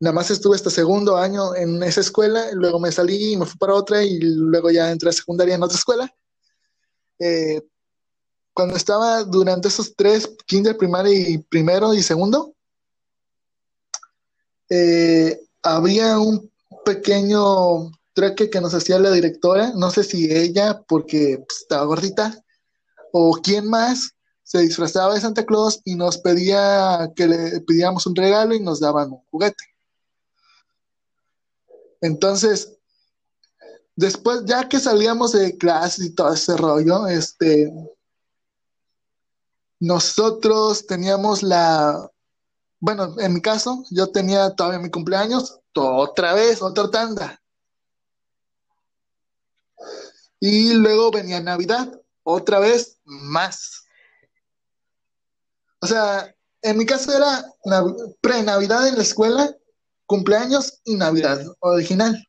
nada 0.00 0.14
más 0.14 0.30
estuve 0.30 0.56
hasta 0.56 0.70
segundo 0.70 1.16
año 1.16 1.54
en 1.56 1.82
esa 1.82 2.00
escuela, 2.00 2.50
luego 2.52 2.78
me 2.80 2.92
salí 2.92 3.32
y 3.32 3.36
me 3.36 3.46
fui 3.46 3.58
para 3.58 3.74
otra 3.74 4.02
y 4.04 4.18
luego 4.20 4.70
ya 4.70 4.90
entré 4.90 5.10
a 5.10 5.12
secundaria 5.12 5.56
en 5.56 5.62
otra 5.62 5.76
escuela. 5.76 6.14
Eh, 7.18 7.62
cuando 8.58 8.74
estaba 8.74 9.22
durante 9.22 9.68
esos 9.68 9.94
tres, 9.94 10.28
kinder, 10.44 10.76
primaria 10.76 11.16
y 11.16 11.38
primero 11.38 11.94
y 11.94 12.02
segundo, 12.02 12.56
eh, 14.68 15.40
había 15.62 16.18
un 16.18 16.50
pequeño 16.84 17.92
truque 18.14 18.50
que 18.50 18.60
nos 18.60 18.74
hacía 18.74 18.98
la 18.98 19.12
directora, 19.12 19.70
no 19.76 19.92
sé 19.92 20.02
si 20.02 20.34
ella, 20.34 20.82
porque 20.88 21.40
pues, 21.46 21.60
estaba 21.60 21.84
gordita, 21.84 22.36
o 23.12 23.38
quién 23.40 23.70
más, 23.70 24.16
se 24.42 24.58
disfrazaba 24.58 25.14
de 25.14 25.20
Santa 25.20 25.46
Claus 25.46 25.80
y 25.84 25.94
nos 25.94 26.18
pedía 26.18 27.12
que 27.14 27.28
le 27.28 27.60
pidiéramos 27.60 28.06
un 28.08 28.16
regalo 28.16 28.56
y 28.56 28.60
nos 28.60 28.80
daban 28.80 29.12
un 29.12 29.22
juguete. 29.30 29.62
Entonces, 32.00 32.72
después, 33.94 34.40
ya 34.46 34.68
que 34.68 34.80
salíamos 34.80 35.30
de 35.30 35.56
clase 35.56 36.06
y 36.06 36.10
todo 36.10 36.34
ese 36.34 36.56
rollo, 36.56 37.06
este, 37.06 37.72
nosotros 39.80 40.86
teníamos 40.86 41.42
la, 41.42 42.10
bueno, 42.80 43.14
en 43.18 43.34
mi 43.34 43.40
caso, 43.40 43.84
yo 43.90 44.10
tenía 44.10 44.50
todavía 44.54 44.78
mi 44.78 44.90
cumpleaños, 44.90 45.60
otra 45.74 46.34
vez, 46.34 46.60
otra 46.62 46.90
tanda. 46.90 47.40
Y 50.40 50.74
luego 50.74 51.10
venía 51.10 51.40
Navidad, 51.40 52.00
otra 52.22 52.58
vez 52.60 52.98
más. 53.04 53.84
O 55.80 55.86
sea, 55.86 56.34
en 56.62 56.76
mi 56.78 56.86
caso 56.86 57.16
era 57.16 57.44
nav- 57.64 58.16
pre-Navidad 58.20 58.86
en 58.88 58.96
la 58.96 59.02
escuela, 59.02 59.56
cumpleaños 60.06 60.80
y 60.84 60.96
Navidad 60.96 61.40
original. 61.60 62.27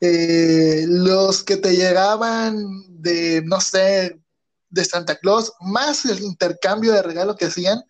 Eh, 0.00 0.84
los 0.88 1.42
que 1.42 1.56
te 1.56 1.74
llegaban 1.74 2.56
de, 2.88 3.42
no 3.46 3.60
sé, 3.60 4.20
de 4.68 4.84
Santa 4.84 5.16
Claus, 5.16 5.52
más 5.60 6.04
el 6.04 6.22
intercambio 6.22 6.92
de 6.92 7.02
regalo 7.02 7.34
que 7.36 7.46
hacían, 7.46 7.82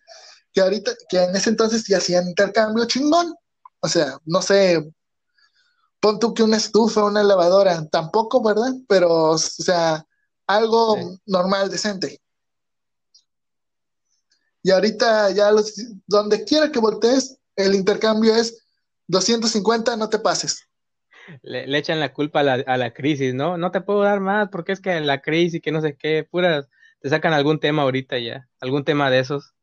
que 0.53 0.61
ahorita, 0.61 0.93
que 1.09 1.23
en 1.23 1.35
ese 1.35 1.49
entonces 1.49 1.85
ya 1.87 1.97
hacían 1.97 2.27
intercambio 2.27 2.85
chingón. 2.85 3.33
O 3.81 3.87
sea, 3.87 4.17
no 4.25 4.41
sé, 4.41 4.89
pon 5.99 6.19
tú 6.19 6.33
que 6.33 6.43
una 6.43 6.57
estufa, 6.57 7.03
una 7.03 7.23
lavadora, 7.23 7.85
tampoco, 7.89 8.41
¿verdad? 8.41 8.73
Pero, 8.87 9.31
o 9.31 9.37
sea, 9.37 10.05
algo 10.47 10.95
Sí. 10.95 11.19
normal, 11.25 11.69
decente. 11.69 12.21
Y 14.63 14.71
ahorita 14.71 15.31
ya 15.31 15.51
los, 15.51 15.73
donde 16.07 16.43
quiera 16.43 16.71
que 16.71 16.79
voltees, 16.79 17.37
el 17.55 17.75
intercambio 17.75 18.35
es 18.35 18.63
250, 19.07 19.95
no 19.95 20.09
te 20.09 20.19
pases. 20.19 20.66
Le, 21.41 21.67
le 21.67 21.77
echan 21.77 21.99
la 21.99 22.13
culpa 22.13 22.39
a 22.39 22.43
la, 22.43 22.53
a 22.65 22.77
la 22.77 22.93
crisis, 22.93 23.33
¿no? 23.33 23.57
No 23.57 23.71
te 23.71 23.81
puedo 23.81 24.01
dar 24.01 24.19
más 24.19 24.49
porque 24.49 24.71
es 24.71 24.81
que 24.81 24.99
la 25.01 25.21
crisis, 25.21 25.61
que 25.61 25.71
no 25.71 25.81
sé 25.81 25.95
qué, 25.95 26.27
puras, 26.29 26.69
te 26.99 27.09
sacan 27.09 27.33
algún 27.33 27.59
tema 27.59 27.83
ahorita 27.83 28.17
ya, 28.19 28.47
algún 28.59 28.83
tema 28.83 29.09
de 29.09 29.19
esos. 29.19 29.53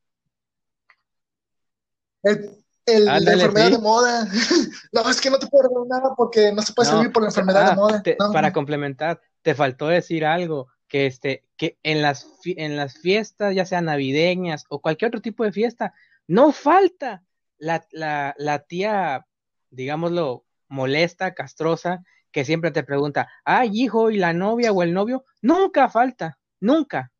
El, 2.22 2.50
el- 2.86 3.04
la 3.06 3.32
enfermedad 3.32 3.66
sí. 3.66 3.72
de 3.72 3.78
moda. 3.78 4.28
no, 4.92 5.08
es 5.08 5.20
que 5.20 5.30
no 5.30 5.38
te 5.38 5.46
puedo 5.46 5.68
regalar 5.68 5.86
nada 5.88 6.14
porque 6.16 6.52
no 6.52 6.62
se 6.62 6.72
puede 6.72 6.90
No, 6.90 6.96
servir 6.96 7.12
por 7.12 7.22
la 7.22 7.28
enfermedad 7.28 7.64
de 7.66 7.72
ah, 7.72 7.74
moda. 7.74 8.02
te- 8.02 8.16
No, 8.18 8.32
para 8.32 8.52
complementar, 8.52 9.20
te 9.42 9.54
faltó 9.54 9.88
decir 9.88 10.24
algo, 10.24 10.68
que 10.88 11.06
este, 11.06 11.44
que 11.56 11.78
en 11.82 12.02
las, 12.02 12.28
en 12.44 12.76
las 12.76 12.98
fiestas, 12.98 13.54
ya 13.54 13.64
sean 13.66 13.86
navideñas 13.86 14.64
o 14.68 14.80
cualquier 14.80 15.08
otro 15.08 15.20
tipo 15.22 15.44
de 15.44 15.52
fiesta, 15.52 15.94
no 16.26 16.52
falta 16.52 17.22
la, 17.58 17.86
la, 17.90 18.34
la 18.38 18.60
tía, 18.60 19.26
digámoslo, 19.70 20.43
molesta, 20.68 21.34
castrosa, 21.34 22.02
que 22.30 22.44
siempre 22.44 22.72
te 22.72 22.82
pregunta, 22.82 23.28
ay, 23.44 23.70
hijo, 23.72 24.10
¿y 24.10 24.18
la 24.18 24.32
novia 24.32 24.72
o 24.72 24.82
el 24.82 24.92
novio? 24.92 25.24
Nunca 25.40 25.88
falta, 25.88 26.38
nunca. 26.60 27.12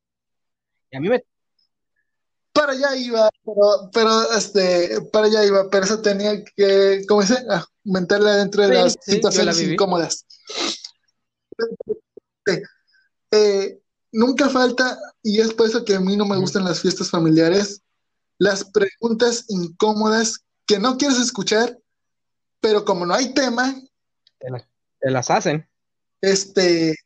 Y 0.90 0.96
a 0.96 1.00
mí 1.00 1.08
me, 1.08 1.24
Para 2.52 2.72
allá 2.72 2.96
iba, 2.96 3.30
pero, 3.44 3.90
pero 3.92 4.32
este, 4.32 5.00
para 5.12 5.26
allá 5.26 5.44
iba, 5.44 5.70
pero 5.70 5.84
eso 5.84 6.02
tenía 6.02 6.42
que, 6.56 7.04
¿cómo 7.08 7.20
dice? 7.20 7.44
Ah, 7.48 7.64
meterle 7.84 8.32
dentro 8.32 8.62
de 8.62 8.68
Sí, 8.68 8.74
las 8.74 8.92
sí, 8.92 8.98
la 8.98 9.14
situaciones 9.14 9.62
incómodas. 9.62 10.26
Eh, 13.30 13.80
nunca 14.12 14.48
falta, 14.48 14.98
y 15.22 15.40
es 15.40 15.52
por 15.54 15.66
eso 15.66 15.84
que 15.84 15.94
a 15.94 16.00
mí 16.00 16.16
no 16.16 16.24
me 16.24 16.36
gustan 16.36 16.64
las 16.64 16.80
fiestas 16.80 17.10
familiares, 17.10 17.82
las 18.38 18.64
preguntas 18.64 19.44
incómodas 19.48 20.44
que 20.66 20.78
no 20.78 20.96
quieres 20.96 21.18
escuchar, 21.18 21.78
pero 22.64 22.82
como 22.82 23.04
no 23.04 23.12
hay 23.12 23.34
tema, 23.34 23.74
te 24.38 24.48
las, 24.50 24.64
te 24.98 25.10
las 25.10 25.30
hacen. 25.30 25.68
este, 26.22 26.96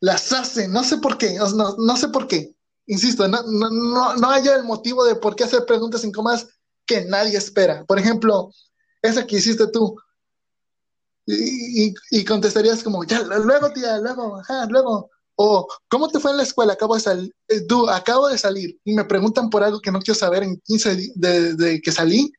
las 0.00 0.32
hacen, 0.32 0.72
no 0.72 0.82
sé 0.84 0.96
por 0.96 1.18
qué, 1.18 1.34
no, 1.34 1.76
no 1.76 1.96
sé 1.98 2.08
por 2.08 2.26
qué, 2.26 2.56
insisto, 2.86 3.28
no, 3.28 3.42
no, 3.42 3.68
no, 3.68 4.16
no 4.16 4.30
haya 4.30 4.56
el 4.56 4.64
motivo 4.64 5.04
de 5.04 5.16
por 5.16 5.36
qué 5.36 5.44
hacer 5.44 5.66
preguntas 5.66 6.02
incómodas 6.02 6.48
que 6.86 7.04
nadie 7.04 7.36
espera. 7.36 7.84
Por 7.84 7.98
ejemplo, 7.98 8.50
esa 9.02 9.26
que 9.26 9.36
hiciste 9.36 9.66
tú, 9.66 9.96
y, 11.26 11.88
y- 11.88 11.94
y 12.10 12.24
contestarías 12.24 12.82
como, 12.82 13.04
ya, 13.04 13.20
luego 13.22 13.70
tía, 13.74 13.98
luego, 13.98 14.38
ajá, 14.40 14.64
luego, 14.70 15.10
o 15.36 15.68
¿cómo 15.88 16.08
te 16.08 16.20
fue 16.20 16.30
en 16.30 16.38
la 16.38 16.42
escuela? 16.44 16.72
Acabo 16.72 16.94
de 16.94 17.00
salir, 17.02 17.34
tú, 17.68 17.86
acabo 17.90 18.28
de 18.28 18.38
salir, 18.38 18.80
y 18.82 18.94
me 18.94 19.04
preguntan 19.04 19.50
por 19.50 19.62
algo 19.62 19.78
que 19.78 19.92
no 19.92 20.00
quiero 20.00 20.18
saber 20.18 20.42
en 20.42 20.58
15 20.64 20.96
días 20.96 21.12
de, 21.16 21.54
de 21.54 21.80
que 21.82 21.92
salí, 21.92 22.32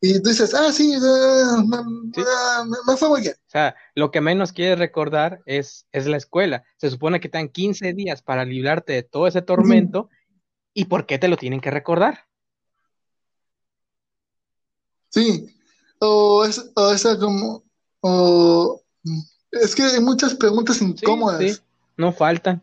y 0.00 0.20
tú 0.22 0.30
dices, 0.30 0.54
ah, 0.54 0.72
sí, 0.72 0.88
me, 0.88 0.98
Sí. 0.98 2.20
me- 2.66 2.76
me 2.86 2.96
fue 2.96 3.08
muy 3.08 3.20
bien. 3.20 3.34
O 3.34 3.50
sea, 3.50 3.74
lo 3.94 4.10
que 4.10 4.20
menos 4.20 4.52
quieres 4.52 4.78
recordar 4.78 5.42
es, 5.46 5.86
es 5.92 6.06
la 6.06 6.16
escuela. 6.16 6.64
Se 6.78 6.90
supone 6.90 7.20
que 7.20 7.28
te 7.28 7.38
dan 7.38 7.48
15 7.48 7.92
días 7.92 8.22
para 8.22 8.44
librarte 8.44 8.92
de 8.94 9.02
todo 9.02 9.26
ese 9.26 9.42
tormento. 9.42 10.08
¿Y 10.72 10.86
por 10.86 11.04
qué 11.06 11.18
te 11.18 11.28
lo 11.28 11.36
tienen 11.36 11.60
que 11.60 11.70
recordar? 11.70 12.26
Sí, 15.08 15.46
o, 15.98 16.44
es, 16.44 16.70
o 16.76 16.92
esa 16.92 17.18
como, 17.18 17.64
o 18.00 18.82
es 19.50 19.74
que 19.74 19.82
hay 19.82 20.00
muchas 20.00 20.34
preguntas 20.34 20.80
incómodas 20.80 21.40
sí, 21.56 21.60
no 21.96 22.12
faltan. 22.12 22.62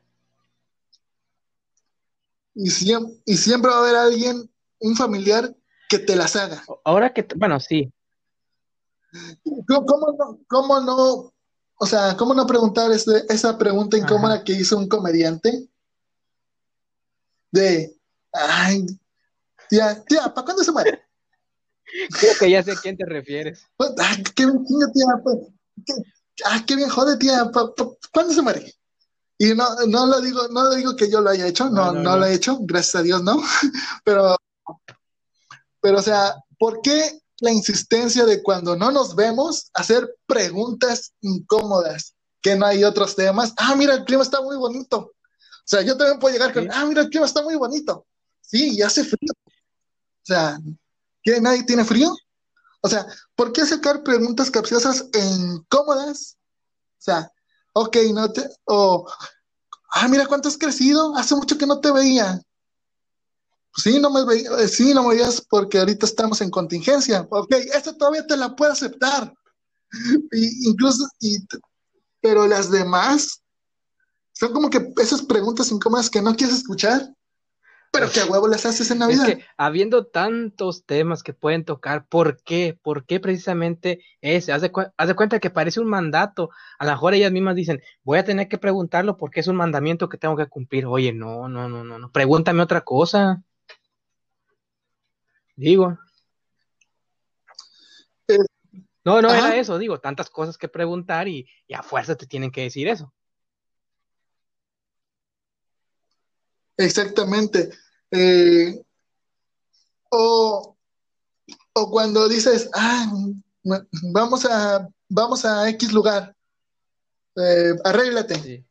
y, 2.55 2.69
siem- 2.71 3.21
y 3.25 3.37
siempre 3.37 3.69
va 3.69 3.77
a 3.77 3.79
haber 3.81 3.95
alguien, 3.95 4.49
un 4.79 4.95
familiar, 4.95 5.53
que 5.89 5.99
te 5.99 6.15
las 6.15 6.35
haga. 6.35 6.63
Ahora 6.83 7.13
que, 7.13 7.25
bueno, 7.35 7.59
sí, 7.59 7.91
¿Cómo, 9.67 10.15
no, 10.17 10.39
cómo 10.47 10.79
no, 10.81 11.33
o 11.75 11.85
sea, 11.85 12.15
cómo 12.17 12.33
no 12.33 12.45
preguntar 12.45 12.91
ese- 12.91 13.25
esa 13.29 13.57
pregunta 13.57 13.97
incómoda 13.97 14.35
Ajá. 14.35 14.43
que 14.43 14.53
hizo 14.53 14.77
un 14.77 14.87
comediante? 14.89 15.67
De, 17.51 17.95
ay, 18.33 18.85
tía, 19.69 20.03
tía, 20.03 20.33
¿para 20.33 20.45
cuándo 20.45 20.63
se 20.63 20.71
muere? 20.71 21.01
creo 22.19 22.33
que 22.37 22.51
ya 22.51 22.61
sé 22.63 22.73
a 22.73 22.75
quién 22.75 22.97
te 22.97 23.05
refieres. 23.05 23.65
Pues, 23.77 23.91
Ay, 23.97 24.23
qué 24.35 24.45
bien, 24.45 24.65
tía, 24.65 25.05
pues, 25.23 25.37
qué- 25.85 25.93
ay, 26.45 26.63
qué 26.65 26.75
bien 26.75 26.89
jode, 26.89 27.17
tía, 27.17 27.49
¿pa- 27.51 27.73
pa- 27.73 27.89
¿cuándo 28.13 28.33
se 28.33 28.41
muere? 28.41 28.73
Y 29.39 29.53
no, 29.53 29.67
no 29.87 30.05
lo 30.07 30.19
digo, 30.19 30.47
no 30.49 30.63
lo 30.63 30.75
digo 30.75 30.95
que 30.95 31.09
yo 31.09 31.21
lo 31.21 31.29
haya 31.29 31.47
hecho, 31.47 31.69
No, 31.69 31.87
no, 31.87 31.93
no, 31.93 32.01
no. 32.03 32.17
lo 32.17 32.25
he 32.25 32.33
hecho, 32.33 32.57
gracias 32.61 32.95
a 32.95 33.03
Dios, 33.03 33.23
no. 33.23 33.37
Pero, 34.03 34.35
pero, 35.81 35.99
o 35.99 36.01
sea, 36.01 36.35
¿por 36.59 36.81
qué 36.81 37.19
la 37.39 37.51
insistencia 37.51 38.25
de 38.25 38.41
cuando 38.41 38.75
no 38.75 38.91
nos 38.91 39.15
vemos 39.15 39.69
hacer 39.73 40.15
preguntas 40.25 41.13
incómodas? 41.21 42.13
Que 42.41 42.55
no 42.55 42.65
hay 42.65 42.83
otros 42.83 43.15
temas. 43.15 43.53
Ah, 43.57 43.75
mira, 43.75 43.95
el 43.95 44.05
clima 44.05 44.23
está 44.23 44.41
muy 44.41 44.55
bonito. 44.57 44.97
O 44.99 45.69
sea, 45.69 45.81
yo 45.81 45.97
también 45.97 46.19
puedo 46.19 46.33
llegar 46.33 46.53
con, 46.53 46.63
Sí. 46.63 46.69
ah, 46.71 46.85
mira, 46.85 47.01
el 47.01 47.09
clima 47.09 47.25
está 47.25 47.41
muy 47.41 47.55
bonito. 47.55 48.05
Sí, 48.41 48.77
y 48.77 48.81
hace 48.81 49.03
frío. 49.03 49.33
O 49.45 50.23
sea, 50.23 50.59
¿qué? 51.23 51.41
¿Nadie 51.41 51.63
tiene 51.63 51.83
frío? 51.83 52.13
O 52.81 52.87
sea, 52.89 53.05
¿por 53.35 53.51
qué 53.51 53.65
sacar 53.65 54.03
preguntas 54.03 54.49
capciosas 54.49 55.05
e 55.13 55.19
incómodas? 55.19 56.37
O 56.99 57.01
sea, 57.01 57.31
ok, 57.73 57.97
no 58.13 58.31
te, 58.31 58.49
o 58.65 59.05
ah, 59.91 60.07
mira 60.07 60.25
cuánto 60.25 60.47
has 60.47 60.57
crecido, 60.57 61.15
hace 61.17 61.35
mucho 61.35 61.57
que 61.57 61.65
no 61.65 61.79
te 61.79 61.91
veía. 61.91 62.41
Sí, 63.77 63.99
no 63.99 64.09
me 64.09 64.25
veías, 64.25 64.59
eh, 64.59 64.67
sí, 64.67 64.93
no 64.93 65.03
me 65.03 65.15
veías 65.15 65.39
porque 65.41 65.77
ahorita 65.77 66.05
estamos 66.05 66.41
en 66.41 66.49
contingencia. 66.49 67.27
Ok, 67.29 67.53
eso 67.73 67.95
todavía 67.95 68.25
te 68.25 68.35
la 68.35 68.55
puedo 68.55 68.71
aceptar. 68.71 69.33
Y, 70.33 70.69
incluso, 70.69 71.07
y, 71.21 71.37
pero 72.19 72.45
las 72.45 72.69
demás 72.69 73.41
son 74.33 74.51
como 74.51 74.69
que 74.69 74.91
esas 74.97 75.21
preguntas 75.21 75.71
incómodas 75.71 76.09
que 76.09 76.21
no 76.21 76.35
quieres 76.35 76.57
escuchar, 76.57 77.13
pero 77.91 78.11
que 78.11 78.19
a 78.19 78.25
huevo 78.25 78.47
las 78.47 78.65
haces 78.65 78.91
en 78.91 78.99
Navidad. 78.99 79.29
Es 79.29 79.35
que 79.35 79.45
habiendo 79.57 80.05
tantos 80.05 80.85
temas 80.85 81.23
que 81.23 81.33
pueden 81.33 81.63
tocar, 81.63 82.05
¿por 82.07 82.41
qué? 82.43 82.77
¿Por 82.81 83.05
qué 83.05 83.19
precisamente 83.19 84.03
ese? 84.21 84.51
Haz 84.51 84.61
de, 84.61 84.71
haz 84.97 85.07
de 85.07 85.15
cuenta 85.15 85.39
que 85.39 85.49
parece 85.49 85.79
un 85.79 85.87
mandato. 85.87 86.49
A 86.79 86.85
lo 86.85 86.91
mejor 86.91 87.13
ellas 87.13 87.31
mismas 87.31 87.55
dicen, 87.55 87.81
voy 88.03 88.19
a 88.19 88.25
tener 88.25 88.47
que 88.47 88.57
preguntarlo 88.57 89.17
porque 89.17 89.39
es 89.39 89.47
un 89.47 89.55
mandamiento 89.55 90.09
que 90.09 90.17
tengo 90.17 90.35
que 90.35 90.47
cumplir. 90.47 90.85
Oye, 90.85 91.13
no, 91.13 91.47
no, 91.47 91.69
no, 91.69 91.83
no, 91.83 91.97
no. 91.97 92.11
Pregúntame 92.11 92.61
otra 92.61 92.81
cosa. 92.81 93.43
Digo. 95.57 95.97
Eh, 98.27 98.37
no, 99.03 99.21
no 99.21 99.33
era 99.33 99.57
eso, 99.57 99.77
digo, 99.77 99.99
tantas 99.99 100.29
cosas 100.29 100.57
que 100.57 100.69
preguntar 100.69 101.27
y, 101.27 101.47
y 101.67 101.73
a 101.73 101.83
fuerza 101.83 102.15
te 102.15 102.27
tienen 102.27 102.51
que 102.51 102.61
decir 102.61 102.87
eso. 102.87 103.13
Exactamente. 106.77 107.71
Eh, 108.11 108.79
o, 110.09 110.77
o, 111.73 111.91
cuando 111.91 112.29
dices, 112.29 112.69
ah, 112.75 113.11
vamos 114.13 114.45
a, 114.45 114.87
vamos 115.09 115.43
a 115.43 115.67
X 115.69 115.91
lugar, 115.91 116.35
eh, 117.35 117.73
arréglate. 117.83 118.63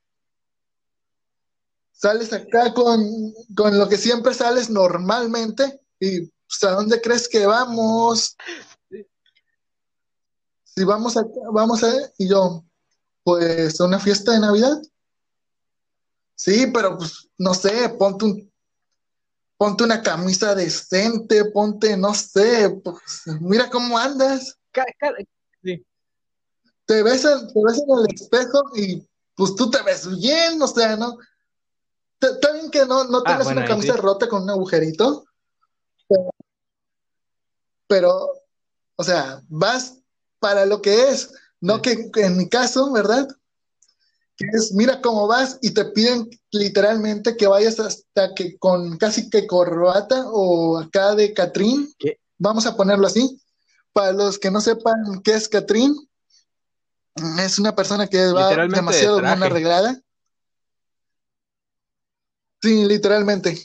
Sales 1.91 2.33
acá 2.33 2.73
con, 2.75 3.33
con, 3.57 3.77
lo 3.77 3.89
que 3.89 3.97
siempre 3.97 4.35
sales 4.35 4.71
normalmente 4.71 5.81
y 5.99 6.31
pues, 6.61 6.73
¿a 6.73 6.75
dónde 6.75 7.01
crees 7.01 7.29
que 7.29 7.47
vamos? 7.47 8.37
Si 10.65 10.85
vamos 10.85 11.17
a, 11.17 11.25
vamos 11.53 11.83
a, 11.83 11.93
y 12.19 12.29
yo, 12.29 12.65
pues 13.23 13.81
a 13.81 13.85
una 13.85 13.99
fiesta 13.99 14.33
de 14.33 14.41
Navidad. 14.41 14.81
Sí, 16.35 16.67
pero 16.73 16.99
pues, 16.99 17.29
no 17.39 17.55
sé, 17.55 17.89
ponte 17.99 18.25
un, 18.27 18.53
ponte 19.57 19.85
una 19.85 20.03
camisa 20.03 20.55
decente, 20.55 21.47
ponte, 21.47 21.97
no 21.97 22.15
sé, 22.15 22.71
pues, 22.85 23.23
mira 23.41 23.71
cómo 23.71 23.99
andas. 23.99 24.59
Te, 26.85 27.03
ves, 27.03 27.23
te 27.23 27.61
ves 27.65 27.83
en 27.83 27.99
el 27.99 28.15
espejo 28.15 28.63
y 28.77 29.05
pues 29.35 29.55
tú 29.57 29.71
te 29.71 29.83
ves 29.83 30.09
bien, 30.21 30.61
o 30.63 30.69
sea, 30.69 30.97
¿no? 30.97 31.19
Está 32.21 32.53
bien 32.53 32.71
que 32.71 32.87
no, 32.87 33.05
no 33.05 33.19
ah, 33.19 33.23
tengas 33.25 33.47
una 33.49 33.65
camisa 33.67 33.97
rota 33.97 34.29
con 34.29 34.45
un 34.45 34.51
agujerito, 34.51 35.26
pero, 37.87 38.33
o 38.97 39.05
sea, 39.05 39.43
vas 39.49 39.99
para 40.39 40.67
lo 40.67 40.83
que 40.83 41.11
es, 41.11 41.33
no 41.61 41.83
que 41.83 42.11
en 42.17 42.37
mi 42.37 42.49
caso, 42.49 42.93
¿verdad? 42.93 43.29
que 44.37 44.47
es 44.53 44.73
mira 44.73 45.01
cómo 45.01 45.27
vas 45.27 45.59
y 45.63 45.73
te 45.73 45.85
piden 45.87 46.29
literalmente 46.51 47.37
que 47.37 47.47
vayas 47.47 47.81
hasta 47.81 48.35
que 48.35 48.59
con 48.59 48.99
casi 48.99 49.31
que 49.31 49.47
corbata 49.47 50.25
o 50.27 50.79
acá 50.79 51.15
de 51.15 51.33
Catrín, 51.33 51.93
vamos 52.39 52.67
a 52.67 52.77
ponerlo 52.77 53.07
así. 53.07 53.41
Para 53.93 54.13
los 54.13 54.39
que 54.39 54.51
no 54.51 54.61
sepan 54.61 55.23
qué 55.25 55.33
es 55.33 55.49
Catrín, 55.49 55.97
es 57.41 57.59
una 57.59 57.75
persona 57.75 58.07
que 58.07 58.31
va 58.31 58.55
demasiado 58.69 59.23
bien 59.23 59.43
arreglada. 59.43 59.99
Sí, 62.61 62.85
literalmente. 62.85 63.59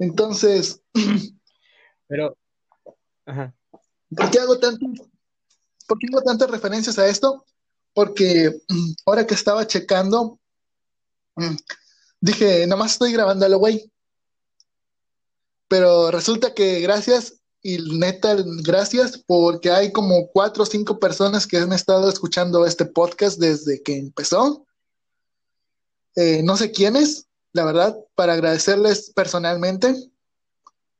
Entonces, 0.00 0.80
pero, 2.08 2.36
¿por 3.24 4.30
qué 4.30 4.38
hago 4.38 4.58
tanto, 4.58 4.86
por 5.86 5.98
hago 6.10 6.22
tantas 6.22 6.50
referencias 6.50 6.98
a 6.98 7.06
esto? 7.08 7.44
porque 7.94 8.60
mm, 8.68 8.92
ahora 9.06 9.26
que 9.26 9.34
estaba 9.34 9.66
checando, 9.66 10.38
mm, 11.36 11.56
dije, 12.20 12.66
nomás 12.66 12.92
estoy 12.92 13.12
grabando 13.12 13.48
lo 13.48 13.58
güey. 13.58 13.90
Pero 15.68 16.10
resulta 16.10 16.52
que 16.52 16.80
gracias, 16.80 17.40
y 17.62 17.78
neta, 17.98 18.36
gracias, 18.62 19.18
porque 19.26 19.70
hay 19.70 19.92
como 19.92 20.28
cuatro 20.28 20.64
o 20.64 20.66
cinco 20.66 20.98
personas 20.98 21.46
que 21.46 21.56
han 21.56 21.72
estado 21.72 22.10
escuchando 22.10 22.66
este 22.66 22.84
podcast 22.84 23.38
desde 23.38 23.82
que 23.82 23.96
empezó. 23.96 24.66
Eh, 26.16 26.42
no 26.42 26.56
sé 26.56 26.70
quiénes, 26.70 27.26
la 27.52 27.64
verdad, 27.64 27.96
para 28.14 28.34
agradecerles 28.34 29.10
personalmente, 29.14 29.94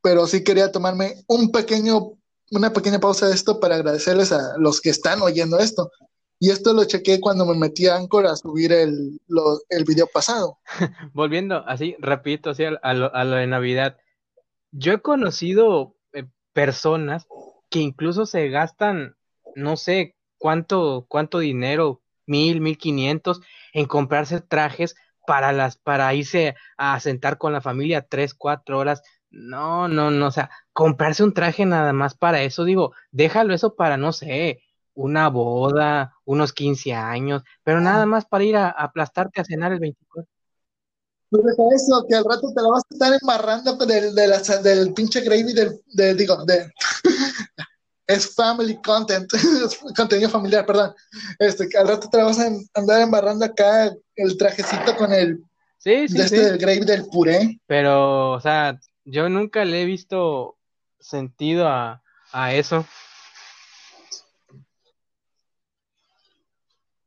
pero 0.05 0.27
sí 0.27 0.45
quería 0.45 0.71
tomarme 0.71 1.15
un 1.29 1.51
pequeño, 1.51 2.13
una 2.51 2.75
pequeña 2.75 3.01
pausa 3.01 3.27
de 3.27 3.35
esto 3.35 3.59
para 3.59 3.77
agradecerles 3.77 4.33
a 4.33 4.59
los 4.59 4.83
que 4.83 4.91
están 4.91 5.23
oyendo 5.23 5.59
esto. 5.59 5.91
Y 6.39 6.51
esto 6.51 6.75
lo 6.75 6.85
chequé 6.85 7.23
cuando 7.23 7.47
me 7.47 7.57
metí 7.57 7.87
a 7.87 7.97
Anchor 7.97 8.27
a 8.27 8.37
subir 8.37 8.71
el, 8.71 9.19
el 9.71 9.85
video 9.85 10.07
pasado. 10.07 10.59
Volviendo 11.15 11.67
así, 11.67 11.97
rapidito, 12.01 12.51
así 12.51 12.65
a, 12.65 12.93
lo, 12.93 13.09
de 13.35 13.47
Navidad. 13.47 13.97
Yo 14.73 14.93
he 14.93 15.01
conocido 15.01 15.97
eh, 16.13 16.27
personas 16.53 17.27
que 17.71 17.79
incluso 17.79 18.27
se 18.27 18.51
gastan, 18.51 19.17
no 19.55 19.79
sé 19.79 20.17
cuánto, 20.37 21.07
cuánto 21.09 21.39
dinero, 21.39 22.03
mil, 22.27 22.61
mil 22.61 22.77
quinientos, 22.77 23.41
en 23.73 23.87
comprarse 23.87 24.43
trajes 24.43 24.97
para 25.27 25.53
las, 25.53 25.79
para 25.79 26.13
irse 26.13 26.57
a 26.77 27.01
sentar 27.01 27.39
con 27.39 27.55
la 27.55 27.63
familia 27.63 28.07
tres, 28.07 28.35
cuatro 28.35 28.79
horas. 28.79 29.03
No, 29.35 29.89
no, 29.89 30.13
no, 30.13 30.29
o 30.29 30.31
sea, 30.31 30.49
comprarse 30.73 31.25
un 31.25 31.35
traje 31.35 31.67
nada 31.67 31.93
más 31.93 32.15
para 32.15 32.43
eso, 32.43 32.65
digo, 32.65 32.93
déjalo 33.11 33.53
eso 33.53 33.75
para, 33.75 33.97
no 33.97 34.13
sé, 34.13 34.63
una 34.95 35.29
boda, 35.29 36.15
unos 36.25 36.53
15 36.53 36.93
años, 36.93 37.43
pero 37.65 37.81
nada 37.81 38.07
más 38.07 38.27
para 38.27 38.45
ir 38.45 38.57
a, 38.57 38.69
aplastarte 38.69 39.41
a 39.41 39.45
cenar 39.45 39.73
el 39.73 39.81
24. 39.81 40.31
No 41.33 41.39
deja 41.41 41.63
eso, 41.75 42.07
que 42.09 42.15
al 42.15 42.25
rato 42.25 42.53
te 42.55 42.63
la 42.63 42.69
vas 42.69 42.83
a 42.89 42.95
estar 42.95 43.13
embarrando 43.21 43.75
del, 43.85 44.15
de 44.15 44.29
la, 44.29 44.39
del 44.39 44.95
pinche 44.95 45.21
gravy 45.21 45.53
del, 45.53 45.81
de, 45.87 46.15
digo, 46.15 46.45
de, 46.45 46.71
es 48.07 48.35
family 48.37 48.81
content, 48.83 49.29
contenido 49.97 50.31
familiar, 50.31 50.65
perdón. 50.65 50.95
Este, 51.41 51.69
que 51.69 51.77
al 51.77 51.89
rato 51.89 52.09
te 52.09 52.19
la 52.19 52.25
vas 52.25 52.39
a 52.39 52.51
andar 52.75 53.01
embarrando 53.01 53.45
acá 53.45 53.93
el 54.15 54.37
trajecito 54.37 54.95
con 54.97 55.13
el, 55.13 55.43
sí, 55.79 56.07
sí, 56.07 56.21
este, 56.21 56.39
del 56.39 56.59
gravy 56.59 56.85
del 56.85 57.07
puré. 57.07 57.61
Pero, 57.67 58.33
o 58.33 58.41
sea, 58.41 58.79
yo 59.05 59.29
nunca 59.29 59.65
le 59.65 59.83
he 59.83 59.85
visto 59.85 60.57
sentido 60.99 61.69
a, 61.69 62.03
a 62.33 62.55
eso. 62.55 62.87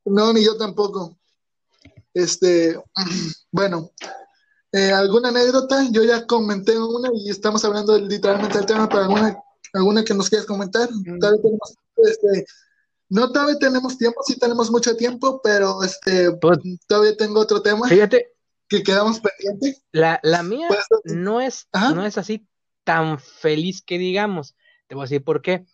No, 0.05 0.31
ni 0.31 0.45
yo 0.45 0.57
tampoco. 0.57 1.17
Este, 2.13 2.81
bueno, 3.51 3.91
eh, 4.71 4.91
¿alguna 4.91 5.29
anécdota? 5.29 5.85
Yo 5.91 6.03
ya 6.03 6.25
comenté 6.25 6.77
una 6.77 7.09
y 7.13 7.29
estamos 7.29 7.63
hablando 7.65 7.97
literalmente 7.99 8.57
del 8.57 8.67
tema, 8.67 8.87
pero 8.87 9.03
alguna, 9.03 9.37
alguna 9.73 10.03
que 10.03 10.13
nos 10.13 10.29
quieras 10.29 10.47
comentar. 10.47 10.89
Mm. 10.91 11.19
tenemos, 11.19 11.75
este, 11.97 12.45
no 13.09 13.31
todavía 13.31 13.57
tenemos 13.59 13.97
tiempo, 13.97 14.21
sí 14.23 14.37
tenemos 14.37 14.71
mucho 14.71 14.95
tiempo, 14.95 15.41
pero 15.43 15.83
este, 15.83 16.31
pues, 16.33 16.59
todavía 16.87 17.15
tengo 17.15 17.39
otro 17.39 17.61
tema. 17.61 17.87
Fíjate. 17.87 18.36
Que 18.67 18.83
quedamos 18.83 19.19
pendientes. 19.19 19.83
La, 19.91 20.19
la 20.23 20.43
mía 20.43 20.67
no 21.05 21.41
es, 21.41 21.67
no 21.73 22.05
es 22.05 22.17
así 22.17 22.47
tan 22.83 23.19
feliz 23.19 23.81
que 23.81 23.97
digamos. 23.97 24.55
Te 24.87 24.95
voy 24.95 25.03
a 25.03 25.05
decir 25.05 25.23
por 25.23 25.41
qué. 25.41 25.65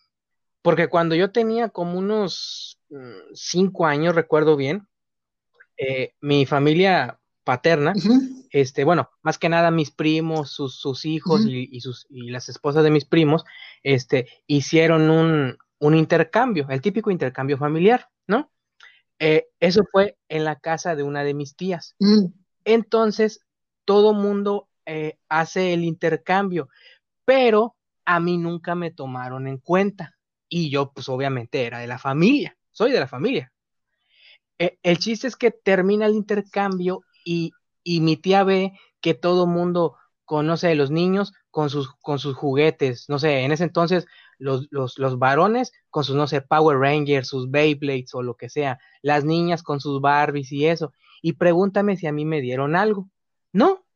Porque 0.62 0.88
cuando 0.88 1.14
yo 1.14 1.30
tenía 1.30 1.68
como 1.68 1.98
unos 1.98 2.80
mm, 2.88 3.34
cinco 3.34 3.86
años, 3.86 4.14
recuerdo 4.14 4.56
bien, 4.56 4.88
eh, 5.76 6.14
mi 6.20 6.46
familia 6.46 7.20
paterna, 7.44 7.92
este, 8.50 8.84
bueno, 8.84 9.10
más 9.22 9.38
que 9.38 9.48
nada 9.48 9.70
mis 9.70 9.90
primos, 9.90 10.50
sus, 10.50 10.76
sus 10.76 11.04
hijos 11.04 11.42
y, 11.46 11.80
sus, 11.80 12.06
y 12.08 12.30
las 12.30 12.48
esposas 12.48 12.82
de 12.82 12.90
mis 12.90 13.04
primos, 13.04 13.44
este, 13.82 14.28
hicieron 14.46 15.10
un, 15.10 15.58
un 15.78 15.94
intercambio, 15.94 16.66
el 16.70 16.80
típico 16.80 17.10
intercambio 17.10 17.58
familiar, 17.58 18.08
¿no? 18.26 18.50
Eh, 19.18 19.48
eso 19.60 19.82
fue 19.92 20.16
en 20.28 20.44
la 20.44 20.58
casa 20.58 20.96
de 20.96 21.02
una 21.02 21.22
de 21.22 21.34
mis 21.34 21.54
tías. 21.54 21.94
Entonces, 22.64 23.40
todo 23.84 24.14
mundo 24.14 24.68
eh, 24.86 25.18
hace 25.28 25.72
el 25.72 25.84
intercambio, 25.84 26.68
pero 27.24 27.76
a 28.04 28.20
mí 28.20 28.38
nunca 28.38 28.74
me 28.74 28.90
tomaron 28.90 29.46
en 29.46 29.58
cuenta 29.58 30.16
y 30.48 30.70
yo 30.70 30.92
pues 30.92 31.08
obviamente 31.08 31.64
era 31.64 31.78
de 31.78 31.86
la 31.86 31.98
familia, 31.98 32.56
soy 32.70 32.92
de 32.92 33.00
la 33.00 33.08
familia. 33.08 33.52
E, 34.58 34.78
el 34.82 34.98
chiste 34.98 35.26
es 35.26 35.36
que 35.36 35.50
termina 35.50 36.06
el 36.06 36.14
intercambio 36.14 37.02
y, 37.24 37.52
y 37.82 38.00
mi 38.00 38.16
tía 38.16 38.44
ve 38.44 38.72
que 39.00 39.14
todo 39.14 39.46
mundo 39.46 39.96
conoce 40.24 40.70
a 40.70 40.74
los 40.74 40.90
niños 40.90 41.32
con 41.50 41.70
sus, 41.70 41.94
con 42.00 42.18
sus 42.18 42.34
juguetes, 42.36 43.08
no 43.08 43.18
sé, 43.18 43.40
en 43.40 43.52
ese 43.52 43.64
entonces 43.64 44.06
los, 44.38 44.66
los, 44.70 44.98
los, 44.98 45.18
varones 45.18 45.72
con 45.90 46.04
sus, 46.04 46.16
no 46.16 46.26
sé, 46.26 46.40
Power 46.40 46.78
Rangers, 46.78 47.28
sus 47.28 47.50
Beyblades 47.50 48.14
o 48.14 48.22
lo 48.22 48.36
que 48.36 48.48
sea, 48.48 48.78
las 49.02 49.24
niñas 49.24 49.62
con 49.62 49.80
sus 49.80 50.00
Barbies 50.00 50.50
y 50.52 50.66
eso. 50.66 50.92
Y 51.24 51.32
pregúntame 51.32 51.96
si 51.96 52.06
a 52.06 52.12
mí 52.12 52.26
me 52.26 52.42
dieron 52.42 52.76
algo. 52.76 53.08
No, 53.50 53.86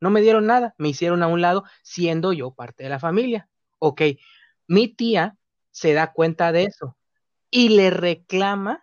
no 0.00 0.10
me 0.10 0.20
dieron 0.20 0.44
nada, 0.44 0.74
me 0.76 0.90
hicieron 0.90 1.22
a 1.22 1.28
un 1.28 1.40
lado 1.40 1.64
siendo 1.82 2.34
yo 2.34 2.52
parte 2.52 2.82
de 2.82 2.90
la 2.90 2.98
familia. 2.98 3.48
Ok, 3.78 4.02
mi 4.66 4.88
tía 4.88 5.38
se 5.70 5.94
da 5.94 6.12
cuenta 6.12 6.52
de 6.52 6.64
eso 6.64 6.94
y 7.50 7.70
le 7.70 7.88
reclama 7.88 8.82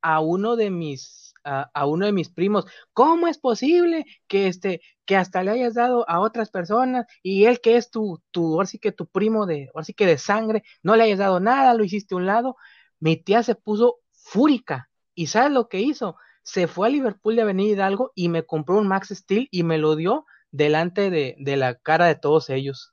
a 0.00 0.20
uno 0.20 0.54
de 0.54 0.70
mis 0.70 1.34
a, 1.42 1.86
uno 1.86 2.06
de 2.06 2.12
mis 2.12 2.30
primos, 2.30 2.66
¿cómo 2.92 3.26
es 3.26 3.38
posible 3.38 4.06
que 4.28 4.46
este 4.46 4.80
que 5.04 5.16
hasta 5.16 5.42
le 5.42 5.50
hayas 5.50 5.74
dado 5.74 6.08
a 6.08 6.20
otras 6.20 6.50
personas 6.50 7.04
y 7.20 7.46
él 7.46 7.60
que 7.60 7.76
es 7.76 7.90
tu 7.90 8.22
tu 8.30 8.54
ahora 8.54 8.68
sí 8.68 8.78
que 8.78 8.92
tu 8.92 9.06
primo 9.06 9.44
de 9.44 9.70
ahora 9.74 9.84
sí 9.84 9.92
que 9.92 10.06
de 10.06 10.18
sangre, 10.18 10.62
no 10.84 10.94
le 10.94 11.02
hayas 11.02 11.18
dado 11.18 11.40
nada, 11.40 11.74
lo 11.74 11.82
hiciste 11.82 12.14
a 12.14 12.18
un 12.18 12.26
lado? 12.26 12.56
Mi 13.00 13.16
tía 13.16 13.42
se 13.42 13.56
puso 13.56 13.98
fúrica 14.12 14.88
y 15.16 15.26
¿sabes 15.26 15.50
lo 15.50 15.68
que 15.68 15.80
hizo? 15.80 16.16
Se 16.44 16.68
fue 16.68 16.86
a 16.86 16.90
Liverpool 16.90 17.36
de 17.36 17.42
Avenida 17.42 17.72
Hidalgo 17.72 18.12
y 18.14 18.28
me 18.28 18.44
compró 18.44 18.78
un 18.78 18.86
Max 18.86 19.08
Steel 19.08 19.48
y 19.50 19.62
me 19.64 19.78
lo 19.78 19.96
dio 19.96 20.26
delante 20.52 21.10
de, 21.10 21.56
la 21.56 21.74
cara 21.74 22.06
de 22.06 22.14
todos 22.14 22.50
ellos. 22.50 22.92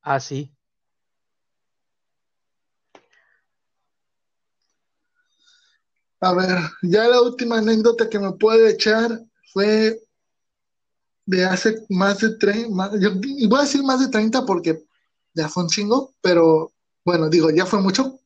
Así. 0.00 0.54
A 6.20 6.32
ver, 6.32 6.56
ya 6.82 7.08
la 7.08 7.20
última 7.20 7.58
anécdota 7.58 8.08
que 8.08 8.18
me 8.18 8.32
puede 8.32 8.70
echar 8.70 9.20
fue 9.52 10.00
de 11.26 11.44
hace 11.44 11.84
más 11.90 12.20
de 12.20 12.36
30, 12.36 12.90
y 13.24 13.46
voy 13.48 13.58
a 13.58 13.62
decir 13.62 13.82
más 13.82 14.00
de 14.00 14.08
30 14.08 14.46
porque 14.46 14.84
ya 15.34 15.48
fue 15.48 15.64
un 15.64 15.68
chingo, 15.68 16.14
pero 16.22 16.72
bueno, 17.04 17.28
digo, 17.28 17.50
ya 17.50 17.66
fue 17.66 17.82
mucho. 17.82 18.20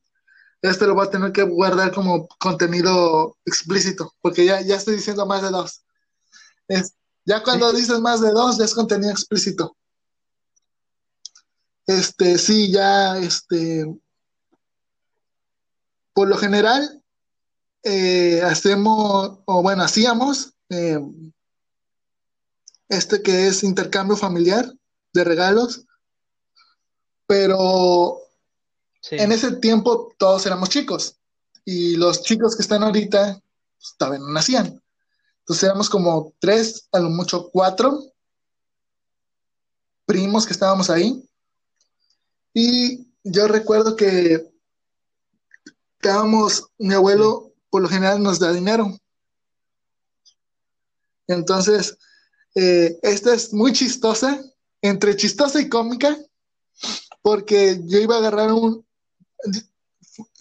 Este 0.61 0.85
lo 0.85 0.93
voy 0.93 1.07
a 1.07 1.09
tener 1.09 1.31
que 1.31 1.43
guardar 1.43 1.91
como 1.91 2.27
contenido 2.39 3.37
explícito, 3.45 4.13
porque 4.21 4.45
ya, 4.45 4.61
ya 4.61 4.75
estoy 4.75 4.95
diciendo 4.95 5.25
más 5.25 5.41
de 5.41 5.49
dos. 5.49 5.83
Es, 6.67 6.93
ya 7.25 7.41
cuando 7.43 7.71
dices 7.73 7.99
más 7.99 8.21
de 8.21 8.31
dos, 8.31 8.57
ya 8.57 8.65
es 8.65 8.73
contenido 8.73 9.11
explícito. 9.11 9.75
Este, 11.87 12.37
sí, 12.37 12.71
ya, 12.71 13.17
este, 13.17 13.85
por 16.13 16.27
lo 16.27 16.37
general, 16.37 17.01
eh, 17.83 18.41
hacemos, 18.43 19.39
o 19.45 19.61
bueno, 19.63 19.83
hacíamos 19.83 20.53
eh, 20.69 20.99
este 22.87 23.23
que 23.23 23.47
es 23.47 23.63
intercambio 23.63 24.15
familiar 24.15 24.71
de 25.13 25.23
regalos, 25.23 25.85
pero 27.25 28.19
en 29.09 29.31
ese 29.31 29.53
tiempo 29.53 30.13
todos 30.17 30.45
éramos 30.45 30.69
chicos 30.69 31.17
y 31.65 31.95
los 31.95 32.21
chicos 32.23 32.55
que 32.55 32.61
están 32.61 32.83
ahorita 32.83 33.41
pues, 33.77 33.95
todavía 33.97 34.19
no 34.19 34.29
nacían. 34.29 34.81
Entonces 35.39 35.63
éramos 35.63 35.89
como 35.89 36.33
tres, 36.39 36.87
a 36.91 36.99
lo 36.99 37.09
mucho 37.09 37.49
cuatro 37.51 38.11
primos 40.05 40.45
que 40.45 40.53
estábamos 40.53 40.89
ahí. 40.89 41.23
Y 42.53 43.07
yo 43.23 43.47
recuerdo 43.47 43.95
que 43.95 44.51
estábamos, 45.97 46.67
mi 46.77 46.93
abuelo 46.93 47.53
por 47.69 47.81
lo 47.81 47.87
general 47.87 48.21
nos 48.21 48.39
da 48.39 48.51
dinero. 48.51 48.97
Entonces, 51.27 51.97
eh, 52.55 52.99
esta 53.03 53.33
es 53.33 53.53
muy 53.53 53.71
chistosa, 53.71 54.43
entre 54.81 55.15
chistosa 55.15 55.61
y 55.61 55.69
cómica, 55.69 56.17
porque 57.21 57.79
yo 57.85 57.99
iba 57.99 58.15
a 58.15 58.17
agarrar 58.19 58.51
un, 58.51 58.85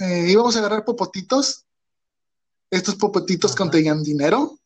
eh, 0.00 0.26
íbamos 0.28 0.56
a 0.56 0.58
agarrar 0.60 0.84
popotitos, 0.84 1.66
estos 2.70 2.94
popotitos 2.96 3.54
contenían 3.54 4.02
dinero. 4.02 4.58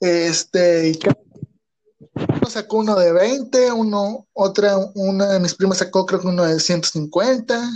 Este, 0.00 0.98
uno 2.14 2.48
sacó 2.48 2.78
uno 2.78 2.96
de 2.96 3.12
20, 3.12 3.72
uno, 3.72 4.26
otra, 4.32 4.76
una 4.94 5.32
de 5.32 5.40
mis 5.40 5.54
primas 5.54 5.78
sacó 5.78 6.06
creo 6.06 6.20
que 6.20 6.28
uno 6.28 6.44
de 6.44 6.60
150, 6.60 7.70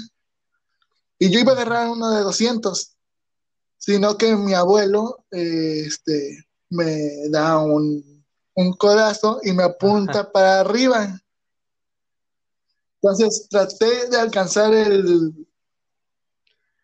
y 1.18 1.30
yo 1.30 1.38
iba 1.38 1.52
a 1.52 1.54
agarrar 1.54 1.88
uno 1.88 2.10
de 2.10 2.22
200, 2.22 2.96
sino 3.78 4.16
que 4.16 4.36
mi 4.36 4.54
abuelo 4.54 5.24
eh, 5.30 5.84
este, 5.86 6.44
me 6.68 7.28
da 7.30 7.58
un, 7.58 8.24
un, 8.54 8.72
codazo 8.74 9.40
y 9.42 9.52
me 9.52 9.62
apunta 9.62 10.30
para 10.32 10.60
arriba. 10.60 11.20
Entonces 13.02 13.48
traté 13.50 14.08
de 14.08 14.16
alcanzar 14.16 14.72
el, 14.72 15.34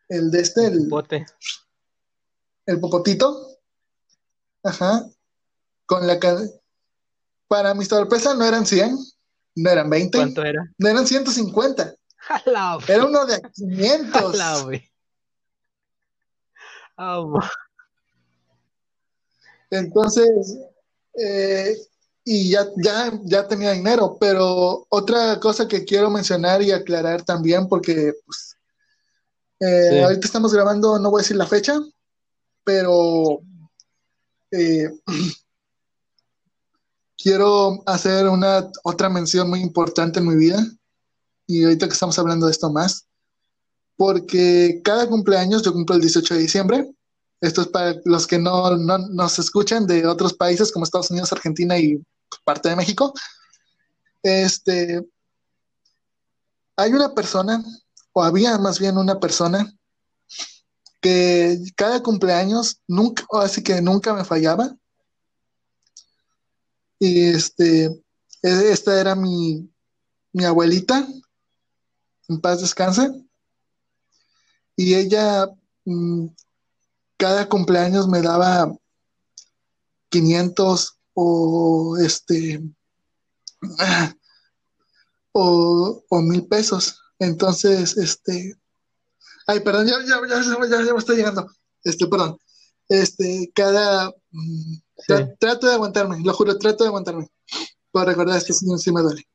el 0.08 0.30
de 0.32 0.40
este, 0.40 0.66
el, 0.66 0.88
Pote. 0.88 1.24
el 2.66 2.80
popotito. 2.80 3.60
Ajá. 4.64 5.06
Con 5.86 6.08
la 6.08 6.18
para 7.46 7.72
mi 7.72 7.84
sorpresa 7.84 8.34
no 8.34 8.44
eran 8.44 8.66
100, 8.66 8.98
no 9.54 9.70
eran 9.70 9.88
20. 9.88 10.18
¿Cuánto 10.18 10.42
era? 10.42 10.68
No 10.76 10.88
eran 10.88 11.06
150. 11.06 11.94
Era 12.88 13.06
uno 13.06 13.24
de 13.24 13.40
500. 13.54 14.36
Entonces, 19.70 20.58
eh, 21.14 21.76
y 22.30 22.50
ya, 22.50 22.68
ya, 22.76 23.18
ya 23.24 23.48
tenía 23.48 23.72
dinero, 23.72 24.18
pero 24.20 24.86
otra 24.90 25.40
cosa 25.40 25.66
que 25.66 25.86
quiero 25.86 26.10
mencionar 26.10 26.60
y 26.60 26.72
aclarar 26.72 27.22
también, 27.22 27.66
porque 27.66 28.12
pues, 28.26 28.54
eh, 29.60 30.02
ahorita 30.04 30.26
estamos 30.26 30.52
grabando, 30.52 30.98
no 30.98 31.10
voy 31.10 31.20
a 31.20 31.22
decir 31.22 31.38
la 31.38 31.46
fecha, 31.46 31.80
pero 32.64 33.40
eh, 34.50 34.90
quiero 37.16 37.82
hacer 37.86 38.28
una 38.28 38.70
otra 38.84 39.08
mención 39.08 39.48
muy 39.48 39.60
importante 39.60 40.18
en 40.18 40.28
mi 40.28 40.36
vida 40.36 40.62
y 41.46 41.64
ahorita 41.64 41.86
que 41.86 41.94
estamos 41.94 42.18
hablando 42.18 42.44
de 42.44 42.52
esto 42.52 42.70
más, 42.70 43.06
porque 43.96 44.82
cada 44.84 45.08
cumpleaños 45.08 45.62
yo 45.62 45.72
cumplo 45.72 45.94
el 45.94 46.02
18 46.02 46.34
de 46.34 46.40
diciembre. 46.40 46.90
Esto 47.40 47.62
es 47.62 47.68
para 47.68 47.94
los 48.04 48.26
que 48.26 48.38
no, 48.38 48.76
no 48.76 48.98
nos 48.98 49.38
escuchan 49.38 49.86
de 49.86 50.06
otros 50.06 50.34
países 50.34 50.70
como 50.70 50.84
Estados 50.84 51.10
Unidos, 51.10 51.32
Argentina 51.32 51.78
y 51.78 52.02
parte 52.44 52.68
de 52.68 52.76
México. 52.76 53.12
Este, 54.22 55.06
hay 56.76 56.92
una 56.92 57.14
persona, 57.14 57.64
o 58.12 58.22
había 58.22 58.58
más 58.58 58.78
bien 58.78 58.98
una 58.98 59.18
persona, 59.18 59.72
que 61.00 61.58
cada 61.76 62.02
cumpleaños 62.02 62.80
nunca, 62.86 63.24
así 63.40 63.62
que 63.62 63.80
nunca 63.80 64.14
me 64.14 64.24
fallaba. 64.24 64.76
Y 66.98 67.28
este, 67.28 68.02
esta 68.42 69.00
era 69.00 69.14
mi, 69.14 69.70
mi 70.32 70.44
abuelita, 70.44 71.06
en 72.28 72.40
paz 72.40 72.60
descanse. 72.60 73.10
Y 74.76 74.94
ella 74.94 75.48
mm, 75.84 76.26
cada 77.16 77.48
cumpleaños 77.48 78.06
me 78.06 78.22
daba 78.22 78.72
500 80.08 80.97
o 81.20 81.96
este 81.98 82.62
o, 85.32 86.04
o 86.08 86.22
mil 86.22 86.46
pesos. 86.46 87.00
Entonces, 87.18 87.96
este, 87.96 88.56
ay, 89.46 89.60
perdón, 89.60 89.88
ya, 89.88 89.96
ya, 90.06 90.20
ya, 90.28 90.42
ya, 90.84 90.92
me 90.92 90.98
estoy 90.98 91.16
llegando. 91.16 91.50
Este, 91.82 92.06
perdón. 92.06 92.38
Este, 92.88 93.50
cada, 93.54 94.10
mm, 94.30 94.74
trato 95.38 95.66
de 95.66 95.74
aguantarme, 95.74 96.20
lo 96.24 96.32
juro, 96.32 96.56
trato 96.56 96.84
de 96.84 96.88
aguantarme. 96.88 97.28
Para 97.90 98.12
recordar, 98.12 98.42
que 98.44 98.52
sí 98.52 98.92
me 98.92 99.02
duele. 99.02 99.26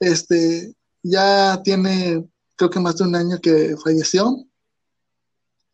Este, 0.00 0.74
ya 1.02 1.60
tiene 1.62 2.28
creo 2.56 2.70
que 2.70 2.80
más 2.80 2.96
de 2.96 3.04
un 3.04 3.14
año 3.14 3.40
que 3.40 3.76
falleció. 3.82 4.44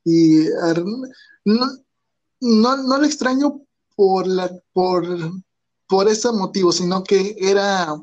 Y 0.04 0.44
no, 1.46 1.66
no, 2.40 2.76
no 2.76 2.98
le 2.98 3.06
extraño 3.06 3.62
por, 3.97 4.26
la, 4.26 4.51
por, 4.72 5.07
por 5.88 6.09
ese 6.09 6.30
motivo, 6.32 6.72
sino 6.72 7.05
que 7.05 7.36
era, 7.38 7.95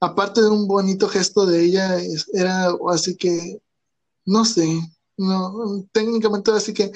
aparte 0.00 0.40
de 0.40 0.48
un 0.48 0.66
bonito 0.66 1.08
gesto 1.08 1.46
de 1.46 1.64
ella, 1.64 1.98
era 2.32 2.68
así 2.90 3.16
que, 3.16 3.60
no 4.24 4.44
sé, 4.44 4.80
no, 5.16 5.84
técnicamente 5.92 6.50
así 6.50 6.72
que 6.72 6.90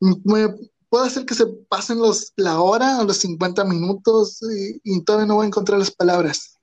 me, 0.00 0.48
puede 0.88 1.06
hacer 1.06 1.26
que 1.26 1.34
se 1.34 1.46
pasen 1.68 1.98
los, 1.98 2.32
la 2.36 2.60
hora 2.60 3.00
o 3.00 3.04
los 3.04 3.18
50 3.18 3.64
minutos 3.64 4.40
y, 4.42 4.80
y 4.84 5.02
todavía 5.02 5.26
no 5.26 5.36
voy 5.36 5.44
a 5.44 5.48
encontrar 5.48 5.78
las 5.78 5.90
palabras. 5.90 6.58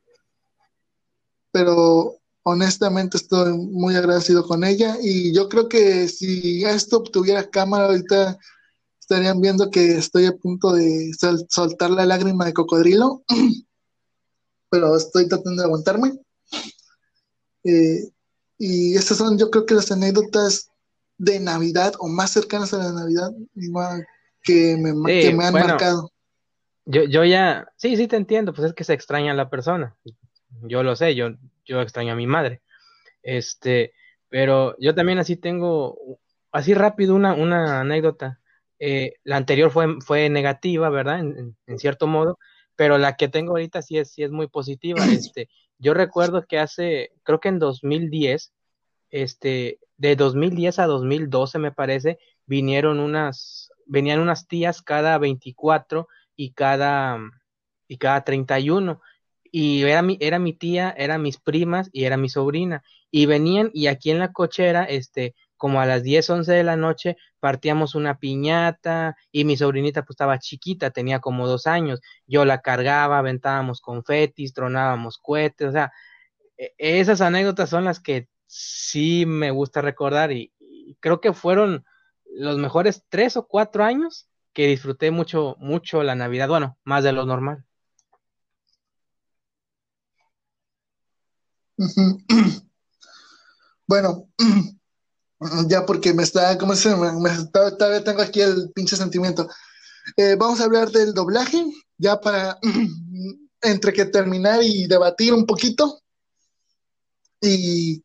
Pero 1.52 2.22
honestamente 2.44 3.18
estoy 3.18 3.54
muy 3.58 3.96
agradecido 3.96 4.48
con 4.48 4.64
ella 4.64 4.98
y 5.02 5.34
yo 5.34 5.48
creo 5.50 5.68
que 5.70 6.08
si 6.08 6.64
esto 6.64 7.04
tuviera 7.04 7.50
cámara 7.50 7.86
ahorita 7.86 8.38
estarían 9.12 9.42
viendo 9.42 9.70
que 9.70 9.98
estoy 9.98 10.26
a 10.26 10.38
punto 10.38 10.72
de 10.72 11.12
soltar 11.50 11.92
la 11.92 12.06
lágrima 12.06 12.46
de 12.46 12.54
cocodrilo, 12.54 13.24
pero 14.70 14.96
estoy 14.96 15.28
tratando 15.28 15.62
de 15.62 15.66
aguantarme. 15.66 16.14
Eh, 17.66 18.10
y 18.58 18.96
estas 18.96 19.18
son 19.18 19.38
yo 19.38 19.52
creo 19.52 19.66
que 19.66 19.74
las 19.74 19.92
anécdotas 19.92 20.72
de 21.18 21.42
Navidad 21.42 21.94
o 22.00 22.08
más 22.08 22.32
cercanas 22.32 22.74
a 22.74 22.78
la 22.78 22.94
Navidad 22.94 23.32
que 24.44 24.78
me, 24.78 24.92
Sí, 24.92 25.28
que 25.28 25.36
me 25.36 25.46
han 25.46 25.52
bueno. 25.52 25.68
marcado. 25.68 26.12
Yo, 26.86 27.04
yo 27.04 27.26
ya, 27.26 27.68
sí, 27.76 27.98
sí 27.98 28.08
te 28.08 28.16
entiendo, 28.16 28.54
pues 28.54 28.68
es 28.68 28.74
que 28.74 28.86
se 28.86 28.94
extraña 28.94 29.34
a 29.34 29.36
la 29.36 29.50
persona. 29.50 29.98
Yo 30.64 30.84
lo 30.84 30.96
sé, 30.96 31.16
yo, 31.16 31.32
yo 31.66 31.82
extraño 31.82 32.14
a 32.14 32.16
mi 32.16 32.28
madre. 32.28 32.62
Este, 33.24 33.94
pero 34.30 34.76
yo 34.80 34.96
también 34.96 35.20
así 35.20 35.36
tengo, 35.36 35.98
así 36.52 36.74
rápido 36.74 37.14
una, 37.14 37.34
una 37.34 37.82
anécdota. 37.82 38.41
Eh, 38.84 39.14
la 39.24 39.38
anterior 39.38 39.70
fue, 39.70 40.02
fue 40.02 40.28
negativa, 40.32 40.90
¿verdad? 40.90 41.20
En, 41.20 41.56
cierto 41.78 42.08
modo, 42.08 42.40
pero 42.76 42.98
la 42.98 43.16
que 43.16 43.28
tengo 43.28 43.52
ahorita 43.52 43.84
sí 43.84 44.00
es, 44.00 44.12
sí 44.12 44.24
es 44.24 44.32
muy 44.32 44.48
positiva. 44.48 44.96
Este, 45.36 45.50
yo 45.78 45.94
recuerdo 45.94 46.48
que 46.48 46.58
hace, 46.58 47.12
creo 47.22 47.40
que 47.40 47.50
en 47.50 47.60
2010, 47.60 48.52
este, 49.12 49.80
de 49.98 50.16
2010 50.16 50.80
a 50.80 50.88
2012 50.88 51.60
me 51.60 51.72
parece, 51.72 52.18
vinieron 52.48 53.00
unas, 53.00 53.70
venían 53.86 54.20
unas 54.20 54.48
tías 54.48 54.82
cada 54.82 55.20
24 55.20 56.08
y 56.36 56.54
cada, 56.54 57.20
y 57.88 57.98
cada 57.98 58.24
31. 58.24 59.00
Y 59.52 59.84
era 59.84 60.02
mi, 60.02 60.18
era 60.20 60.40
mi 60.40 60.54
tía, 60.54 60.90
eran 60.98 61.22
mis 61.22 61.38
primas 61.38 61.92
y 61.94 62.06
era 62.06 62.18
mi 62.18 62.30
sobrina. 62.30 62.84
Y 63.12 63.28
venían 63.28 63.70
y 63.76 63.88
aquí 63.88 64.10
en 64.10 64.18
la 64.18 64.32
cochera, 64.32 64.86
este, 64.86 65.36
como 65.62 65.80
a 65.80 65.86
las 65.86 66.02
10, 66.02 66.28
11 66.32 66.54
de 66.54 66.64
la 66.64 66.76
noche, 66.76 67.18
partíamos 67.40 67.94
una 67.94 68.18
piñata 68.18 69.16
y 69.32 69.46
mi 69.46 69.56
sobrinita 69.56 70.02
pues 70.02 70.16
estaba 70.16 70.40
chiquita, 70.40 70.90
tenía 70.90 71.20
como 71.20 71.48
dos 71.48 71.68
años. 71.68 72.02
Yo 72.26 72.46
la 72.46 72.62
cargaba, 72.62 73.20
aventábamos 73.20 73.80
confetis, 73.80 74.56
tronábamos 74.56 75.20
cohetes, 75.20 75.68
o 75.68 75.72
sea, 75.72 75.92
e- 76.58 76.74
esas 76.80 77.22
anécdotas 77.22 77.70
son 77.70 77.86
las 77.86 78.00
que 78.00 78.28
sí 78.48 79.26
me 79.28 79.52
gusta 79.52 79.82
recordar 79.82 80.32
y, 80.32 80.52
y 80.60 80.96
creo 81.00 81.22
que 81.22 81.32
fueron 81.32 81.86
los 82.26 82.58
mejores 82.58 83.06
tres 83.10 83.38
o 83.38 83.48
cuatro 83.48 83.84
años 83.84 84.28
que 84.54 84.66
disfruté 84.66 85.12
mucho, 85.12 85.58
mucho 85.60 86.02
la 86.02 86.16
Navidad, 86.16 86.50
bueno, 86.50 86.80
más 86.86 87.04
de 87.04 87.12
lo 87.14 87.28
normal. 87.28 87.66
Bueno, 93.88 94.30
ya 95.68 95.86
porque 95.86 96.14
me 96.14 96.24
está, 96.24 96.58
¿cómo 96.58 96.76
se 96.76 96.90
llama? 96.90 97.14
Me 97.20 97.30
está- 97.32 97.76
todavía 97.76 98.04
tengo 98.04 98.22
aquí 98.22 98.42
el 98.42 98.72
pinche 98.74 98.96
sentimiento. 98.96 99.48
Eh, 100.18 100.36
vamos 100.36 100.60
a 100.62 100.66
hablar 100.66 100.92
del 100.92 101.14
doblaje, 101.14 101.64
ya 101.98 102.20
para 102.20 102.60
entre 103.62 103.94
que 103.94 104.06
terminar 104.06 104.62
y 104.64 104.88
debatir 104.88 105.34
un 105.34 105.46
poquito. 105.46 106.00
Y 107.42 108.04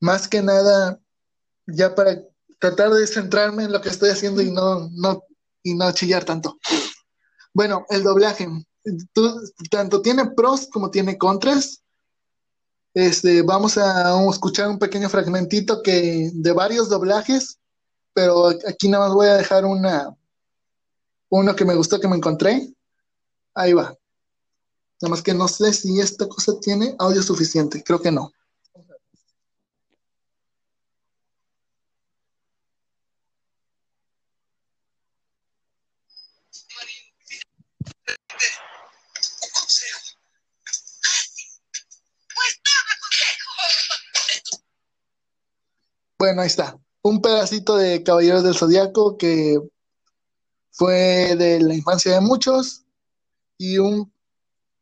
más 0.00 0.28
que 0.28 0.42
nada, 0.42 0.98
ya 1.66 1.94
para 1.94 2.20
tratar 2.58 2.90
de 2.90 3.06
centrarme 3.06 3.64
en 3.64 3.72
lo 3.72 3.80
que 3.80 3.88
estoy 3.88 4.10
haciendo 4.10 4.42
y 4.42 4.50
no, 4.50 4.88
no, 4.92 5.22
y 5.62 5.74
no 5.74 5.92
chillar 5.92 6.24
tanto. 6.24 6.58
Bueno, 7.54 7.86
el 7.90 8.02
doblaje. 8.02 8.48
Tú- 9.12 9.40
tanto 9.70 10.00
tiene 10.00 10.30
pros 10.30 10.68
como 10.72 10.90
tiene 10.90 11.18
contras. 11.18 11.82
Este, 12.96 13.42
vamos 13.42 13.76
a 13.76 14.18
escuchar 14.30 14.70
un 14.70 14.78
pequeño 14.78 15.10
fragmentito 15.10 15.82
que 15.82 16.30
de 16.32 16.52
varios 16.52 16.88
doblajes, 16.88 17.58
pero 18.14 18.46
aquí 18.66 18.88
nada 18.88 19.04
más 19.04 19.14
voy 19.14 19.26
a 19.26 19.34
dejar 19.34 19.66
una, 19.66 20.16
uno 21.28 21.54
que 21.54 21.66
me 21.66 21.74
gustó 21.74 22.00
que 22.00 22.08
me 22.08 22.16
encontré. 22.16 22.72
Ahí 23.52 23.74
va. 23.74 23.94
Nada 25.02 25.10
más 25.10 25.20
que 25.20 25.34
no 25.34 25.46
sé 25.46 25.74
si 25.74 26.00
esta 26.00 26.26
cosa 26.26 26.58
tiene 26.58 26.96
audio 26.98 27.22
suficiente. 27.22 27.84
Creo 27.84 28.00
que 28.00 28.10
no. 28.10 28.32
Bueno, 46.26 46.42
ahí 46.42 46.48
está. 46.48 46.76
Un 47.02 47.22
pedacito 47.22 47.76
de 47.76 48.02
Caballeros 48.02 48.42
del 48.42 48.56
Zodiaco 48.56 49.16
que 49.16 49.60
fue 50.72 51.36
de 51.36 51.60
la 51.60 51.72
infancia 51.72 52.14
de 52.14 52.20
muchos 52.20 52.82
y 53.58 53.78
un 53.78 54.12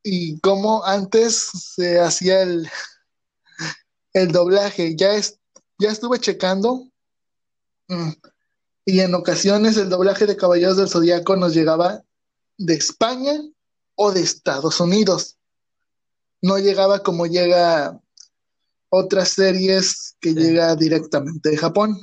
y 0.03 0.41
cómo 0.41 0.83
antes 0.87 1.37
se 1.75 2.01
hacía 2.01 2.41
el, 2.41 2.67
el 4.15 4.33
doblaje. 4.33 4.97
Ya 4.97 5.13
es, 5.13 5.39
ya 5.79 5.91
estuve 5.91 6.19
checando 6.19 6.89
mm, 7.89 8.13
y 8.87 9.01
en 9.01 9.15
ocasiones 9.15 9.77
el 9.77 9.91
doblaje 9.91 10.25
de 10.25 10.39
Caballeros 10.39 10.79
del 10.79 10.89
Zodiaco 10.89 11.37
nos 11.37 11.53
llegaba 11.53 12.03
de 12.57 12.73
España 12.73 13.35
o 13.97 14.13
de 14.13 14.23
Estados 14.23 14.81
Unidos. 14.81 15.37
No 16.41 16.57
llegaba 16.57 17.03
como 17.03 17.27
llega 17.27 18.01
otras 18.95 19.31
series 19.31 20.17
que 20.21 20.31
Sí. 20.31 20.37
llega 20.37 20.75
directamente 20.77 21.51
de 21.51 21.57
Japón. 21.57 21.99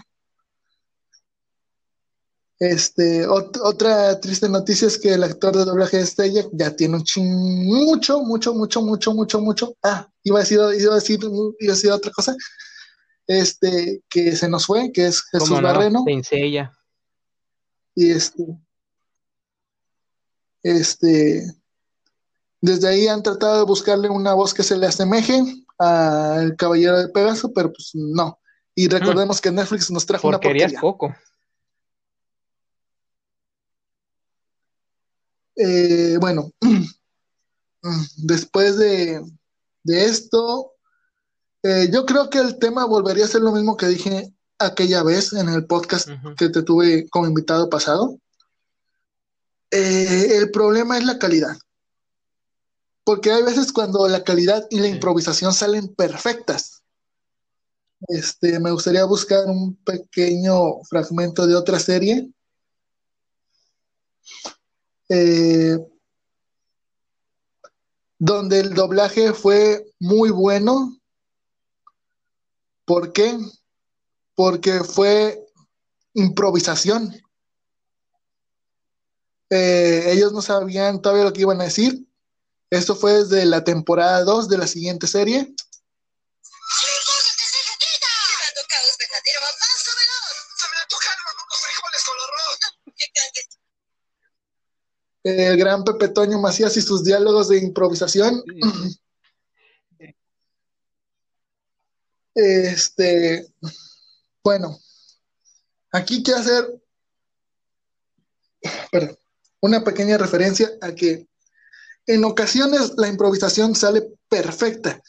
Este, 2.60 3.26
ot- 3.28 3.60
otra 3.64 4.20
triste 4.20 4.48
noticia 4.48 4.88
es 4.88 5.00
que 5.00 5.14
el 5.14 5.24
actor 5.24 5.56
de 5.58 5.66
doblaje 5.66 5.98
de 5.98 6.04
Estella 6.04 6.46
ya 6.52 6.76
tiene 6.76 6.98
un 6.98 7.04
chin, 7.04 7.66
mucho, 7.66 8.22
mucho, 8.22 8.54
mucho, 8.54 8.82
mucho, 8.84 9.14
mucho, 9.14 9.42
mucho. 9.42 9.76
Ah, 9.82 10.08
iba 10.24 10.38
a 10.38 10.42
decir, 10.42 10.60
iba 10.80 10.92
a 10.92 10.96
decir, 10.96 11.20
iba 11.60 11.74
a 11.74 11.76
decir 11.76 11.92
otra 11.92 12.12
cosa. 12.12 12.36
Este, 13.26 14.04
que 14.08 14.36
se 14.36 14.48
nos 14.48 14.68
fue, 14.68 14.92
que 14.92 15.08
es 15.08 15.22
Jesús 15.32 15.50
¿Cómo 15.50 15.62
no? 15.62 15.68
Barreno. 15.68 16.06
Seiya. 16.24 16.72
Y 17.96 18.12
este, 18.12 18.44
este, 20.62 21.44
desde 22.62 22.88
ahí 22.88 23.08
han 23.08 23.24
tratado 23.24 23.58
de 23.58 23.64
buscarle 23.64 24.08
una 24.10 24.34
voz 24.34 24.54
que 24.54 24.64
se 24.64 24.78
le 24.78 24.86
asemeje 24.86 25.42
al 25.82 26.56
Caballero 26.56 27.00
de 27.00 27.10
Pegaso, 27.10 27.52
pero 27.54 27.74
pues 27.74 27.92
no. 27.94 28.40
Y 28.76 28.88
recordemos 28.88 29.42
que 29.42 29.52
Netflix 29.52 29.90
nos 29.90 30.06
trajo 30.06 30.28
una 30.28 30.38
Porquería 30.40 30.68
es 30.68 30.74
porquería. 30.74 30.82
poco. 30.82 31.16
Eh, 35.56 36.18
bueno, 36.20 36.52
después 38.18 38.78
de, 38.78 39.22
de 39.84 40.06
esto, 40.06 40.74
eh, 41.64 41.90
yo 41.92 42.06
creo 42.06 42.30
que 42.30 42.40
el 42.40 42.60
tema 42.60 42.86
volvería 42.86 43.26
a 43.26 43.28
ser 43.28 43.42
lo 43.42 43.52
mismo 43.52 43.76
que 43.76 43.88
dije 43.88 44.34
aquella 44.60 45.04
vez 45.04 45.34
en 45.34 45.50
el 45.50 45.66
podcast 45.66 46.10
que 46.38 46.50
te 46.50 46.64
tuve 46.64 47.10
como 47.10 47.28
invitado 47.28 47.70
pasado. 47.70 48.20
Eh, 49.72 50.38
el 50.38 50.52
problema 50.52 50.98
es 50.98 51.06
la 51.06 51.18
calidad. 51.18 51.58
Porque 53.04 53.32
hay 53.32 53.43
veces 53.43 53.72
cuando 53.72 54.08
la 54.08 54.24
calidad 54.24 54.68
y 54.70 54.80
la 54.80 54.88
improvisación 54.88 55.54
salen 55.54 55.93
perfectas. 55.95 56.84
Este, 58.08 58.60
me 58.60 58.72
gustaría 58.72 59.06
buscar 59.06 59.45
un 59.45 59.76
pequeño 59.78 60.84
fragmento 60.89 61.45
de 61.45 61.56
otra 61.56 61.80
serie. 61.80 62.32
Eh, 65.10 65.78
donde 68.18 68.60
el 68.60 68.74
doblaje 68.74 69.34
fue 69.34 69.86
muy 69.99 70.30
bueno. 70.30 70.95
¿Por 72.86 73.12
qué? 73.14 73.38
Porque 74.36 74.84
fue 74.84 75.43
improvisación. 76.14 77.16
Eh, 79.49 80.14
ellos 80.14 80.32
no 80.34 80.41
sabían 80.41 81.02
todavía 81.02 81.26
lo 81.26 81.34
que 81.34 81.41
iban 81.41 81.62
a 81.62 81.66
decir. 81.66 82.08
Esto 82.72 82.95
fue 82.95 83.11
desde 83.11 83.45
la 83.45 83.65
temporada 83.65 84.24
2 84.24 84.47
de 84.47 84.57
la 84.57 84.65
siguiente 84.65 85.05
serie. 85.05 85.53
El 95.24 95.57
gran 95.57 95.84
Pepe 95.84 96.07
Toño 96.07 96.39
Macías 96.39 96.78
y 96.78 96.82
sus 96.82 97.03
diálogos 97.03 97.49
de 97.49 97.57
improvisación. 97.57 98.41
Este, 102.34 103.53
bueno, 104.41 104.80
aquí 105.91 106.24
quiero 106.24 106.39
hacer 106.39 106.82
una 109.59 109.84
pequeña 109.84 110.17
referencia 110.17 110.72
a 110.82 110.95
que 110.95 111.28
en 112.08 112.24
ocasiones 112.26 112.93
la 112.97 113.08
improvisación 113.08 113.76
sale 113.76 114.08
perfecta. 114.30 115.02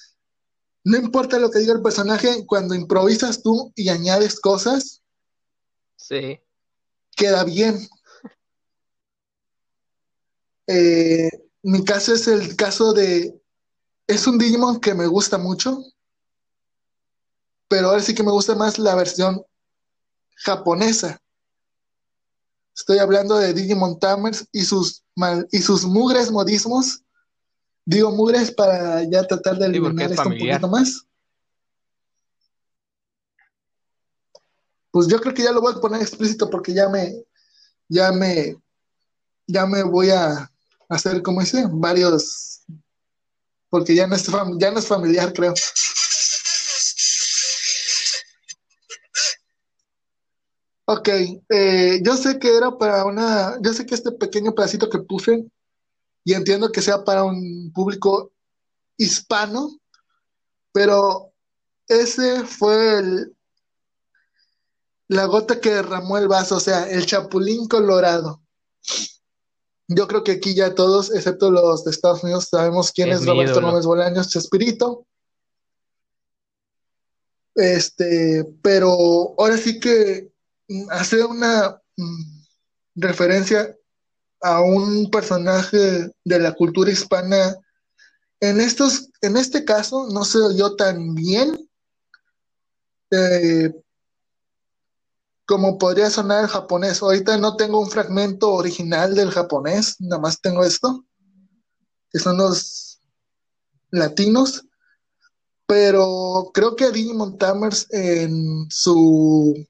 No 0.85 0.97
importa 0.99 1.39
lo 1.39 1.51
que 1.51 1.61
diga 1.61 1.75
el 1.75 1.83
personaje, 1.83 2.45
cuando 2.47 2.75
improvisas 2.75 3.43
tú 3.43 3.73
y 3.77 3.89
añades 3.89 4.41
cosas, 4.41 5.03
Sí. 5.97 6.41
queda 7.15 7.45
bien. 7.45 7.89
Eh, 10.67 11.31
mi 11.63 11.85
caso 11.85 12.15
es 12.15 12.27
el 12.27 12.57
caso 12.57 12.93
de. 12.93 13.41
Es 14.09 14.27
un 14.27 14.39
Digimon 14.39 14.81
que 14.81 14.95
me 14.95 15.07
gusta 15.07 15.39
mucho, 15.39 15.79
pero 17.69 17.89
ahora 17.89 18.03
sí 18.03 18.15
que 18.15 18.25
me 18.25 18.33
gusta 18.33 18.57
más 18.57 18.79
la 18.79 18.97
versión 18.97 19.45
japonesa. 20.35 21.22
Estoy 22.75 22.99
hablando 22.99 23.37
de 23.37 23.53
Digimon 23.53 23.99
Tamers 23.99 24.47
y 24.53 24.63
sus, 24.63 25.03
mal- 25.15 25.47
y 25.53 25.59
sus 25.59 25.85
mugres 25.85 26.31
modismos. 26.31 27.03
Digo 27.85 28.11
mugres 28.13 28.51
para 28.53 29.03
ya 29.05 29.27
tratar 29.27 29.57
de 29.59 29.67
Sí, 29.67 29.71
eliminar 29.71 30.07
es 30.07 30.19
esto 30.19 30.29
un 30.29 30.39
poquito 30.39 30.69
más. 30.69 31.03
Pues 34.91 35.07
yo 35.09 35.21
creo 35.21 35.35
que 35.35 35.43
ya 35.43 35.53
lo 35.53 35.61
voy 35.61 35.73
a 35.75 35.81
poner 35.81 36.01
explícito 36.03 36.49
porque 36.51 36.73
ya 36.75 36.89
me, 36.89 37.25
ya 37.89 38.13
me, 38.13 38.57
ya 39.47 39.67
me 39.67 39.83
voy 39.83 40.11
a 40.11 40.51
hacer, 40.89 41.23
como 41.23 41.41
dice, 41.41 41.67
varios, 41.71 42.63
porque 43.71 43.95
ya 43.95 44.07
no 44.07 44.15
es, 44.15 44.31
fam- 44.31 44.59
ya 44.61 44.71
no 44.71 44.79
es 44.79 44.87
familiar, 44.87 45.33
creo. 45.33 45.55
Ok, 50.85 51.09
eh, 51.49 52.01
yo 52.03 52.17
sé 52.17 52.39
que 52.39 52.57
era 52.57 52.77
para 52.77 53.05
una, 53.05 53.57
yo 53.63 53.73
sé 53.73 53.87
que 53.87 53.95
este 53.95 54.11
pequeño 54.13 54.55
pedacito 54.55 54.91
que 54.91 54.99
puse, 54.99 55.45
y 56.25 56.35
entiendo 56.35 56.73
que 56.73 56.83
sea 56.83 57.05
para 57.05 57.25
un 57.25 57.73
público 57.73 58.33
hispano, 58.97 59.79
pero 60.73 61.33
ese 61.87 62.45
fue 62.45 62.99
el, 62.99 63.37
la 65.09 65.27
gota 65.27 65.61
que 65.61 65.71
derramó 65.71 66.19
el 66.19 66.29
vaso, 66.29 66.57
o 66.57 66.61
sea, 66.61 66.89
el 66.91 67.07
chapulín 67.07 67.69
colorado. 67.69 68.43
Yo 69.89 70.09
creo 70.09 70.25
que 70.25 70.33
aquí 70.33 70.55
ya 70.55 70.75
todos, 70.75 71.15
excepto 71.15 71.51
los 71.51 71.85
de 71.85 71.91
Estados 71.91 72.25
Unidos, 72.25 72.49
sabemos 72.51 72.91
quién 72.93 73.11
Es 73.11 73.21
es, 73.21 73.27
Roberto. 73.27 73.61
Gómez 73.61 73.85
Bolaños 73.85 74.29
Chespirito. 74.29 75.07
Este, 77.55 78.47
pero 78.63 79.35
ahora 79.39 79.59
sí 79.59 79.79
que 79.79 80.32
hace 80.91 81.25
una 81.25 81.81
mm, 81.97 82.43
referencia 82.97 83.75
a 84.43 84.61
un 84.61 85.11
personaje 85.11 86.11
de 86.25 86.39
la 86.39 86.53
cultura 86.53 86.91
hispana. 86.91 87.57
En 88.41 88.61
estos, 88.61 89.09
en 89.21 89.37
este 89.37 89.65
caso, 89.65 90.09
no 90.13 90.25
se 90.25 90.39
oyó 90.39 90.75
tan 90.75 91.15
bien 91.15 91.69
eh, 93.11 93.73
como 95.47 95.79
podría 95.79 96.11
sonar 96.11 96.45
el 96.45 96.51
japonés. 96.51 97.03
Ahorita 97.03 97.37
no 97.37 97.57
tengo 97.57 97.81
un 97.81 97.91
fragmento 97.91 98.53
original 98.53 99.15
del 99.15 99.31
japonés, 99.31 99.97
nada 100.01 100.21
más 100.21 100.41
tengo 100.41 100.65
esto, 100.65 101.05
que 102.11 102.19
son 102.19 102.39
los 102.39 103.01
latinos. 103.91 104.65
Pero 105.67 106.51
creo 106.53 106.75
que 106.75 106.91
Digimon 106.91 107.39
Tamers 107.39 107.87
en 107.91 108.67
su 108.71 109.67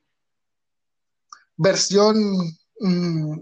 versión 1.56 2.16
mm, 2.80 3.40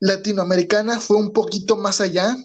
latinoamericana 0.00 1.00
fue 1.00 1.16
un 1.16 1.32
poquito 1.32 1.76
más 1.76 2.00
allá 2.00 2.36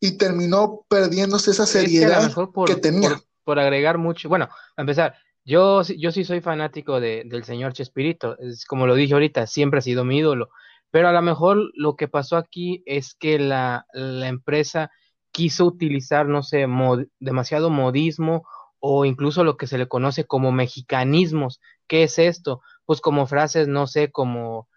y 0.00 0.18
terminó 0.18 0.84
perdiéndose 0.88 1.52
esa 1.52 1.62
Es 1.64 1.68
que 1.70 1.78
seriedad 1.78 2.22
mejor 2.22 2.52
por, 2.52 2.68
que 2.68 2.76
tenía. 2.76 3.10
por, 3.10 3.24
por 3.44 3.58
agregar 3.58 3.98
mucho, 3.98 4.28
bueno, 4.28 4.48
a 4.76 4.80
empezar, 4.80 5.14
yo, 5.44 5.84
sí- 5.84 5.98
yo 6.00 6.10
sí 6.12 6.24
soy 6.24 6.40
fanático 6.40 7.00
de, 7.00 7.22
del 7.26 7.44
señor 7.44 7.72
Chespirito, 7.72 8.38
es 8.38 8.64
como 8.66 8.86
lo 8.86 8.94
dije 8.94 9.14
ahorita, 9.14 9.46
siempre 9.46 9.78
ha 9.78 9.82
sido 9.82 10.04
mi 10.04 10.18
ídolo, 10.18 10.48
pero 10.90 11.08
a 11.08 11.12
lo 11.12 11.22
mejor 11.22 11.58
lo 11.74 11.96
que 11.96 12.08
pasó 12.08 12.36
aquí 12.36 12.82
es 12.86 13.14
que 13.14 13.38
la, 13.38 13.86
la 13.92 14.28
empresa 14.28 14.90
quiso 15.32 15.64
utilizar, 15.66 16.26
no 16.26 16.42
sé, 16.42 16.66
mod- 16.66 17.08
demasiado 17.18 17.70
modismo 17.70 18.46
o 18.78 19.04
incluso 19.04 19.42
lo 19.44 19.56
que 19.56 19.66
se 19.66 19.78
le 19.78 19.88
conoce 19.88 20.24
como 20.24 20.52
mexicanismos. 20.52 21.60
¿Qué 21.86 22.04
es 22.04 22.18
esto? 22.18 22.62
Pues 22.86 23.00
como 23.00 23.26
frases, 23.26 23.68
no 23.68 23.86
sé, 23.86 24.10
como, 24.10 24.68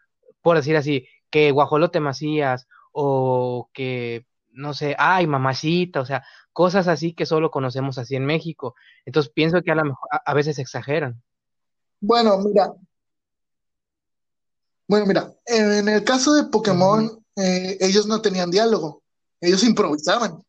por 0.42 0.58
decir 0.58 0.78
así, 0.78 1.08
que 1.30 1.52
guajolote 1.52 2.00
Macías 2.00 2.68
o 2.92 3.70
que, 3.74 4.26
no 4.52 4.74
sé, 4.74 4.96
ay, 4.98 5.28
mamacita, 5.28 6.02
o 6.02 6.06
sea, 6.06 6.24
cosas 6.54 6.88
así 6.88 7.14
que 7.14 7.26
solo 7.26 7.52
conocemos 7.52 7.98
así 7.98 8.16
en 8.16 8.26
México. 8.26 8.76
Entonces 9.06 9.32
pienso 9.34 9.62
que 9.62 9.72
a 9.72 9.76
lo 9.76 9.86
mejor 9.86 10.10
a, 10.12 10.18
a 10.26 10.34
veces 10.34 10.60
exageran. 10.60 11.22
Bueno, 12.00 12.38
mira, 12.40 12.74
bueno, 14.88 15.06
mira, 15.06 15.34
en 15.46 15.90
el 15.90 16.04
caso 16.06 16.34
de 16.34 16.46
Pokémon, 16.46 17.24
eh, 17.36 17.78
ellos 17.82 18.08
no 18.08 18.22
tenían 18.22 18.50
diálogo, 18.50 19.04
ellos 19.42 19.64
improvisaban. 19.64 20.42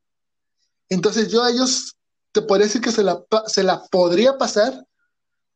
Entonces 0.88 1.30
yo 1.30 1.42
a 1.42 1.50
ellos 1.50 1.96
te 2.30 2.42
podría 2.42 2.66
decir 2.66 2.80
que 2.80 2.92
se 2.92 3.02
la, 3.02 3.20
se 3.46 3.64
la 3.64 3.82
podría 3.90 4.38
pasar 4.38 4.86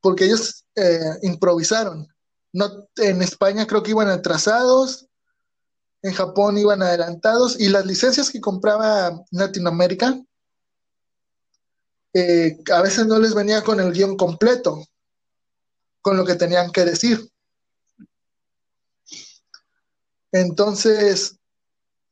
porque 0.00 0.24
ellos 0.24 0.61
eh, 0.76 1.18
improvisaron. 1.22 2.08
No, 2.52 2.88
en 2.96 3.22
España 3.22 3.66
creo 3.66 3.82
que 3.82 3.92
iban 3.92 4.08
atrasados, 4.08 5.06
en 6.02 6.12
Japón 6.12 6.58
iban 6.58 6.82
adelantados 6.82 7.58
y 7.60 7.68
las 7.68 7.86
licencias 7.86 8.30
que 8.30 8.40
compraba 8.40 9.22
Latinoamérica 9.30 10.20
eh, 12.14 12.58
a 12.72 12.82
veces 12.82 13.06
no 13.06 13.18
les 13.18 13.34
venía 13.34 13.62
con 13.62 13.80
el 13.80 13.92
guion 13.92 14.16
completo, 14.16 14.84
con 16.02 16.16
lo 16.16 16.24
que 16.24 16.34
tenían 16.34 16.70
que 16.70 16.84
decir. 16.84 17.30
Entonces, 20.30 21.38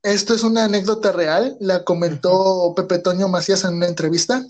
esto 0.02 0.34
es 0.34 0.42
una 0.42 0.64
anécdota 0.64 1.12
real, 1.12 1.56
la 1.60 1.84
comentó 1.84 2.72
Pepe 2.74 2.98
Toño 2.98 3.28
Macías 3.28 3.64
en 3.64 3.74
una 3.74 3.88
entrevista. 3.88 4.42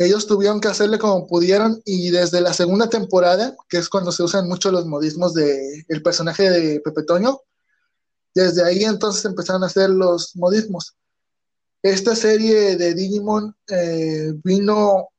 Ellos 0.00 0.26
tuvieron 0.26 0.62
que 0.62 0.68
hacerle 0.68 0.98
como 0.98 1.26
pudieron 1.26 1.82
y 1.84 2.08
desde 2.08 2.40
la 2.40 2.54
segunda 2.54 2.88
temporada, 2.88 3.54
que 3.68 3.76
es 3.76 3.90
cuando 3.90 4.12
se 4.12 4.22
usan 4.22 4.48
mucho 4.48 4.72
los 4.72 4.86
modismos 4.86 5.34
del 5.34 5.84
el 5.88 6.02
personaje 6.02 6.48
de 6.48 6.80
Pepe 6.80 7.02
Toño, 7.02 7.42
desde 8.34 8.64
ahí 8.64 8.84
entonces 8.84 9.22
empezaron 9.26 9.62
a 9.62 9.66
hacer 9.66 9.90
los 9.90 10.34
modismos. 10.36 10.96
Esta 11.82 12.16
serie 12.16 12.78
de 12.78 12.94
Digimon 12.94 13.54
eh, 13.68 14.32
vino 14.42 15.10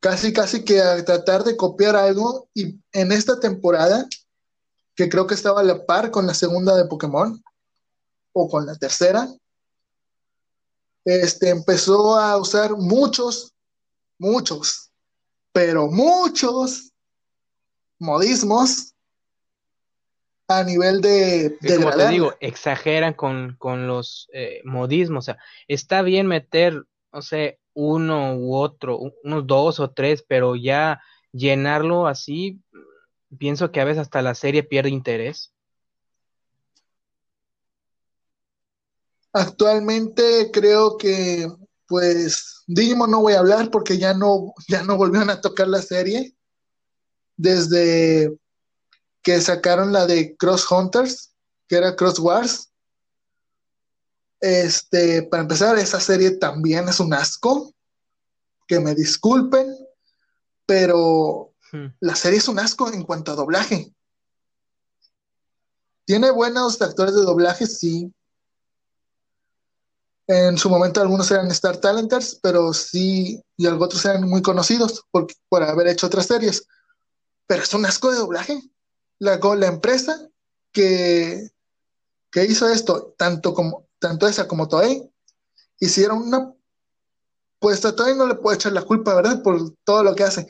casi 0.00 0.32
casi 0.32 0.64
que 0.64 0.80
a 0.80 1.04
tratar 1.04 1.44
de 1.44 1.58
copiar 1.58 1.94
algo 1.94 2.48
y 2.54 2.80
en 2.92 3.12
esta 3.12 3.38
temporada, 3.38 4.08
que 4.94 5.10
creo 5.10 5.26
que 5.26 5.34
estaba 5.34 5.60
a 5.60 5.64
la 5.64 5.84
par 5.84 6.10
con 6.10 6.26
la 6.26 6.32
segunda 6.32 6.74
de 6.74 6.86
Pokémon 6.86 7.44
o 8.32 8.48
con 8.48 8.64
la 8.64 8.76
tercera, 8.76 9.28
este 11.04 11.50
empezó 11.50 12.16
a 12.16 12.36
usar 12.36 12.76
muchos, 12.76 13.54
muchos, 14.18 14.90
pero 15.52 15.88
muchos 15.88 16.92
modismos 17.98 18.94
a 20.48 20.64
nivel 20.64 21.00
de, 21.02 21.58
Es 21.60 21.76
como 21.76 21.90
te 21.90 22.08
digo, 22.08 22.34
exageran 22.40 23.12
con, 23.12 23.56
con 23.58 23.86
los 23.86 24.28
eh, 24.32 24.62
modismos. 24.64 25.24
O 25.24 25.26
sea, 25.26 25.38
está 25.68 26.00
bien 26.02 26.26
meter, 26.26 26.84
no 27.12 27.20
sé, 27.20 27.60
uno 27.74 28.34
u 28.34 28.54
otro, 28.56 28.98
unos 29.22 29.46
dos 29.46 29.78
o 29.78 29.90
tres, 29.90 30.24
pero 30.26 30.56
ya 30.56 31.00
llenarlo 31.32 32.06
así, 32.06 32.60
pienso 33.38 33.70
que 33.70 33.80
a 33.80 33.84
veces 33.84 34.02
hasta 34.02 34.22
la 34.22 34.34
serie 34.34 34.62
pierde 34.62 34.90
interés. 34.90 35.52
Actualmente 39.32 40.50
creo 40.52 40.96
que, 40.96 41.50
pues, 41.86 42.62
Digimon 42.66 43.10
no 43.10 43.20
voy 43.20 43.34
a 43.34 43.40
hablar 43.40 43.70
porque 43.70 43.98
ya 43.98 44.14
no, 44.14 44.52
ya 44.68 44.82
no 44.82 44.96
volvieron 44.96 45.30
a 45.30 45.40
tocar 45.40 45.68
la 45.68 45.82
serie 45.82 46.34
desde 47.36 48.36
que 49.22 49.40
sacaron 49.40 49.92
la 49.92 50.06
de 50.06 50.36
Cross 50.36 50.70
Hunters, 50.70 51.34
que 51.68 51.76
era 51.76 51.96
Cross 51.96 52.18
Wars. 52.18 52.70
Este, 54.40 55.22
para 55.24 55.42
empezar, 55.42 55.78
esa 55.78 56.00
serie 56.00 56.32
también 56.32 56.88
es 56.88 57.00
un 57.00 57.12
asco, 57.12 57.74
que 58.66 58.80
me 58.80 58.94
disculpen, 58.94 59.74
pero 60.66 61.48
Hmm. 61.72 61.88
la 62.00 62.14
serie 62.14 62.38
es 62.38 62.48
un 62.48 62.58
asco 62.58 62.90
en 62.90 63.02
cuanto 63.02 63.32
a 63.32 63.34
doblaje. 63.34 63.92
Tiene 66.06 66.30
buenos 66.30 66.80
actores 66.80 67.14
de 67.14 67.22
doblaje, 67.22 67.66
sí. 67.66 68.12
En 70.28 70.58
su 70.58 70.68
momento 70.68 71.00
algunos 71.00 71.30
eran 71.30 71.50
Star 71.50 71.78
Talenters, 71.78 72.38
pero 72.42 72.74
sí, 72.74 73.42
y 73.56 73.66
otros 73.66 74.04
eran 74.04 74.28
muy 74.28 74.42
conocidos 74.42 75.02
por, 75.10 75.26
por 75.48 75.62
haber 75.62 75.88
hecho 75.88 76.06
otras 76.06 76.26
series. 76.26 76.66
Pero 77.46 77.62
es 77.62 77.72
un 77.72 77.86
asco 77.86 78.10
de 78.10 78.18
doblaje. 78.18 78.60
La, 79.18 79.38
la 79.38 79.66
empresa 79.66 80.28
que, 80.70 81.48
que 82.30 82.44
hizo 82.44 82.68
esto, 82.68 83.14
tanto, 83.16 83.54
como, 83.54 83.88
tanto 83.98 84.28
esa 84.28 84.46
como 84.46 84.68
Toei, 84.68 85.10
hicieron 85.80 86.18
una... 86.18 86.52
Pues 87.58 87.82
a 87.86 87.96
Toei 87.96 88.14
no 88.14 88.26
le 88.26 88.34
puedo 88.34 88.54
echar 88.54 88.72
la 88.72 88.82
culpa, 88.82 89.14
¿verdad? 89.14 89.42
Por 89.42 89.74
todo 89.82 90.04
lo 90.04 90.14
que 90.14 90.24
hace. 90.24 90.46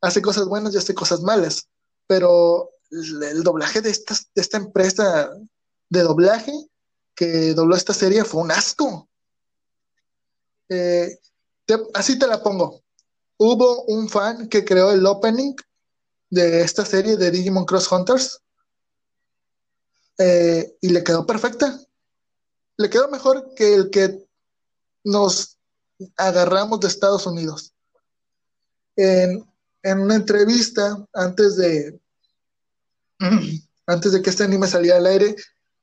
Hace 0.00 0.20
cosas 0.20 0.46
buenas 0.46 0.74
y 0.74 0.78
hace 0.78 0.94
cosas 0.94 1.20
malas. 1.20 1.68
Pero 2.08 2.70
el, 2.90 3.22
el 3.22 3.42
doblaje 3.44 3.80
de 3.82 3.90
esta, 3.90 4.16
de 4.34 4.42
esta 4.42 4.56
empresa 4.56 5.30
de 5.90 6.02
doblaje 6.02 6.52
que 7.16 7.54
dobló 7.54 7.74
esta 7.74 7.94
serie 7.94 8.24
fue 8.24 8.42
un 8.42 8.52
asco. 8.52 9.08
Eh, 10.68 11.18
así 11.94 12.18
te 12.18 12.26
la 12.26 12.42
pongo. 12.42 12.82
hubo 13.38 13.82
un 13.84 14.08
fan 14.08 14.48
que 14.48 14.64
creó 14.64 14.92
el 14.92 15.04
opening 15.04 15.54
de 16.30 16.62
esta 16.62 16.84
serie 16.84 17.16
de 17.16 17.30
Digimon 17.30 17.64
Cross 17.64 17.90
Hunters 17.90 18.40
eh, 20.18 20.76
y 20.80 20.90
le 20.90 21.02
quedó 21.02 21.26
perfecta. 21.26 21.80
Le 22.76 22.90
quedó 22.90 23.08
mejor 23.08 23.54
que 23.54 23.74
el 23.74 23.90
que 23.90 24.24
nos 25.02 25.58
agarramos 26.16 26.80
de 26.80 26.88
Estados 26.88 27.26
Unidos. 27.26 27.72
En, 28.96 29.44
en 29.82 30.00
una 30.00 30.14
entrevista 30.14 31.06
antes 31.12 31.56
de 31.56 31.98
antes 33.86 34.12
de 34.12 34.20
que 34.20 34.30
este 34.30 34.44
anime 34.44 34.66
saliera 34.66 34.98
al 34.98 35.06
aire, 35.06 35.36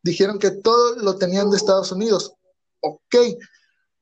dijeron 0.04 0.38
que 0.38 0.52
todo 0.52 0.98
lo 0.98 1.18
tenían 1.18 1.50
de 1.50 1.58
Estados 1.58 1.92
Unidos. 1.92 2.34
Ok, 2.82 3.16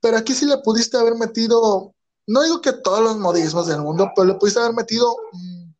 pero 0.02 0.18
aquí 0.18 0.34
sí 0.34 0.46
le 0.46 0.58
pudiste 0.58 0.98
haber 0.98 1.16
metido, 1.16 1.94
no 2.28 2.44
digo 2.44 2.60
que 2.62 2.74
todos 2.74 3.02
los 3.02 3.18
modismos 3.18 3.68
del 3.68 3.82
mundo, 3.82 4.12
pero 4.16 4.28
le 4.28 4.34
pudiste 4.36 4.60
haber 4.60 4.74
metido 4.74 5.16
mm, 5.32 5.74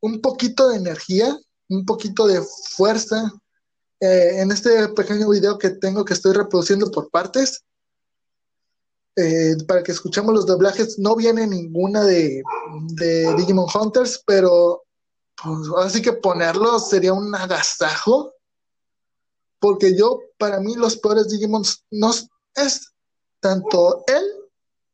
un 0.00 0.20
poquito 0.20 0.68
de 0.68 0.76
energía, 0.76 1.36
un 1.68 1.84
poquito 1.84 2.26
de 2.26 2.42
fuerza. 2.70 3.32
Eh, 4.00 4.40
en 4.40 4.52
este 4.52 4.88
pequeño 4.90 5.28
video 5.28 5.58
que 5.58 5.70
tengo 5.70 6.04
que 6.04 6.14
estoy 6.14 6.32
reproduciendo 6.32 6.88
por 6.90 7.10
partes, 7.10 7.64
eh, 9.16 9.56
para 9.66 9.82
que 9.82 9.90
escuchemos 9.90 10.32
los 10.32 10.46
doblajes, 10.46 11.00
no 11.00 11.16
viene 11.16 11.44
ninguna 11.48 12.04
de, 12.04 12.40
de 12.94 13.34
Digimon 13.34 13.66
Hunters, 13.74 14.22
pero 14.24 14.84
pues, 15.42 15.58
así 15.84 16.00
que 16.00 16.12
ponerlo 16.12 16.78
sería 16.78 17.12
un 17.12 17.34
agasajo. 17.34 18.32
Porque 19.60 19.96
yo, 19.96 20.20
para 20.38 20.60
mí, 20.60 20.74
los 20.76 20.96
peores 20.96 21.28
Digimon 21.28 21.62
no 21.90 22.10
es 22.54 22.92
tanto 23.40 24.04
él, 24.06 24.24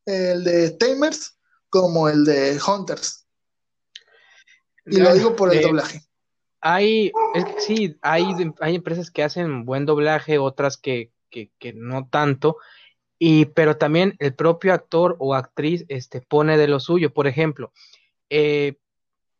el 0.07 0.45
de 0.45 0.71
Tamers, 0.71 1.37
como 1.69 2.09
el 2.09 2.25
de 2.25 2.59
Hunters. 2.67 3.27
Y 4.87 4.99
lo 4.99 5.13
digo 5.15 5.35
por 5.35 5.53
el 5.55 5.63
doblaje. 5.63 6.03
Hay, 6.61 7.13
es 7.35 7.45
que 7.45 7.61
sí, 7.61 7.97
hay, 8.01 8.25
hay 8.61 8.75
empresas 8.75 9.11
que 9.11 9.23
hacen 9.23 9.65
buen 9.65 9.85
doblaje, 9.87 10.39
otras 10.39 10.77
que, 10.77 11.13
que, 11.31 11.51
que 11.59 11.73
no 11.73 12.09
tanto. 12.09 12.57
Y, 13.19 13.47
pero 13.47 13.77
también 13.77 14.17
el 14.19 14.35
propio 14.35 14.73
actor 14.73 15.17
o 15.19 15.35
actriz 15.35 15.85
este, 15.89 16.21
pone 16.21 16.57
de 16.57 16.69
lo 16.69 16.81
suyo. 16.81 17.13
Por 17.13 17.27
ejemplo, 17.27 17.73
eh, 18.31 18.77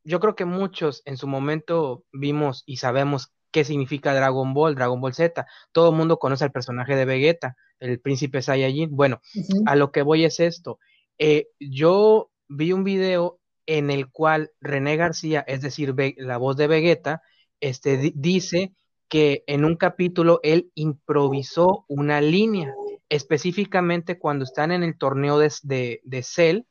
yo 0.05 0.21
creo 0.21 0.35
que 0.35 0.45
muchos 0.45 1.03
en 1.05 1.17
su 1.17 1.27
momento 1.27 2.05
vimos 2.13 2.63
y 2.67 2.77
sabemos 2.77 3.33
qué 3.55 3.65
significa 3.65 4.13
Dragon 4.13 4.53
Ball, 4.53 4.75
Dragon 4.75 5.01
Ball 5.01 5.15
Z. 5.15 5.47
Todo 5.71 5.91
el 5.91 5.97
mundo 5.97 6.19
conoce 6.19 6.43
al 6.43 6.51
personaje 6.51 6.97
de 6.97 7.05
Vegeta, 7.05 7.57
el 7.79 8.01
príncipe 8.01 8.43
Saiyajin. 8.43 8.91
Bueno, 8.91 9.21
a 9.65 9.77
lo 9.77 9.93
que 9.93 10.03
voy 10.03 10.25
es 10.25 10.41
esto. 10.41 10.81
Eh, 11.19 11.47
yo 11.61 12.33
vi 12.49 12.73
un 12.73 12.83
video 12.83 13.39
en 13.67 13.91
el 13.91 14.11
cual 14.11 14.51
René 14.61 14.97
García, 14.97 15.45
es 15.47 15.61
decir, 15.61 15.95
la 16.17 16.37
voz 16.37 16.57
de 16.57 16.67
Vegeta, 16.67 17.23
este, 17.61 18.13
dice 18.17 18.75
que 19.09 19.45
en 19.47 19.65
un 19.65 19.77
capítulo 19.77 20.41
él 20.43 20.73
improvisó 20.75 21.85
una 21.87 22.21
línea, 22.21 22.75
específicamente 23.09 24.19
cuando 24.19 24.43
están 24.43 24.73
en 24.73 24.83
el 24.83 24.99
torneo 24.99 25.39
de, 25.39 25.53
de, 25.63 26.01
de 26.03 26.23
Cell, 26.25 26.63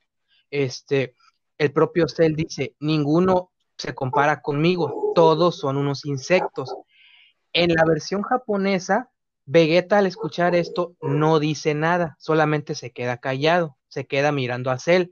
este, 0.51 1.15
el 1.57 1.71
propio 1.71 2.09
Cell 2.09 2.35
dice, 2.35 2.75
ninguno 2.81 3.52
se 3.77 3.93
compara 3.95 4.41
conmigo, 4.41 5.11
todos 5.15 5.57
son 5.57 5.77
unos 5.77 6.05
insectos. 6.05 6.75
En 7.53 7.73
la 7.73 7.83
versión 7.85 8.23
japonesa, 8.23 9.09
Vegeta 9.45 9.97
al 9.97 10.05
escuchar 10.05 10.55
esto 10.55 10.95
no 11.01 11.39
dice 11.39 11.73
nada, 11.73 12.15
solamente 12.17 12.75
se 12.75 12.91
queda 12.91 13.17
callado, 13.17 13.77
se 13.89 14.05
queda 14.07 14.31
mirando 14.31 14.71
a 14.71 14.79
Cell. 14.79 15.11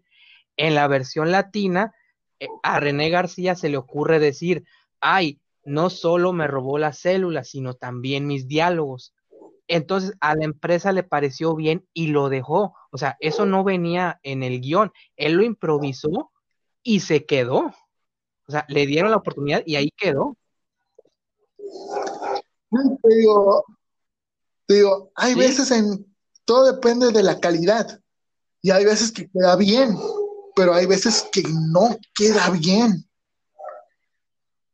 En 0.55 0.73
la 0.73 0.87
versión 0.87 1.31
latina, 1.31 1.93
eh, 2.39 2.47
a 2.63 2.79
René 2.79 3.09
García 3.09 3.55
se 3.55 3.67
le 3.67 3.75
ocurre 3.75 4.19
decir, 4.19 4.63
ay, 5.01 5.41
no 5.65 5.89
solo 5.89 6.31
me 6.31 6.47
robó 6.47 6.77
las 6.77 6.97
células, 6.99 7.49
sino 7.49 7.73
también 7.73 8.25
mis 8.25 8.47
diálogos. 8.47 9.13
Entonces 9.67 10.13
a 10.21 10.35
la 10.35 10.45
empresa 10.45 10.91
le 10.91 11.03
pareció 11.03 11.55
bien 11.55 11.85
y 11.93 12.07
lo 12.07 12.29
dejó. 12.29 12.73
O 12.91 12.97
sea, 12.97 13.17
eso 13.19 13.45
no 13.45 13.63
venía 13.63 14.19
en 14.23 14.43
el 14.43 14.61
guion. 14.61 14.91
Él 15.17 15.33
lo 15.33 15.43
improvisó 15.43 16.31
y 16.83 17.01
se 17.01 17.25
quedó. 17.25 17.73
O 18.51 18.53
sea, 18.53 18.65
le 18.67 18.85
dieron 18.85 19.11
la 19.11 19.15
oportunidad 19.15 19.63
y 19.65 19.77
ahí 19.77 19.89
quedó. 19.95 20.35
Digo, 23.01 23.63
digo 24.67 25.11
hay 25.15 25.35
veces 25.35 25.71
en, 25.71 26.13
todo 26.43 26.69
depende 26.69 27.13
de 27.13 27.23
la 27.23 27.39
calidad. 27.39 28.01
Y 28.61 28.71
hay 28.71 28.83
veces 28.83 29.13
que 29.13 29.29
queda 29.29 29.55
bien, 29.55 29.97
pero 30.53 30.73
hay 30.73 30.85
veces 30.85 31.29
que 31.31 31.43
no 31.71 31.97
queda 32.13 32.49
bien. 32.49 33.07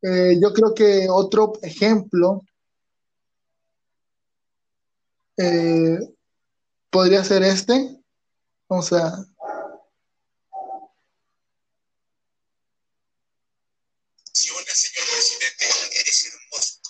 Eh, 0.02 0.40
yo 0.42 0.52
creo 0.52 0.74
que 0.74 1.06
otro 1.08 1.52
ejemplo 1.62 2.42
eh, 5.36 6.00
podría 6.90 7.22
ser 7.22 7.44
este. 7.44 7.96
O 8.66 8.82
sea, 8.82 9.12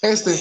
Este. 0.02 0.38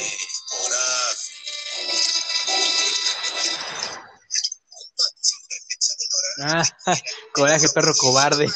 Ah, 6.40 6.64
coraje, 7.34 7.68
perro 7.74 7.94
cobarde. 7.98 8.48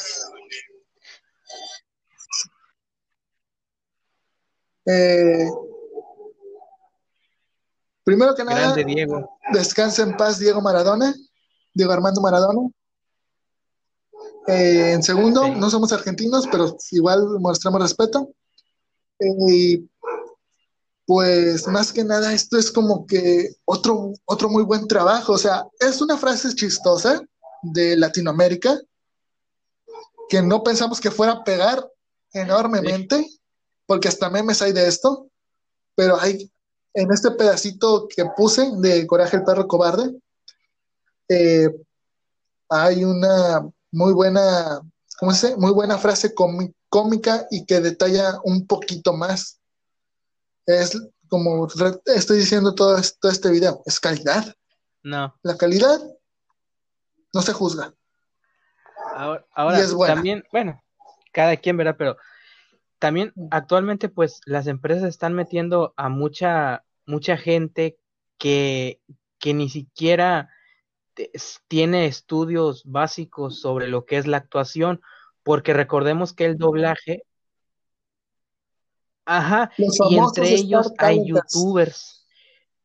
Eh, 4.86 5.48
primero 8.04 8.34
que 8.34 8.44
nada, 8.44 8.74
Diego. 8.74 9.38
descansa 9.52 10.02
en 10.02 10.16
paz 10.16 10.38
Diego 10.38 10.60
Maradona, 10.60 11.14
Diego 11.74 11.92
Armando 11.92 12.20
Maradona. 12.20 12.68
Eh, 14.46 14.92
en 14.92 15.02
segundo, 15.02 15.48
no 15.48 15.70
somos 15.70 15.92
argentinos, 15.92 16.48
pero 16.50 16.76
igual 16.90 17.38
mostramos 17.40 17.82
respeto. 17.82 18.30
Eh, 19.18 19.26
y 19.48 19.91
pues 21.06 21.66
más 21.68 21.92
que 21.92 22.04
nada 22.04 22.32
esto 22.32 22.58
es 22.58 22.70
como 22.70 23.06
que 23.06 23.56
otro, 23.64 24.12
otro 24.24 24.48
muy 24.48 24.62
buen 24.62 24.86
trabajo. 24.86 25.32
O 25.32 25.38
sea, 25.38 25.66
es 25.80 26.00
una 26.00 26.16
frase 26.16 26.54
chistosa 26.54 27.20
de 27.62 27.96
Latinoamérica 27.96 28.78
que 30.28 30.42
no 30.42 30.62
pensamos 30.62 31.00
que 31.00 31.10
fuera 31.10 31.32
a 31.32 31.44
pegar 31.44 31.86
enormemente, 32.32 33.26
porque 33.86 34.08
hasta 34.08 34.30
memes 34.30 34.62
hay 34.62 34.72
de 34.72 34.86
esto, 34.86 35.28
pero 35.94 36.18
hay 36.18 36.50
en 36.94 37.10
este 37.12 37.30
pedacito 37.32 38.08
que 38.08 38.24
puse 38.36 38.70
de 38.78 39.06
Coraje 39.06 39.36
el 39.36 39.44
perro 39.44 39.66
cobarde, 39.66 40.14
eh, 41.28 41.68
hay 42.68 43.04
una 43.04 43.68
muy 43.90 44.12
buena, 44.12 44.80
¿cómo 45.18 45.32
se? 45.32 45.56
Muy 45.56 45.72
buena 45.72 45.98
frase 45.98 46.34
cómica 46.88 47.46
y 47.50 47.64
que 47.66 47.80
detalla 47.80 48.40
un 48.44 48.66
poquito 48.66 49.12
más 49.12 49.60
es 50.66 50.96
como 51.28 51.66
estoy 52.06 52.38
diciendo 52.38 52.74
todo, 52.74 52.98
este 52.98 53.50
video, 53.50 53.82
es 53.86 53.98
calidad. 53.98 54.54
No. 55.02 55.34
La 55.42 55.56
calidad 55.56 55.98
no 57.32 57.42
se 57.42 57.52
juzga. 57.52 57.94
Ahora, 59.14 59.46
también, 60.06 60.44
bueno, 60.52 60.82
cada 61.32 61.56
quien 61.56 61.76
verá, 61.76 61.96
pero 61.96 62.16
también 62.98 63.32
actualmente 63.50 64.08
pues 64.08 64.40
las 64.44 64.66
empresas 64.66 65.08
están 65.08 65.34
metiendo 65.34 65.94
a 65.96 66.08
mucha, 66.08 66.84
mucha 67.06 67.36
gente 67.36 67.98
que, 68.38 69.00
que 69.38 69.54
ni 69.54 69.68
siquiera 69.68 70.50
tiene 71.68 72.06
estudios 72.06 72.82
básicos 72.84 73.60
sobre 73.60 73.88
lo 73.88 74.04
que 74.04 74.18
es 74.18 74.26
la 74.26 74.36
actuación, 74.36 75.00
porque 75.42 75.72
recordemos 75.72 76.32
que 76.32 76.44
el 76.44 76.58
doblaje 76.58 77.24
Ajá, 79.24 79.70
y 79.76 80.18
entre 80.18 80.54
ellos 80.54 80.92
hay 80.98 81.26
youtubers. 81.26 82.26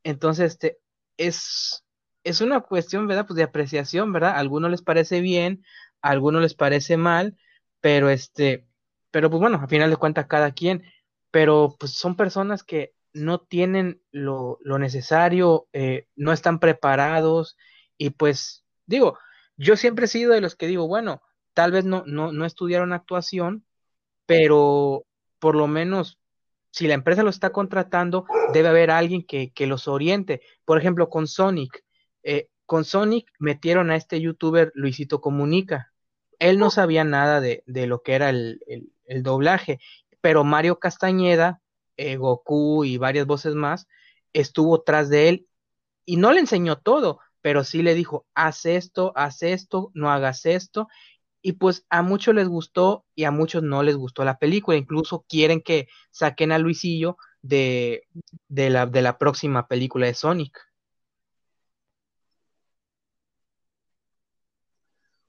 Entonces, 0.04 0.54
este, 0.54 0.78
es, 1.18 1.84
es 2.24 2.42
una 2.42 2.62
cuestión, 2.62 3.08
¿verdad? 3.08 3.26
Pues 3.26 3.38
de 3.38 3.44
apreciación, 3.44 4.14
¿verdad? 4.14 4.32
A 4.32 4.40
algunos 4.40 4.72
les 4.72 4.82
parece 4.82 5.22
bien, 5.22 5.64
a 6.02 6.10
algunos 6.10 6.42
les 6.42 6.54
parece 6.54 6.98
mal, 6.98 7.38
pero 7.82 8.10
este, 8.10 8.68
pero 9.12 9.30
pues 9.30 9.42
bueno, 9.42 9.58
a 9.58 9.68
final 9.68 9.90
de 9.90 9.98
cuentas 9.98 10.28
cada 10.28 10.52
quien, 10.52 10.84
pero 11.32 11.76
pues 11.80 11.94
son 11.94 12.16
personas 12.16 12.64
que 12.64 12.94
no 13.14 13.40
tienen 13.40 14.02
lo, 14.12 14.60
lo 14.62 14.78
necesario, 14.78 15.68
eh, 15.74 16.08
no 16.16 16.32
están 16.32 16.60
preparados 16.60 17.58
y 17.98 18.12
pues 18.12 18.64
digo, 18.86 19.18
yo 19.58 19.76
siempre 19.76 20.06
he 20.06 20.08
sido 20.08 20.34
de 20.34 20.42
los 20.42 20.56
que 20.56 20.68
digo, 20.68 20.88
bueno, 20.88 21.22
tal 21.54 21.72
vez 21.72 21.86
no, 21.86 22.04
no, 22.06 22.32
no 22.32 22.46
estudiaron 22.46 22.94
actuación, 22.94 23.66
pero 24.26 25.06
por 25.40 25.56
lo 25.56 25.68
menos 25.68 26.20
si 26.72 26.88
la 26.88 26.94
empresa 26.94 27.24
lo 27.24 27.30
está 27.30 27.52
contratando, 27.52 28.26
debe 28.54 28.70
haber 28.70 28.92
alguien 28.92 29.24
que, 29.24 29.52
los 29.68 29.88
oriente. 29.88 30.42
Por 30.66 30.78
ejemplo, 30.78 31.10
con 31.10 31.28
Sonic. 31.28 31.84
Eh, 32.24 32.50
con 32.66 32.86
Sonic 32.86 33.32
metieron 33.40 33.92
a 33.92 33.96
este 33.96 34.20
youtuber 34.22 34.72
Luisito 34.76 35.22
Comunica. 35.22 35.94
él 36.40 36.60
no 36.60 36.70
sabía 36.70 37.04
nada 37.04 37.42
de, 37.42 37.64
de 37.66 37.88
lo 37.88 38.04
que 38.04 38.14
era 38.14 38.30
el, 38.30 38.60
el, 38.68 38.92
el 39.06 39.24
doblaje, 39.24 39.80
pero 40.22 40.44
Mario 40.44 40.80
Castañeda, 40.80 41.62
eh, 41.96 42.18
Goku 42.18 42.84
y 42.84 42.98
varias 42.98 43.26
voces 43.26 43.56
más, 43.56 43.88
estuvo 44.34 44.84
tras 44.84 45.10
de 45.10 45.30
él 45.30 45.48
y 46.06 46.18
no 46.18 46.32
le 46.32 46.40
enseñó 46.40 46.78
todo, 46.78 47.20
pero 47.42 47.64
sí 47.64 47.82
le 47.82 47.96
dijo, 47.96 48.26
haz 48.36 48.66
esto, 48.66 49.14
haz 49.16 49.42
esto, 49.42 49.92
no 49.94 50.12
hagas 50.12 50.46
esto. 50.46 50.88
Y 51.48 51.54
pues 51.54 51.86
a 51.90 52.02
muchos 52.02 52.36
les 52.36 52.50
gustó 52.50 53.06
y 53.16 53.24
a 53.24 53.32
muchos 53.32 53.64
no 53.64 53.82
les 53.82 53.96
gustó 53.96 54.26
la 54.26 54.38
película. 54.38 54.76
Incluso 54.76 55.24
quieren 55.30 55.62
que 55.62 55.88
saquen 56.12 56.52
a 56.52 56.58
Luisillo 56.58 57.16
de, 57.42 58.04
de, 58.50 58.70
la, 58.70 58.86
de 58.86 59.02
la 59.02 59.18
próxima 59.18 59.66
película 59.66 60.08
de 60.08 60.14
Sonic. 60.14 60.60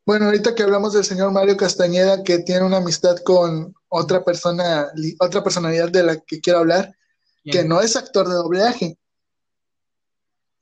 Bueno, 0.05 0.25
ahorita 0.25 0.57
que 0.57 0.65
hablamos 0.65 0.93
del 0.93 1.05
señor 1.05 1.31
Mario 1.31 1.57
Castañeda, 1.57 2.25
que 2.25 2.41
tiene 2.41 2.67
una 2.67 2.79
amistad 2.79 3.19
con 3.19 3.73
otra 3.87 4.25
persona, 4.25 4.89
otra 5.21 5.45
personalidad 5.45 5.89
de 5.89 6.03
la 6.03 6.17
que 6.19 6.41
quiero 6.41 6.59
hablar, 6.59 6.97
que 7.45 7.63
no 7.63 7.81
es 7.81 7.95
actor 7.95 8.27
de 8.27 8.35
doblaje. 8.35 8.99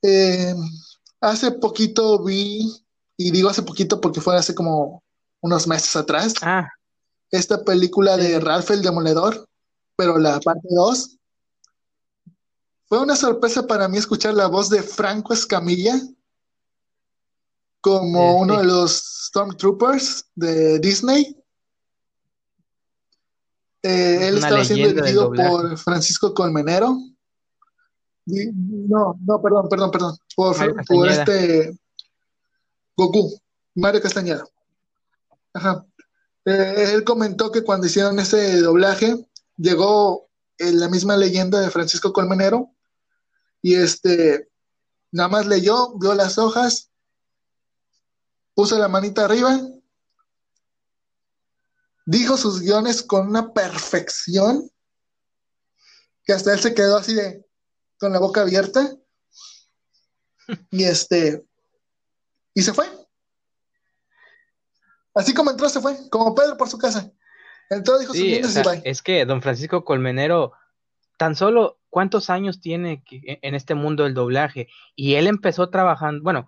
Eh, 0.03 0.53
hace 1.19 1.49
poquito 1.53 2.23
vi, 2.23 2.71
y 3.17 3.31
digo 3.31 3.49
hace 3.49 3.63
poquito 3.63 3.99
porque 3.99 4.21
fue 4.21 4.35
hace 4.35 4.53
como 4.53 5.01
unos 5.41 5.67
meses 5.67 5.95
atrás, 5.95 6.33
Ah, 6.41 6.67
esta 7.31 7.63
película 7.63 8.15
Sí, 8.15 8.21
de. 8.21 8.39
Ralph 8.39 8.71
el 8.71 8.81
Demoledor, 8.81 9.47
pero 9.95 10.17
la 10.17 10.39
parte 10.39 10.67
2. 10.69 11.17
Fue 12.85 12.99
una 12.99 13.15
sorpresa 13.15 13.67
para 13.67 13.87
mí 13.87 13.97
escuchar 13.97 14.33
la 14.33 14.47
voz 14.47 14.69
de 14.69 14.81
Franco 14.81 15.33
Escamilla 15.33 15.99
como 17.81 18.31
Sí, 18.31 18.37
uno 18.41 18.57
de 18.59 18.63
los 18.63 18.91
Stormtroopers 19.27 20.25
de 20.35 20.79
Disney. 20.79 21.35
Eh, 23.83 24.27
él 24.27 24.37
una 24.37 24.47
estaba 24.47 24.65
siendo 24.65 24.93
dirigido 24.93 25.31
por 25.31 25.77
Francisco 25.77 26.33
Colmenero. 26.33 26.97
No, 28.25 29.17
no, 29.25 29.41
perdón, 29.41 29.69
perdón, 29.69 29.91
perdón. 29.91 30.17
Por, 30.35 31.09
este 31.09 31.77
Goku, 32.95 33.39
Mario 33.75 34.01
Castañeda. 34.01 34.43
Ajá. 35.57 35.87
Eh, 36.45 36.93
él 36.93 37.03
comentó 37.03 37.51
que 37.51 37.63
cuando 37.63 37.87
hicieron 37.87 38.19
ese 38.19 38.61
doblaje, 38.61 39.27
llegó 39.57 40.29
eh, 40.59 40.71
la 40.71 40.87
misma 40.87 41.17
leyenda 41.17 41.59
de 41.59 41.71
Francisco 41.71 42.13
Colmenero 42.13 42.75
y 43.63 43.73
este 43.73 44.51
nada 45.11 45.29
más 45.29 45.47
leyó, 45.47 45.97
vio 45.97 46.13
las 46.13 46.37
hojas, 46.37 46.91
puso 48.53 48.77
la 48.77 48.87
manita 48.87 49.25
arriba, 49.25 49.59
dijo 52.05 52.37
sus 52.37 52.61
guiones 52.61 53.01
con 53.01 53.27
una 53.27 53.51
perfección 53.51 54.69
que 56.23 56.33
hasta 56.33 56.53
él 56.53 56.59
se 56.59 56.75
quedó 56.75 56.97
así 56.97 57.15
de 57.15 57.43
con 57.99 58.13
la 58.13 58.19
boca 58.19 58.41
abierta 58.41 58.95
y 60.69 60.83
este 60.83 61.43
y 62.53 62.61
se 62.61 62.73
fue. 62.75 63.06
Así 65.17 65.33
como 65.33 65.51
entró, 65.51 65.67
se 65.69 65.81
fue, 65.81 65.95
como 66.09 66.33
Pedro 66.35 66.57
por 66.57 66.69
su 66.69 66.77
casa. 66.77 67.11
Entró, 67.69 67.97
dijo 67.97 68.13
sus 68.13 68.21
Sí, 68.21 68.33
o 68.35 68.37
guiones 68.37 68.53
sea, 68.53 68.63
y 68.63 68.65
bye. 68.65 68.81
es 68.85 69.01
que 69.01 69.25
don 69.25 69.41
Francisco 69.41 69.83
Colmenero, 69.83 70.53
tan 71.17 71.35
solo 71.35 71.79
cuántos 71.89 72.29
años 72.29 72.61
tiene 72.61 73.03
en 73.11 73.55
este 73.55 73.73
mundo 73.75 74.03
del 74.03 74.13
doblaje, 74.13 74.67
y 74.95 75.15
él 75.15 75.27
empezó 75.27 75.69
trabajando, 75.69 76.23
bueno, 76.23 76.47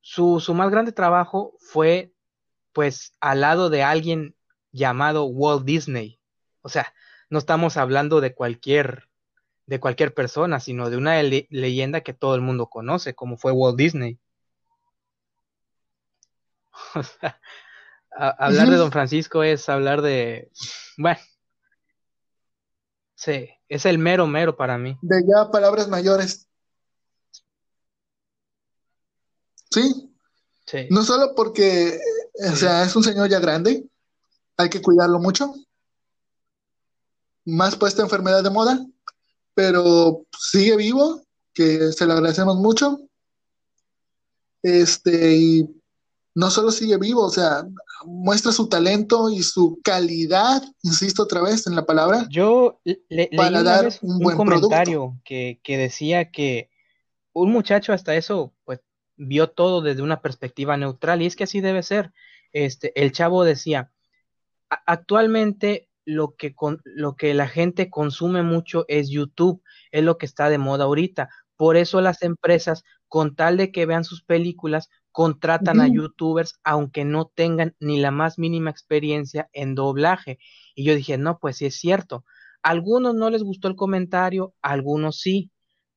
su, 0.00 0.40
su 0.40 0.52
más 0.54 0.70
grande 0.70 0.92
trabajo 0.92 1.54
fue 1.60 2.12
pues 2.72 3.14
al 3.20 3.40
lado 3.40 3.70
de 3.70 3.84
alguien 3.84 4.34
llamado 4.72 5.24
Walt 5.26 5.64
Disney. 5.64 6.18
O 6.60 6.68
sea, 6.68 6.92
no 7.30 7.38
estamos 7.38 7.76
hablando 7.76 8.20
de 8.20 8.34
cualquier, 8.34 9.08
de 9.66 9.78
cualquier 9.78 10.12
persona, 10.12 10.58
sino 10.58 10.90
de 10.90 10.96
una 10.96 11.22
le- 11.22 11.46
leyenda 11.50 12.00
que 12.02 12.12
todo 12.12 12.34
el 12.34 12.40
mundo 12.40 12.66
conoce, 12.66 13.14
como 13.14 13.36
fue 13.38 13.52
Walt 13.52 13.76
Disney. 13.78 14.18
O 16.96 17.02
sea, 17.02 17.40
a- 18.16 18.46
hablar 18.46 18.70
de 18.70 18.76
don 18.76 18.92
Francisco 18.92 19.42
es 19.42 19.68
hablar 19.68 20.02
de, 20.02 20.50
bueno, 20.96 21.18
sí, 23.14 23.48
es 23.68 23.86
el 23.86 23.98
mero 23.98 24.26
mero 24.26 24.56
para 24.56 24.78
mí. 24.78 24.96
De 25.02 25.22
ya 25.26 25.50
palabras 25.50 25.88
mayores. 25.88 26.48
Sí, 29.70 30.10
Sí, 30.66 30.86
no 30.88 31.02
solo 31.02 31.34
porque, 31.34 31.98
o 32.48 32.50
Sí. 32.52 32.56
sea, 32.56 32.84
es 32.84 32.96
un 32.96 33.02
señor 33.04 33.28
ya 33.28 33.38
grande, 33.38 33.84
hay 34.56 34.70
que 34.70 34.80
cuidarlo 34.80 35.18
mucho, 35.18 35.52
más 37.44 37.76
por 37.76 37.88
esta 37.88 38.00
enfermedad 38.00 38.42
de 38.42 38.48
moda, 38.48 38.86
pero 39.52 40.24
sigue 40.38 40.74
vivo, 40.76 41.22
que 41.52 41.92
se 41.92 42.06
lo 42.06 42.14
agradecemos 42.14 42.56
mucho. 42.56 42.98
Este, 44.62 45.36
y 45.36 45.82
no 46.34 46.50
solo 46.50 46.70
sigue 46.70 46.96
vivo, 46.96 47.24
o 47.26 47.30
sea, 47.30 47.66
muestra 48.04 48.52
su 48.52 48.68
talento 48.68 49.30
y 49.30 49.42
su 49.42 49.80
calidad, 49.82 50.62
insisto 50.82 51.22
otra 51.22 51.42
vez 51.42 51.66
en 51.66 51.76
la 51.76 51.86
palabra, 51.86 52.26
Yo 52.30 52.80
le- 52.84 53.00
leí 53.08 53.28
para 53.36 53.62
dar 53.62 53.84
vez 53.84 53.98
un 54.02 54.18
buen 54.18 54.36
comentario 54.36 55.18
que, 55.24 55.60
que 55.62 55.78
decía 55.78 56.30
que 56.30 56.70
un 57.32 57.50
muchacho 57.50 57.92
hasta 57.92 58.14
eso, 58.14 58.54
pues, 58.64 58.80
vio 59.16 59.50
todo 59.50 59.80
desde 59.80 60.02
una 60.02 60.20
perspectiva 60.22 60.76
neutral, 60.76 61.22
y 61.22 61.26
es 61.26 61.36
que 61.36 61.44
así 61.44 61.60
debe 61.60 61.82
ser. 61.82 62.12
Este, 62.52 62.92
el 63.00 63.12
chavo 63.12 63.44
decía, 63.44 63.90
"A- 64.70 64.82
actualmente 64.86 65.88
lo 66.04 66.34
que, 66.36 66.54
con, 66.54 66.80
lo 66.84 67.16
que 67.16 67.32
la 67.34 67.48
gente 67.48 67.90
consume 67.90 68.42
mucho 68.42 68.84
es 68.88 69.08
YouTube, 69.08 69.62
es 69.90 70.02
lo 70.04 70.18
que 70.18 70.26
está 70.26 70.48
de 70.50 70.58
moda 70.58 70.84
ahorita. 70.84 71.28
Por 71.56 71.76
eso 71.76 72.00
las 72.00 72.22
empresas, 72.22 72.82
con 73.08 73.36
tal 73.36 73.56
de 73.56 73.70
que 73.72 73.86
vean 73.86 74.04
sus 74.04 74.22
películas, 74.22 74.90
contratan 75.14 75.80
a 75.80 75.86
youtubers 75.86 76.58
aunque 76.64 77.04
no 77.04 77.30
tengan 77.32 77.76
ni 77.78 78.00
la 78.00 78.10
más 78.10 78.36
mínima 78.36 78.70
experiencia 78.70 79.48
en 79.52 79.76
doblaje. 79.76 80.40
Y 80.74 80.82
yo 80.82 80.96
dije, 80.96 81.18
no, 81.18 81.38
pues 81.38 81.58
sí 81.58 81.66
es 81.66 81.76
cierto. 81.76 82.24
A 82.64 82.70
algunos 82.70 83.14
no 83.14 83.30
les 83.30 83.44
gustó 83.44 83.68
el 83.68 83.76
comentario, 83.76 84.54
a 84.60 84.70
algunos 84.70 85.20
sí, 85.20 85.52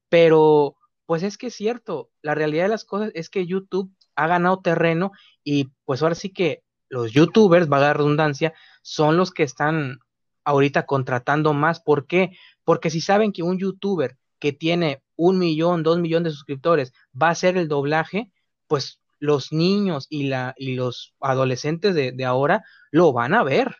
pero 0.07 0.75
pues 1.07 1.23
es 1.23 1.39
que 1.39 1.47
es 1.47 1.55
cierto. 1.55 2.11
La 2.21 2.35
realidad 2.35 2.65
de 2.65 2.69
las 2.69 2.85
cosas 2.85 3.09
es 3.15 3.31
que 3.31 3.47
YouTube 3.47 3.91
ha 4.15 4.27
ganado 4.27 4.59
terreno 4.59 5.13
y 5.43 5.71
pues 5.85 6.03
ahora 6.03 6.13
sí 6.13 6.31
que 6.31 6.61
los 6.87 7.11
youtubers, 7.11 7.67
valga 7.67 7.87
la 7.87 7.93
redundancia, 7.93 8.53
son 8.83 9.17
los 9.17 9.31
que 9.31 9.41
están 9.41 9.97
ahorita 10.43 10.85
contratando 10.85 11.53
más. 11.53 11.79
¿Por 11.79 12.05
qué? 12.05 12.37
Porque 12.63 12.91
si 12.91 13.01
saben 13.01 13.31
que 13.31 13.41
un 13.41 13.57
youtuber 13.57 14.15
que 14.37 14.53
tiene 14.53 15.01
un 15.15 15.39
millón, 15.39 15.81
dos 15.81 15.97
millones 15.97 16.33
de 16.33 16.35
suscriptores 16.35 16.93
va 17.19 17.29
a 17.29 17.31
hacer 17.31 17.57
el 17.57 17.67
doblaje, 17.67 18.31
pues 18.67 19.01
los 19.19 19.51
niños 19.51 20.07
y, 20.09 20.27
la, 20.27 20.53
y 20.57 20.75
los 20.75 21.15
adolescentes 21.19 21.95
de, 21.95 22.11
de 22.11 22.25
ahora 22.25 22.63
lo 22.91 23.13
van 23.13 23.33
a 23.33 23.43
ver, 23.43 23.77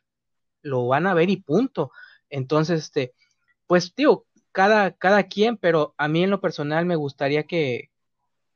lo 0.62 0.88
van 0.88 1.08
a 1.08 1.14
ver 1.14 1.30
y 1.30 1.38
punto. 1.38 1.92
Entonces, 2.30 2.84
este, 2.84 3.14
pues 3.68 3.94
digo, 3.96 4.26
cada, 4.52 4.92
cada 4.92 5.24
quien, 5.24 5.58
pero 5.58 5.94
a 5.98 6.08
mí 6.08 6.24
en 6.24 6.30
lo 6.30 6.42
personal 6.42 6.86
me 6.86 6.96
gustaría 6.96 7.44
que, 7.44 7.92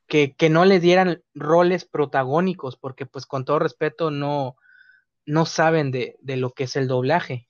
que, 0.07 0.35
que 0.35 0.49
no 0.49 0.65
le 0.65 0.79
dieran 0.79 1.23
roles 1.33 1.85
protagónicos, 1.85 2.75
porque 2.77 3.05
pues 3.05 3.25
con 3.25 3.45
todo 3.45 3.59
respeto 3.59 4.11
no, 4.11 4.55
no 5.25 5.45
saben 5.45 5.91
de, 5.91 6.17
de 6.21 6.37
lo 6.37 6.51
que 6.51 6.63
es 6.65 6.75
el 6.75 6.87
doblaje. 6.87 7.47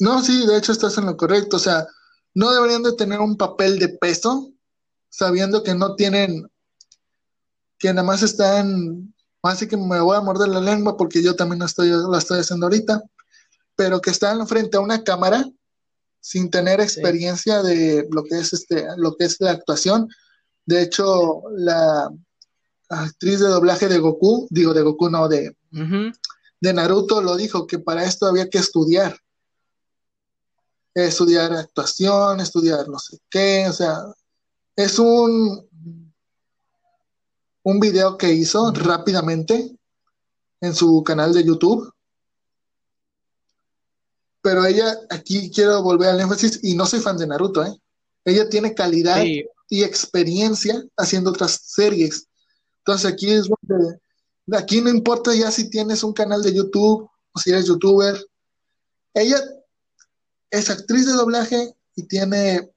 No, 0.00 0.20
sí, 0.22 0.46
de 0.46 0.58
hecho 0.58 0.72
estás 0.72 0.98
en 0.98 1.06
lo 1.06 1.16
correcto. 1.16 1.56
O 1.56 1.60
sea, 1.60 1.86
no 2.34 2.52
deberían 2.52 2.82
de 2.82 2.92
tener 2.92 3.20
un 3.20 3.36
papel 3.36 3.78
de 3.78 3.88
peso, 3.88 4.50
sabiendo 5.08 5.62
que 5.62 5.74
no 5.74 5.94
tienen, 5.94 6.50
que 7.78 7.88
nada 7.92 8.02
más 8.02 8.22
están, 8.22 9.14
así 9.42 9.68
que 9.68 9.76
me 9.76 10.00
voy 10.00 10.16
a 10.16 10.20
morder 10.20 10.48
la 10.48 10.60
lengua 10.60 10.96
porque 10.96 11.22
yo 11.22 11.36
también 11.36 11.60
no 11.60 11.66
estoy, 11.66 11.90
la 11.90 12.18
estoy 12.18 12.40
haciendo 12.40 12.66
ahorita, 12.66 13.02
pero 13.76 14.00
que 14.00 14.10
están 14.10 14.46
frente 14.46 14.76
a 14.76 14.80
una 14.80 15.02
cámara 15.04 15.44
sin 16.20 16.50
tener 16.50 16.80
experiencia 16.80 17.62
de 17.62 18.08
lo 18.10 18.24
que 18.24 18.38
es 18.38 18.52
este, 18.52 18.86
lo 18.96 19.14
que 19.14 19.24
es 19.24 19.36
la 19.40 19.50
actuación. 19.50 20.08
De 20.64 20.80
hecho, 20.80 21.42
la 21.54 22.10
actriz 22.88 23.40
de 23.40 23.48
doblaje 23.48 23.88
de 23.88 23.98
Goku, 23.98 24.48
digo 24.50 24.72
de 24.72 24.82
Goku, 24.82 25.10
no, 25.10 25.28
de, 25.28 25.54
de 26.60 26.72
Naruto 26.72 27.20
lo 27.20 27.36
dijo, 27.36 27.66
que 27.66 27.78
para 27.78 28.04
esto 28.04 28.26
había 28.26 28.48
que 28.48 28.58
estudiar. 28.58 29.18
Estudiar 30.94 31.52
actuación, 31.52 32.40
estudiar 32.40 32.88
no 32.88 32.98
sé 32.98 33.18
qué, 33.28 33.66
o 33.68 33.72
sea, 33.72 34.04
es 34.76 34.98
un, 34.98 35.68
un 37.64 37.80
video 37.80 38.16
que 38.16 38.32
hizo 38.32 38.70
rápidamente 38.72 39.76
en 40.60 40.74
su 40.74 41.02
canal 41.02 41.32
de 41.32 41.44
YouTube. 41.44 41.92
Pero 44.40 44.64
ella, 44.64 44.96
aquí 45.10 45.50
quiero 45.50 45.82
volver 45.82 46.10
al 46.10 46.20
énfasis, 46.20 46.60
y 46.62 46.74
no 46.74 46.86
soy 46.86 47.00
fan 47.00 47.16
de 47.16 47.26
Naruto, 47.26 47.64
¿eh? 47.64 47.74
Ella 48.24 48.48
tiene 48.48 48.74
calidad 48.74 49.20
Sí, 49.22 49.44
y 49.68 49.82
experiencia 49.82 50.84
haciendo 50.96 51.30
otras 51.30 51.60
series. 51.64 52.28
Entonces 52.78 53.10
aquí 53.10 53.30
es 53.30 53.48
donde, 53.48 53.98
aquí 54.52 54.80
no 54.80 54.90
importa 54.90 55.34
ya 55.34 55.50
si 55.50 55.70
tienes 55.70 56.02
un 56.04 56.12
canal 56.12 56.42
de 56.42 56.54
YouTube 56.54 57.08
o 57.32 57.38
si 57.38 57.50
eres 57.50 57.66
youtuber. 57.66 58.22
Ella 59.14 59.42
es 60.54 60.70
actriz 60.70 61.06
de 61.06 61.12
doblaje 61.12 61.74
y 61.96 62.06
tiene 62.06 62.70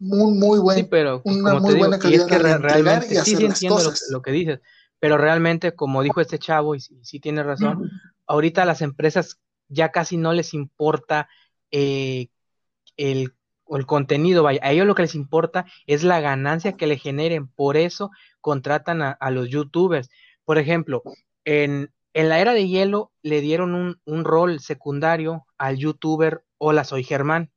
un 0.00 0.38
muy 0.38 0.58
buen, 0.58 0.78
Sí, 0.78 0.84
pero 0.90 1.22
pues, 1.22 1.36
una 1.36 1.54
muy 1.54 1.74
digo, 1.74 1.88
buena 1.88 1.96
y 2.08 2.14
es 2.14 2.24
calidad 2.24 2.26
que 2.26 2.38
realmente 2.58 3.06
y 3.06 3.10
sí, 3.10 3.16
hacer 3.18 3.36
sí 3.38 3.42
las 3.44 3.52
entiendo 3.54 3.78
lo, 3.78 3.90
cosas. 3.90 4.08
lo 4.10 4.22
que 4.22 4.32
dices, 4.32 4.60
pero 4.98 5.18
realmente, 5.18 5.74
como 5.74 6.02
dijo 6.02 6.20
este 6.20 6.38
chavo, 6.38 6.74
y, 6.74 6.80
sí 6.80 6.98
sí 7.02 7.20
tiene 7.20 7.42
razón, 7.42 7.90
ahorita 8.26 8.62
a 8.62 8.66
las 8.66 8.82
empresas 8.82 9.38
ya 9.68 9.90
casi 9.90 10.16
no 10.16 10.32
les 10.32 10.54
importa 10.54 11.28
eh, 11.70 12.28
el, 12.96 13.34
el 13.68 13.86
contenido, 13.86 14.42
vaya, 14.42 14.60
a 14.62 14.72
ellos 14.72 14.86
lo 14.86 14.94
que 14.94 15.02
les 15.02 15.14
importa 15.14 15.66
es 15.86 16.02
la 16.02 16.20
ganancia 16.20 16.72
que 16.72 16.86
le 16.86 16.98
generen, 16.98 17.48
por 17.48 17.76
eso 17.76 18.10
contratan 18.40 19.02
a, 19.02 19.10
a 19.12 19.30
los 19.30 19.48
youtubers. 19.48 20.10
Por 20.44 20.58
ejemplo, 20.58 21.02
en, 21.44 21.92
en 22.14 22.28
la 22.28 22.40
era 22.40 22.52
de 22.52 22.66
hielo 22.68 23.12
le 23.22 23.40
dieron 23.40 23.74
un, 23.74 24.00
un 24.04 24.24
rol 24.24 24.60
secundario 24.60 25.46
al 25.58 25.76
youtuber 25.76 26.42
Hola, 26.62 26.84
soy 26.84 27.04
Germán, 27.04 27.50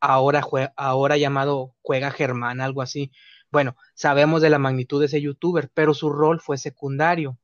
ahora, 0.00 0.42
ahora 0.76 1.18
llamado 1.18 1.74
Juega 1.82 2.10
Germán, 2.10 2.60
algo 2.62 2.80
así. 2.82 3.12
Bueno, 3.50 3.76
sabemos 3.94 4.40
de 4.42 4.50
la 4.50 4.58
magnitud 4.58 4.98
de 5.00 5.06
ese 5.06 5.20
youtuber, 5.20 5.70
pero 5.74 5.92
su 5.94 6.10
rol 6.10 6.40
fue 6.40 6.56
secundario. 6.58 7.38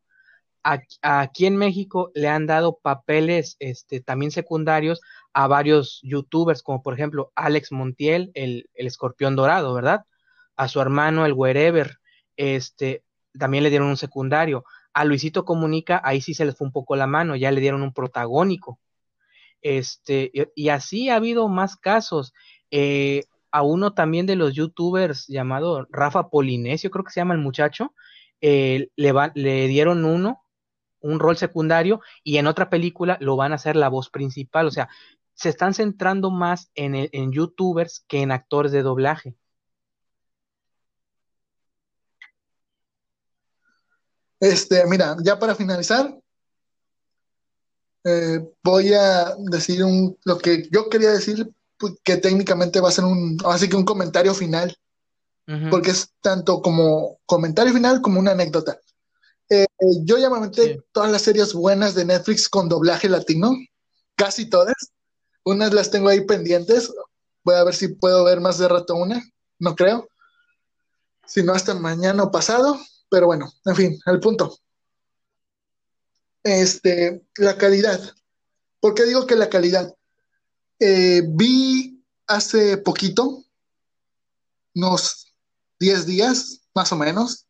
Aquí, 0.63 0.97
aquí 1.03 1.47
en 1.47 1.57
México 1.57 2.13
le 2.15 2.29
han 2.29 2.47
dado 2.47 2.79
papeles 2.83 3.57
este, 3.61 4.01
también 4.01 4.33
secundarios 4.33 5.03
a 5.35 5.49
varios 5.49 6.01
youtubers, 6.03 6.63
como 6.63 6.83
por 6.83 6.95
ejemplo 6.95 7.33
Alex 7.37 7.73
Montiel, 7.73 8.31
el, 8.35 8.71
el 8.75 8.87
escorpión 8.87 9.37
dorado, 9.37 9.75
¿verdad? 9.75 10.07
A 10.57 10.69
su 10.69 10.81
hermano, 10.81 11.27
el 11.27 11.35
Wherever, 11.35 11.99
este, 12.37 13.05
también 13.39 13.65
le 13.65 13.71
dieron 13.71 13.89
un 13.89 13.99
secundario. 13.99 14.65
A 14.95 15.05
Luisito 15.05 15.45
Comunica, 15.45 16.01
ahí 16.05 16.23
sí 16.23 16.35
se 16.35 16.47
les 16.47 16.57
fue 16.57 16.67
un 16.67 16.73
poco 16.73 16.97
la 16.97 17.07
mano, 17.07 17.37
ya 17.37 17.51
le 17.53 17.61
dieron 17.61 17.83
un 17.83 17.93
protagónico. 17.95 18.81
Este, 19.63 20.31
y, 20.55 20.69
así 20.69 21.09
ha 21.09 21.17
habido 21.17 21.49
más 21.49 21.77
casos. 21.77 22.35
Eh, 22.71 23.25
a 23.51 23.63
uno 23.63 23.95
también 23.95 24.27
de 24.27 24.37
los 24.37 24.55
youtubers 24.55 25.27
llamado 25.29 25.87
Rafa 25.91 26.31
Polinesio, 26.31 26.91
creo 26.91 27.05
que 27.05 27.13
se 27.13 27.21
llama 27.21 27.35
el 27.35 27.41
muchacho, 27.41 27.95
eh, 28.41 28.89
le, 28.97 29.69
dieron 29.69 30.05
uno, 30.05 30.45
un 31.01 31.21
rol 31.21 31.37
secundario, 31.37 32.01
y 32.25 32.39
en 32.39 32.47
otra 32.47 32.71
película 32.71 33.19
lo 33.21 33.37
van 33.37 33.53
a 33.53 33.57
hacer 33.57 33.77
la 33.77 33.89
voz 33.89 34.11
principal. 34.11 34.67
O 34.67 34.71
sea, 34.71 34.89
se 35.35 35.51
están 35.51 35.75
centrando 35.75 36.31
más 36.31 36.71
en, 36.75 36.95
en 36.95 37.33
youtubers 37.33 38.05
que 38.09 38.23
en 38.23 38.33
actores 38.33 38.73
de 38.73 38.83
doblaje. 38.83 39.37
Este, 44.41 44.85
mira, 44.87 45.17
ya 45.23 45.39
para 45.39 45.55
finalizar, 45.55 46.19
eh, 48.05 48.41
voy 48.63 48.93
a 48.93 49.35
decir 49.51 49.85
un, 49.85 50.19
lo 50.25 50.39
que 50.39 50.69
yo 50.71 50.89
quería 50.89 51.11
decir, 51.11 51.51
pues, 51.79 51.95
que 52.05 52.17
técnicamente 52.17 52.81
va 52.81 52.89
a 52.89 52.93
ser 52.93 53.05
un, 53.05 53.39
así 53.45 53.69
que 53.69 53.77
un 53.77 53.85
comentario 53.85 54.35
final, 54.35 54.77
porque 55.71 55.91
es 55.91 56.09
tanto 56.23 56.63
como 56.63 57.19
comentario 57.27 57.75
final 57.75 58.01
como 58.01 58.19
una 58.19 58.31
anécdota. 58.31 58.79
Eh, 59.51 59.67
yo 60.05 60.17
ya 60.17 60.31
me 60.31 60.53
Sí. 60.55 60.79
todas 60.93 61.11
las 61.13 61.23
series 61.23 61.53
buenas 61.53 61.95
de 61.95 62.07
Netflix 62.07 62.49
con 62.49 62.69
doblaje 62.69 63.09
latino, 63.09 63.53
casi 64.17 64.49
todas. 64.49 64.75
Unas 65.45 65.75
las 65.75 65.91
tengo 65.91 66.09
ahí 66.09 66.25
pendientes. 66.25 66.91
Voy 67.45 67.57
a 67.57 67.65
ver 67.65 67.75
si 67.75 67.89
puedo 67.89 68.25
ver 68.25 68.41
más 68.41 68.57
de 68.59 68.69
rato 68.69 68.95
una, 68.95 69.23
no 69.59 69.75
creo. 69.75 70.09
Si 71.27 71.43
no, 71.43 71.53
hasta 71.53 71.75
mañana 71.75 72.23
o 72.23 72.31
pasado. 72.31 72.79
Pero 73.11 73.27
bueno, 73.27 73.53
en 73.67 73.77
fin, 73.77 74.01
al 74.07 74.21
punto. 74.21 74.59
Este, 76.45 77.25
la 77.37 77.57
calidad. 77.57 78.01
¿Por 78.81 78.95
qué 78.95 79.05
digo 79.05 79.27
que 79.27 79.37
la 79.37 79.49
calidad? 79.49 79.95
Eh, 80.81 81.23
vi 81.29 82.05
hace 82.27 82.77
poquito, 82.79 83.45
unos 84.75 85.35
10 85.79 86.07
días, 86.07 86.63
más 86.75 86.93
o 86.93 86.97
menos. 86.97 87.47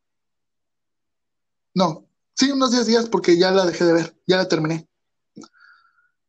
No, 1.74 2.06
sí, 2.34 2.50
unos 2.50 2.72
10 2.72 2.86
días 2.86 3.08
porque 3.08 3.38
ya 3.38 3.50
la 3.50 3.64
dejé 3.64 3.84
de 3.84 3.92
ver, 3.94 4.16
ya 4.26 4.36
la 4.36 4.48
terminé. 4.48 4.86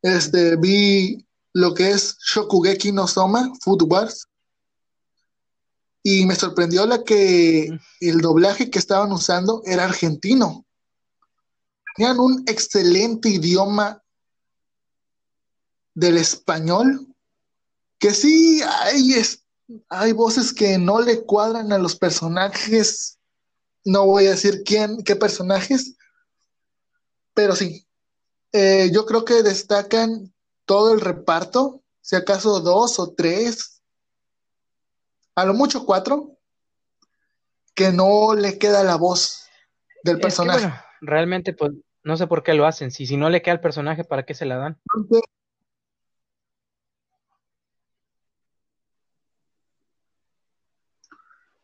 Este, 0.00 0.56
vi 0.56 1.26
lo 1.52 1.72
que 1.72 1.90
es 1.90 2.16
Shokugeki 2.18 2.92
no 2.92 3.06
Soma, 3.06 3.52
Food 3.62 3.82
Wars. 3.90 4.28
Y 6.02 6.26
me 6.26 6.34
sorprendió 6.34 6.84
la 6.86 7.02
que 7.02 7.70
el 8.00 8.20
doblaje 8.20 8.70
que 8.70 8.78
estaban 8.78 9.12
usando 9.12 9.62
era 9.64 9.84
argentino. 9.84 10.66
Tenían 11.94 12.18
un 12.18 12.42
excelente 12.46 13.28
idioma 13.28 14.02
del 15.94 16.16
español, 16.18 17.06
que 17.98 18.10
sí 18.10 18.60
hay, 18.62 19.14
es- 19.14 19.44
hay 19.88 20.12
voces 20.12 20.52
que 20.52 20.76
no 20.78 21.00
le 21.00 21.24
cuadran 21.24 21.72
a 21.72 21.78
los 21.78 21.96
personajes. 21.96 23.18
No 23.84 24.06
voy 24.06 24.26
a 24.26 24.30
decir 24.30 24.62
quién, 24.64 25.02
qué 25.04 25.14
personajes, 25.16 25.94
pero 27.32 27.54
sí. 27.54 27.86
Eh, 28.52 28.90
yo 28.92 29.04
creo 29.06 29.24
que 29.24 29.42
destacan 29.42 30.32
todo 30.64 30.92
el 30.94 31.00
reparto, 31.00 31.82
si 32.00 32.16
acaso 32.16 32.60
dos 32.60 32.98
o 32.98 33.12
tres, 33.12 33.82
a 35.34 35.44
lo 35.44 35.54
mucho 35.54 35.84
cuatro, 35.84 36.38
que 37.74 37.90
no 37.90 38.34
le 38.34 38.58
queda 38.58 38.84
la 38.84 38.96
voz 38.96 39.46
del 40.04 40.14
Es 40.16 40.20
que, 40.20 40.22
personaje. 40.22 40.60
bueno, 40.66 40.76
realmente, 41.00 41.52
pues, 41.52 41.72
no 42.04 42.16
sé 42.16 42.26
por 42.26 42.42
qué 42.42 42.54
lo 42.54 42.66
hacen. 42.66 42.90
Si, 42.90 43.06
si 43.06 43.16
no 43.16 43.30
le 43.30 43.42
queda 43.42 43.54
al 43.54 43.60
personaje, 43.60 44.04
¿para 44.04 44.24
qué 44.24 44.34
se 44.34 44.46
la 44.46 44.56
dan? 44.56 44.78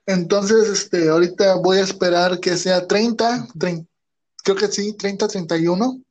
Entonces, 0.07 0.69
este, 0.69 1.09
ahorita 1.09 1.55
voy 1.57 1.79
a 1.79 1.83
esperar 1.83 2.41
que 2.41 2.57
sea 2.57 2.87
30, 2.87 3.47
trein- 3.59 3.87
creo 4.45 4.57
que 4.57 4.69
sí, 4.69 4.95
30, 4.97 5.29
31, 5.29 6.03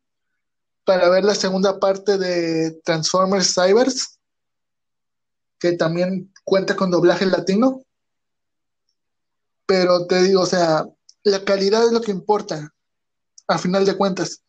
para 0.86 1.10
ver 1.10 1.24
la 1.26 1.36
segunda 1.36 1.80
parte 1.80 2.18
de 2.18 2.80
Transformers 2.86 3.54
Cybers, 3.56 4.20
que 5.60 5.74
también 5.74 6.34
cuenta 6.44 6.76
con 6.76 6.92
doblaje 6.92 7.26
latino. 7.26 7.84
Pero 9.66 10.06
te 10.06 10.22
digo, 10.24 10.42
o 10.42 10.46
sea, 10.46 10.86
la 11.24 11.46
calidad 11.46 11.86
es 11.86 11.92
lo 11.94 12.02
que 12.02 12.12
importa, 12.12 12.74
a 13.50 13.58
final 13.58 13.86
de 13.86 13.98
cuentas. 13.98 14.42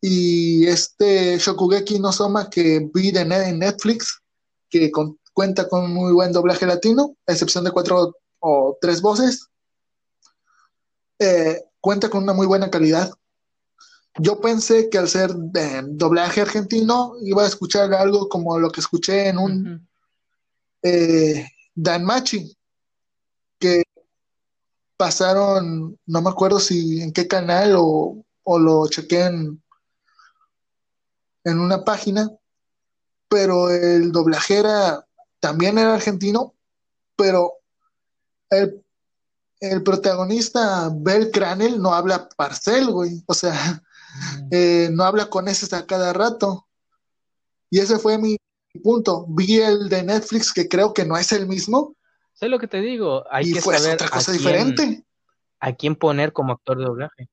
Y 0.00 0.66
este 0.66 1.38
Shokugeki 1.38 1.98
no 1.98 2.12
Soma 2.12 2.50
que 2.50 2.88
vi 2.92 3.10
de 3.10 3.22
en 3.22 3.58
Netflix, 3.58 4.20
que 4.68 4.90
con- 4.90 5.18
cuenta 5.32 5.68
con 5.68 5.92
muy 5.92 6.12
buen 6.12 6.30
doblaje 6.30 6.66
latino, 6.66 7.16
a 7.26 7.32
excepción 7.32 7.64
de 7.64 7.72
cuatro 7.72 8.14
o 8.38 8.78
tres 8.80 9.00
voces, 9.00 9.48
eh, 11.18 11.62
cuenta 11.80 12.08
con 12.08 12.22
una 12.22 12.34
muy 12.34 12.46
buena 12.46 12.70
calidad. 12.70 13.10
Yo 14.18 14.40
pensé 14.40 14.90
que 14.90 14.98
al 14.98 15.08
ser 15.08 15.34
de 15.34 15.82
doblaje 15.88 16.42
argentino 16.42 17.14
iba 17.22 17.42
a 17.42 17.48
escuchar 17.48 17.92
algo 17.94 18.28
como 18.28 18.58
lo 18.58 18.70
que 18.70 18.80
escuché 18.80 19.28
en 19.28 19.38
un 19.38 19.88
eh, 20.82 21.48
Danmachi, 21.74 22.56
que 23.58 23.82
pasaron, 24.96 25.98
no 26.06 26.22
me 26.22 26.30
acuerdo 26.30 26.60
si 26.60 27.00
en 27.00 27.12
qué 27.12 27.26
canal 27.26 27.74
o, 27.76 28.23
o 28.44 28.58
lo 28.58 28.86
chequé 28.88 29.24
en, 29.24 29.62
en 31.44 31.58
una 31.58 31.84
página, 31.84 32.30
pero 33.28 33.70
el 33.70 34.12
doblaje 34.12 34.58
era, 34.58 35.06
también 35.40 35.78
era 35.78 35.94
argentino, 35.94 36.54
pero 37.16 37.54
el, 38.50 38.84
el 39.60 39.82
protagonista, 39.82 40.90
Bel 40.94 41.30
Cranel, 41.30 41.80
no 41.80 41.94
habla 41.94 42.28
parcel, 42.36 42.90
güey, 42.90 43.22
o 43.26 43.34
sea, 43.34 43.82
eh, 44.50 44.88
no 44.92 45.04
habla 45.04 45.26
con 45.26 45.48
ese 45.48 45.74
a 45.74 45.86
cada 45.86 46.12
rato. 46.12 46.66
Y 47.70 47.80
ese 47.80 47.98
fue 47.98 48.18
mi 48.18 48.36
punto. 48.82 49.26
Vi 49.28 49.60
el 49.60 49.88
de 49.88 50.04
Netflix, 50.04 50.52
que 50.52 50.68
creo 50.68 50.94
que 50.94 51.04
no 51.04 51.16
es 51.16 51.32
el 51.32 51.48
mismo, 51.48 51.96
Sé 52.34 52.48
lo 52.48 52.58
que 52.58 52.66
te 52.66 52.80
digo. 52.80 53.24
Hay 53.30 53.48
y 53.48 53.52
que 53.54 53.62
fue 53.62 53.78
saber 53.78 53.94
otra 53.94 54.08
a 54.08 54.10
cosa 54.10 54.32
quién, 54.32 54.38
diferente. 54.38 55.04
a 55.60 55.72
quién 55.72 55.94
poner 55.94 56.32
como 56.32 56.52
actor 56.52 56.78
de 56.78 56.84
doblaje. 56.84 57.28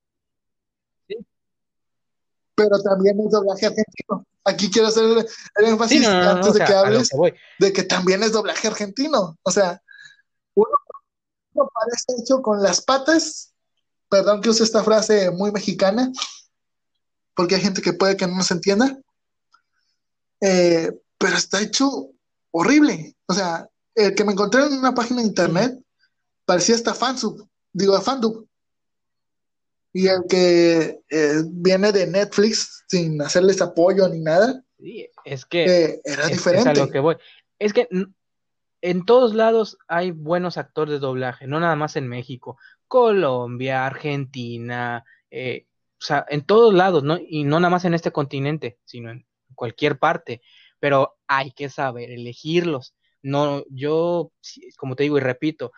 Pero 2.64 2.82
también 2.82 3.20
es 3.20 3.32
doblaje 3.32 3.68
argentino. 3.68 4.26
Aquí 4.44 4.70
quiero 4.70 4.88
hacer 4.88 5.04
el, 5.06 5.28
Sí, 5.28 5.66
énfasis 5.66 6.02
no, 6.02 6.14
no, 6.14 6.24
no, 6.24 6.30
antes 6.32 6.54
de 6.54 6.58
sea, 6.58 6.66
que 6.66 6.74
hables 6.74 7.10
que 7.10 7.34
de 7.60 7.74
que 7.74 7.84
también 7.84 8.24
es 8.24 8.32
doblaje 8.32 8.68
argentino. 8.68 9.38
O 9.44 9.52
sea, 9.52 9.82
uno, 10.56 10.70
uno 11.54 11.70
parece 11.74 12.22
hecho 12.22 12.42
con 12.42 12.62
las 12.62 12.82
patas. 12.82 13.54
Perdón 14.10 14.42
que 14.42 14.50
use 14.50 14.64
esta 14.64 14.84
frase 14.84 15.32
muy 15.32 15.52
mexicana, 15.52 16.12
porque 17.34 17.56
hay 17.56 17.62
gente 17.62 17.82
que 17.82 17.94
puede 17.94 18.18
que 18.18 18.28
no 18.28 18.44
se 18.44 18.56
entienda. 18.56 18.98
Eh, 20.42 20.92
pero 21.18 21.38
está 21.38 21.62
hecho 21.62 22.10
horrible. 22.52 23.16
O 23.28 23.34
sea, 23.34 23.68
el 23.96 24.16
que 24.16 24.24
me 24.24 24.34
encontré 24.34 24.66
en 24.66 24.74
una 24.74 24.94
página 24.94 25.22
de 25.22 25.28
internet 25.28 25.80
parecía 26.46 26.76
hasta 26.76 26.94
fansub, 26.94 27.48
digo, 27.72 28.00
fandub. 28.02 28.48
Y 29.94 30.08
el 30.08 30.22
que 30.30 31.00
eh, 31.10 31.42
viene 31.50 31.92
de 31.92 32.08
Netflix 32.08 32.86
sin 32.88 33.22
hacerles 33.22 33.62
apoyo 33.62 34.08
ni 34.08 34.20
nada, 34.20 34.64
Sí, 34.82 35.08
es 35.26 35.46
que 35.46 35.64
eh, 35.64 36.02
era 36.04 36.24
es, 36.24 36.32
es 36.32 36.38
diferente. 36.38 36.70
a 36.70 36.74
lo 36.74 36.90
que 36.90 37.00
voy. 37.00 37.16
Es 37.60 37.72
que 37.72 37.88
en 38.82 39.06
todos 39.06 39.36
lados 39.36 39.78
hay 39.88 40.12
buenos 40.12 40.58
actores 40.58 40.94
de 40.94 41.00
doblaje, 41.00 41.46
no 41.46 41.60
nada 41.60 41.76
más 41.76 41.96
en 41.96 42.08
México, 42.08 42.58
Colombia, 42.88 43.86
Argentina, 43.86 45.06
eh, 45.30 45.68
o 46.00 46.04
sea, 46.04 46.26
en 46.30 46.44
todos 46.44 46.74
lados, 46.74 47.04
¿no? 47.04 47.20
Y 47.20 47.44
no 47.44 47.60
nada 47.60 47.70
más 47.70 47.86
en 47.86 47.94
este 47.94 48.12
continente, 48.12 48.80
sino 48.86 49.12
en 49.12 49.26
cualquier 49.54 50.00
parte. 50.00 50.42
Pero 50.80 51.20
hay 51.28 51.52
que 51.52 51.70
saber 51.70 52.10
elegirlos. 52.10 52.96
No, 53.22 53.64
yo, 53.70 54.32
como 54.78 54.96
te 54.96 55.04
digo 55.04 55.20
y 55.20 55.22
repito, 55.22 55.72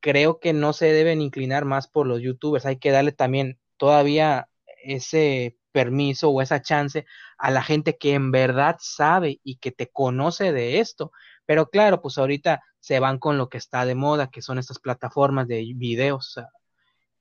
creo 0.00 0.40
que 0.40 0.52
no 0.52 0.72
se 0.72 0.92
deben 0.92 1.20
inclinar 1.22 1.64
más 1.64 1.88
por 1.88 2.06
los 2.06 2.20
youtubers, 2.20 2.66
hay 2.66 2.78
que 2.78 2.90
darle 2.90 3.12
también 3.12 3.58
todavía 3.76 4.48
ese 4.82 5.56
permiso 5.72 6.30
o 6.30 6.42
esa 6.42 6.62
chance 6.62 7.06
a 7.38 7.50
la 7.50 7.62
gente 7.62 7.96
que 7.98 8.14
en 8.14 8.30
verdad 8.32 8.76
sabe 8.80 9.40
y 9.44 9.56
que 9.56 9.70
te 9.72 9.88
conoce 9.88 10.52
de 10.52 10.80
esto. 10.80 11.12
Pero 11.46 11.70
claro, 11.70 12.00
pues 12.02 12.18
ahorita 12.18 12.62
se 12.80 13.00
van 13.00 13.18
con 13.18 13.38
lo 13.38 13.48
que 13.48 13.58
está 13.58 13.84
de 13.84 13.94
moda, 13.94 14.30
que 14.30 14.42
son 14.42 14.58
estas 14.58 14.78
plataformas 14.78 15.48
de 15.48 15.72
videos. 15.76 16.38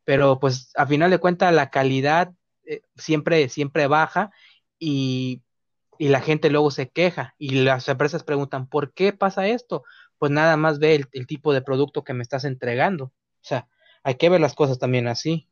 pero 0.03 0.39
pues 0.39 0.71
a 0.75 0.85
final 0.87 1.11
de 1.11 1.19
cuentas 1.19 1.53
la 1.53 1.69
calidad 1.69 2.31
eh, 2.65 2.81
siempre, 2.95 3.49
siempre 3.49 3.87
baja 3.87 4.31
y, 4.79 5.43
y 5.97 6.09
la 6.09 6.21
gente 6.21 6.49
luego 6.49 6.71
se 6.71 6.89
queja 6.89 7.35
y 7.37 7.63
las 7.63 7.87
empresas 7.89 8.23
preguntan, 8.23 8.67
¿por 8.67 8.93
qué 8.93 9.13
pasa 9.13 9.47
esto? 9.47 9.83
Pues 10.17 10.31
nada 10.31 10.57
más 10.57 10.79
ve 10.79 10.95
el, 10.95 11.05
el 11.11 11.27
tipo 11.27 11.53
de 11.53 11.61
producto 11.61 12.03
que 12.03 12.13
me 12.13 12.23
estás 12.23 12.43
entregando. 12.43 13.05
O 13.05 13.13
sea, 13.41 13.67
hay 14.03 14.15
que 14.15 14.29
ver 14.29 14.41
las 14.41 14.55
cosas 14.55 14.79
también 14.79 15.07
así. 15.07 15.47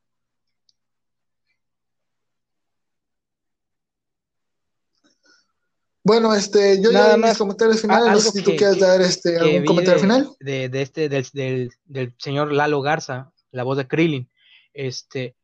Bueno, 6.06 6.36
este, 6.36 6.80
yo 6.84 6.92
Nada 6.92 7.08
ya 7.08 7.16
di 7.16 7.18
mis 7.18 7.30
más, 7.30 7.38
comentarios 7.40 7.82
finales, 7.82 8.14
no 8.14 8.20
sé 8.20 8.30
si 8.30 8.44
tú 8.44 8.52
que, 8.52 8.58
quieres 8.58 8.80
dar 8.80 9.02
este, 9.02 9.40
algún 9.40 9.66
comentario 9.66 9.94
de, 9.96 10.00
final. 10.00 10.30
de, 10.40 10.70
de 10.70 10.82
este, 10.84 11.10
del, 11.10 11.26
del, 11.34 11.72
del 11.86 12.14
señor 12.20 12.54
Lalo 12.54 12.82
Garza, 12.82 13.34
la 13.50 13.64
voz 13.64 13.76
de 13.78 13.88
Krillin, 13.88 14.30
este, 14.72 15.36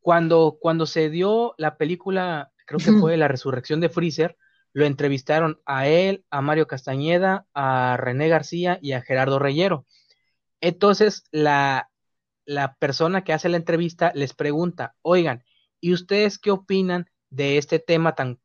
cuando, 0.00 0.58
cuando 0.60 0.84
se 0.84 1.08
dio 1.08 1.54
la 1.56 1.78
película, 1.78 2.52
creo 2.66 2.78
que 2.78 2.92
fue 2.92 3.16
La 3.16 3.28
Resurrección 3.28 3.80
de 3.80 3.88
Freezer, 3.88 4.36
lo 4.78 4.86
entrevistaron 4.86 5.60
a 5.66 5.88
él, 5.88 6.24
a 6.30 6.40
Mario 6.40 6.68
Castañeda, 6.68 7.48
a 7.52 7.96
René 7.98 8.28
García 8.28 8.78
y 8.80 8.92
a 8.92 9.02
Gerardo 9.02 9.40
Reyero. 9.40 9.86
Entonces, 10.60 11.24
la, 11.32 11.90
la 12.44 12.76
persona 12.76 13.24
que 13.24 13.32
hace 13.32 13.48
la 13.48 13.56
entrevista 13.56 14.12
les 14.14 14.34
pregunta, 14.34 14.94
oigan, 15.02 15.42
¿y 15.80 15.92
ustedes 15.94 16.38
qué 16.38 16.52
opinan 16.52 17.10
de 17.28 17.58
este 17.58 17.80
tema 17.80 18.14
tan 18.14 18.38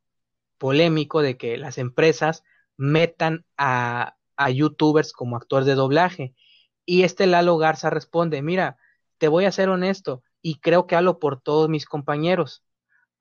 polémico 0.58 1.22
de 1.22 1.38
que 1.38 1.56
las 1.58 1.78
empresas 1.78 2.44
metan 2.78 3.46
a, 3.56 4.16
a 4.36 4.50
youtubers 4.50 5.14
como 5.14 5.38
actores 5.38 5.68
de 5.68 5.76
doblaje? 5.76 6.34
Y 6.84 7.04
este 7.04 7.28
Lalo 7.28 7.60
Garza 7.60 7.92
responde, 7.92 8.42
mira, 8.42 8.78
te 9.20 9.28
voy 9.28 9.46
a 9.46 9.52
ser 9.52 9.70
honesto 9.70 10.24
y 10.42 10.56
creo 10.56 10.88
que 10.88 10.96
hablo 10.96 11.20
por 11.20 11.40
todos 11.40 11.70
mis 11.70 11.86
compañeros. 11.86 12.64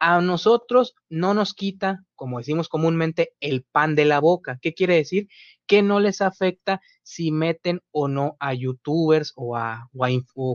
A 0.04 0.20
nosotros 0.20 0.96
no 1.08 1.32
nos 1.32 1.54
quita, 1.54 2.04
como 2.16 2.38
decimos 2.38 2.68
comúnmente, 2.68 3.34
el 3.38 3.62
pan 3.62 3.94
de 3.94 4.04
la 4.04 4.18
boca. 4.18 4.58
¿Qué 4.60 4.74
quiere 4.74 4.96
decir? 4.96 5.28
Que 5.64 5.80
no 5.80 6.00
les 6.00 6.20
afecta 6.20 6.80
si 7.04 7.30
meten 7.30 7.82
o 7.92 8.08
no 8.08 8.36
a 8.40 8.52
youtubers 8.52 9.32
o 9.36 9.56
a, 9.56 9.88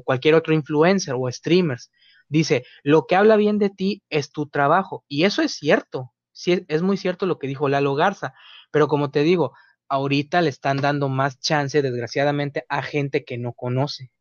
cualquier 0.03 0.35
otro 0.35 0.53
influencer 0.53 1.15
o 1.17 1.31
streamers. 1.31 1.91
Dice, 2.27 2.65
lo 2.83 3.07
que 3.07 3.15
habla 3.15 3.37
bien 3.37 3.57
de 3.57 3.69
ti 3.69 4.03
es 4.09 4.33
tu 4.33 4.47
trabajo. 4.47 5.05
Y 5.07 5.23
eso 5.23 5.41
es 5.41 5.53
cierto. 5.53 6.11
Sí, 6.33 6.65
es 6.67 6.81
muy 6.81 6.97
cierto 6.97 7.25
lo 7.25 7.39
que 7.39 7.47
dijo 7.47 7.69
Lalo 7.69 7.95
Garza. 7.95 8.33
Pero 8.69 8.89
como 8.89 9.11
te 9.11 9.23
digo, 9.23 9.53
ahorita 9.87 10.41
le 10.41 10.49
están 10.49 10.75
dando 10.81 11.07
más 11.07 11.39
chance, 11.39 11.81
desgraciadamente, 11.81 12.65
a 12.67 12.81
gente 12.81 13.23
que 13.23 13.37
no 13.37 13.53
conoce. 13.53 14.11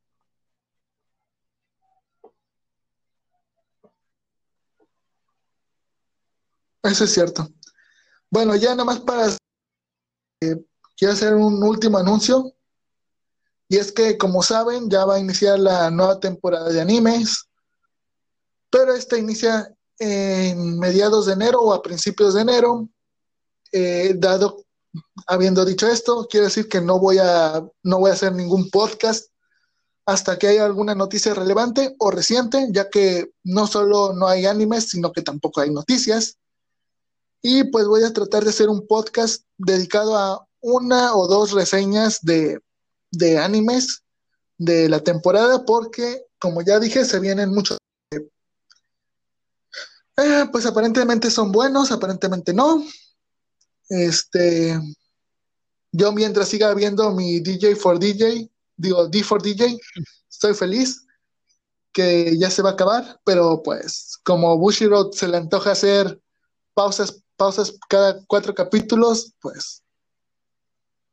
Eso 6.86 7.04
es 7.04 7.12
cierto. 7.12 7.48
Bueno, 8.30 8.54
ya 8.56 8.70
nada 8.70 8.84
más 8.84 9.00
para, 9.00 9.36
quiero 10.96 11.12
hacer 11.12 11.34
un 11.34 11.62
último 11.62 11.98
anuncio. 11.98 12.52
Y 13.68 13.78
es 13.78 13.90
que, 13.90 14.16
como 14.16 14.42
saben, 14.42 14.88
ya 14.88 15.04
va 15.04 15.16
a 15.16 15.18
iniciar 15.18 15.58
la 15.58 15.90
nueva 15.90 16.20
temporada 16.20 16.68
de 16.68 16.80
animes, 16.80 17.48
pero 18.70 18.94
esta 18.94 19.18
inicia 19.18 19.74
en 19.98 20.78
mediados 20.78 21.26
de 21.26 21.32
enero 21.32 21.60
o 21.60 21.72
a 21.72 21.82
principios 21.82 22.34
de 22.34 22.42
enero. 22.42 22.88
Eh, 23.72 24.14
dado, 24.16 24.64
habiendo 25.26 25.64
dicho 25.64 25.88
esto, 25.88 26.28
quiero 26.30 26.46
decir 26.46 26.68
que 26.68 26.80
no 26.80 27.00
voy 27.00 27.18
a, 27.18 27.66
no 27.82 27.98
voy 27.98 28.10
a 28.10 28.14
hacer 28.14 28.32
ningún 28.32 28.70
podcast 28.70 29.26
hasta 30.06 30.38
que 30.38 30.46
haya 30.46 30.64
alguna 30.64 30.94
noticia 30.94 31.34
relevante 31.34 31.96
o 31.98 32.12
reciente, 32.12 32.68
ya 32.70 32.88
que 32.88 33.32
no 33.42 33.66
solo 33.66 34.12
no 34.12 34.28
hay 34.28 34.46
animes, 34.46 34.90
sino 34.90 35.10
que 35.10 35.22
tampoco 35.22 35.60
hay 35.60 35.70
noticias. 35.70 36.38
Y 37.42 37.64
pues 37.64 37.86
voy 37.86 38.02
a 38.04 38.12
tratar 38.12 38.44
de 38.44 38.50
hacer 38.50 38.68
un 38.68 38.86
podcast 38.86 39.44
dedicado 39.56 40.16
a 40.16 40.46
una 40.60 41.14
o 41.14 41.28
dos 41.28 41.52
reseñas 41.52 42.20
de, 42.22 42.60
de 43.10 43.38
animes 43.38 44.02
de 44.58 44.88
la 44.88 45.00
temporada, 45.00 45.64
porque 45.64 46.26
como 46.38 46.62
ya 46.62 46.78
dije, 46.78 47.04
se 47.04 47.20
vienen 47.20 47.50
muchos. 47.50 47.78
Eh, 50.18 50.46
pues 50.50 50.64
aparentemente 50.64 51.30
son 51.30 51.52
buenos, 51.52 51.92
aparentemente 51.92 52.52
no. 52.54 52.82
Este, 53.88 54.80
yo 55.92 56.12
mientras 56.12 56.48
siga 56.48 56.72
viendo 56.74 57.12
mi 57.12 57.40
DJ 57.40 57.76
for 57.76 57.98
DJ, 57.98 58.50
digo 58.76 59.08
D 59.08 59.22
for 59.22 59.42
DJ, 59.42 59.78
estoy 60.28 60.54
feliz 60.54 61.06
que 61.92 62.36
ya 62.36 62.50
se 62.50 62.62
va 62.62 62.70
a 62.70 62.72
acabar, 62.72 63.20
pero 63.24 63.62
pues 63.62 64.18
como 64.22 64.58
Bushiroad 64.58 65.12
se 65.12 65.28
le 65.28 65.38
antoja 65.38 65.72
hacer 65.72 66.20
pausas, 66.74 67.22
pausas 67.36 67.78
cada 67.88 68.24
cuatro 68.26 68.54
capítulos, 68.54 69.34
pues 69.40 69.82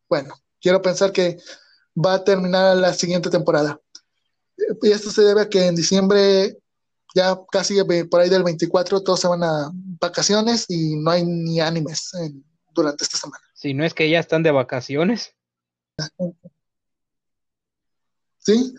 bueno, 0.09 0.35
quiero 0.61 0.81
pensar 0.81 1.11
que 1.11 1.37
va 1.95 2.15
a 2.15 2.23
terminar 2.23 2.77
la 2.77 2.93
siguiente 2.93 3.29
temporada. 3.29 3.79
Y 4.81 4.91
esto 4.91 5.09
se 5.09 5.23
debe 5.23 5.41
a 5.41 5.49
que 5.49 5.65
en 5.65 5.75
diciembre, 5.75 6.57
ya 7.15 7.37
casi 7.51 7.83
por 8.09 8.21
ahí 8.21 8.29
del 8.29 8.43
24, 8.43 9.01
todos 9.03 9.19
se 9.19 9.27
van 9.27 9.43
a 9.43 9.71
vacaciones 9.73 10.65
y 10.69 10.95
no 10.95 11.11
hay 11.11 11.25
ni 11.25 11.59
animes 11.59 12.13
en, 12.13 12.43
durante 12.71 13.03
esta 13.03 13.17
semana. 13.17 13.43
Si 13.53 13.73
no 13.73 13.83
es 13.83 13.93
que 13.93 14.09
ya 14.09 14.19
están 14.19 14.43
de 14.43 14.51
vacaciones. 14.51 15.35
¿Sí? 18.37 18.73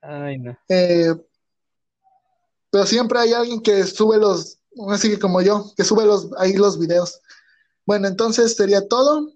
Ay, 0.00 0.38
no. 0.38 0.58
Eh, 0.68 1.14
pero 2.70 2.86
siempre 2.86 3.18
hay 3.18 3.32
alguien 3.32 3.62
que 3.62 3.84
sube 3.84 4.18
los, 4.18 4.55
así 4.90 5.10
que 5.10 5.18
como 5.18 5.40
yo, 5.42 5.72
que 5.76 5.84
sube 5.84 6.04
los, 6.04 6.28
ahí 6.38 6.54
los 6.54 6.78
videos. 6.78 7.20
Bueno, 7.84 8.08
entonces 8.08 8.54
sería 8.56 8.86
todo. 8.86 9.32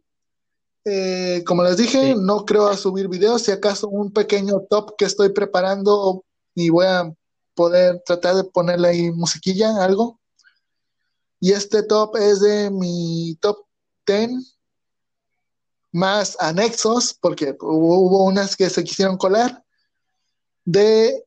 Eh, 0.85 1.43
como 1.47 1.63
les 1.63 1.77
dije, 1.77 2.15
Sí. 2.15 2.21
no 2.21 2.45
creo 2.45 2.67
a 2.69 2.77
subir 2.77 3.09
videos, 3.09 3.43
si 3.43 3.51
acaso 3.53 3.89
un 3.89 4.13
pequeño 4.13 4.61
top 4.71 4.97
que 4.97 5.05
estoy 5.05 5.29
preparando 5.31 6.25
y 6.55 6.71
voy 6.71 6.87
a 6.87 7.13
poder 7.55 8.03
tratar 8.07 8.37
de 8.37 8.45
ponerle 8.45 8.89
ahí 8.89 9.11
musiquilla, 9.11 9.85
algo. 9.85 10.19
Y 11.39 11.53
este 11.53 11.83
top 11.83 12.17
es 12.17 12.41
de 12.41 12.71
mi 12.71 13.37
top 13.41 13.59
10 14.07 14.57
más 15.93 16.37
anexos, 16.41 17.15
porque 17.21 17.57
hubo, 17.61 18.01
hubo 18.01 18.25
unas 18.25 18.57
que 18.57 18.71
se 18.71 18.85
quisieron 18.85 19.17
colar, 19.17 19.65
de 20.65 21.25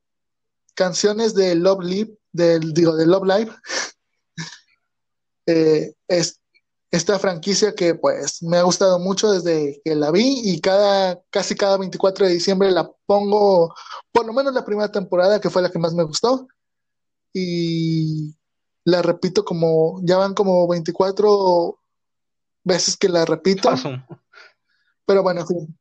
canciones 0.73 1.33
de 1.33 1.55
Love 1.55 1.83
Live, 1.83 2.17
del, 2.31 2.73
digo, 2.73 2.95
de 2.95 3.05
Love 3.05 3.25
Live. 3.25 3.51
Eh, 5.45 5.93
es, 6.07 6.39
esta 6.91 7.17
franquicia 7.17 7.73
que 7.73 7.95
pues 7.95 8.43
me 8.43 8.57
ha 8.57 8.61
gustado 8.63 8.99
mucho 8.99 9.31
desde 9.31 9.81
que 9.83 9.95
la 9.95 10.11
vi 10.11 10.41
y 10.43 10.61
cada, 10.61 11.19
casi 11.31 11.55
cada 11.55 11.77
24 11.77 12.27
de 12.27 12.33
diciembre 12.33 12.69
la 12.69 12.91
pongo, 13.07 13.73
por 14.11 14.25
lo 14.27 14.33
menos 14.33 14.53
la 14.53 14.63
primera 14.63 14.91
temporada 14.91 15.41
que 15.41 15.49
fue 15.49 15.63
la 15.63 15.71
que 15.71 15.79
más 15.79 15.95
me 15.95 16.03
gustó 16.03 16.47
y 17.33 18.35
la 18.85 19.01
repito 19.01 19.43
como, 19.43 20.01
ya 20.03 20.17
van 20.17 20.35
como 20.35 20.67
24 20.67 21.79
veces 22.63 22.95
que 22.95 23.09
la 23.09 23.25
repito, 23.25 23.69
pero 25.05 25.23
bueno, 25.23 25.41
en 25.41 25.47
fin. 25.47 25.79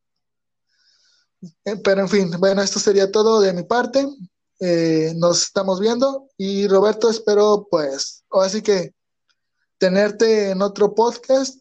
Eh, 1.65 1.75
Pero 1.83 2.01
en 2.01 2.09
fin, 2.09 2.31
bueno, 2.39 2.61
esto 2.61 2.79
sería 2.79 3.11
todo 3.11 3.41
de 3.41 3.53
mi 3.53 3.63
parte. 3.63 4.07
Eh, 4.59 5.13
nos 5.17 5.43
estamos 5.43 5.79
viendo 5.79 6.29
y 6.37 6.67
Roberto, 6.67 7.09
espero 7.09 7.67
pues, 7.69 8.23
así 8.31 8.61
que 8.61 8.93
tenerte 9.87 10.51
en 10.51 10.61
otro 10.61 10.95
podcast. 10.95 11.59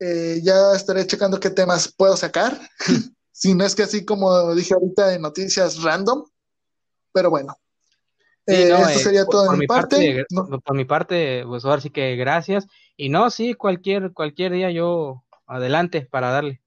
Eh, 0.00 0.40
ya 0.42 0.72
estaré 0.74 1.06
checando 1.06 1.38
qué 1.38 1.50
temas 1.50 1.92
puedo 1.92 2.16
sacar. 2.16 2.58
Si 3.34 3.54
no 3.54 3.64
es 3.64 3.74
que 3.74 3.82
así 3.82 4.04
como 4.04 4.54
dije 4.54 4.72
ahorita 4.74 5.08
de 5.08 5.18
noticias 5.18 5.82
random, 5.82 6.22
pero 7.12 7.28
bueno. 7.30 7.58
Sí, 8.46 8.54
Eh, 8.54 8.68
no, 8.68 8.76
esto 8.86 9.00
eh, 9.00 9.02
sería 9.02 9.24
por- 9.24 9.32
todo 9.32 9.44
por 9.46 9.54
de 9.54 9.58
mi 9.58 9.66
parte. 9.66 10.24
No- 10.30 10.60
Por 10.60 10.76
mi 10.76 10.84
parte, 10.84 11.42
pues 11.46 11.64
ahora 11.64 11.80
sí 11.80 11.90
que 11.90 12.14
gracias. 12.14 12.66
Y 12.96 13.08
no, 13.08 13.30
sí, 13.30 13.54
cualquier, 13.54 14.12
cualquier 14.12 14.52
día 14.52 14.70
yo 14.70 15.24
adelante 15.46 16.02
para 16.10 16.30
darle. 16.30 16.62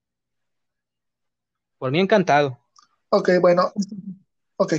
Por 1.77 1.91
mí 1.91 1.99
encantado. 1.99 2.57
ok, 3.09 3.30
bueno. 3.39 3.72
Ok. 4.57 4.73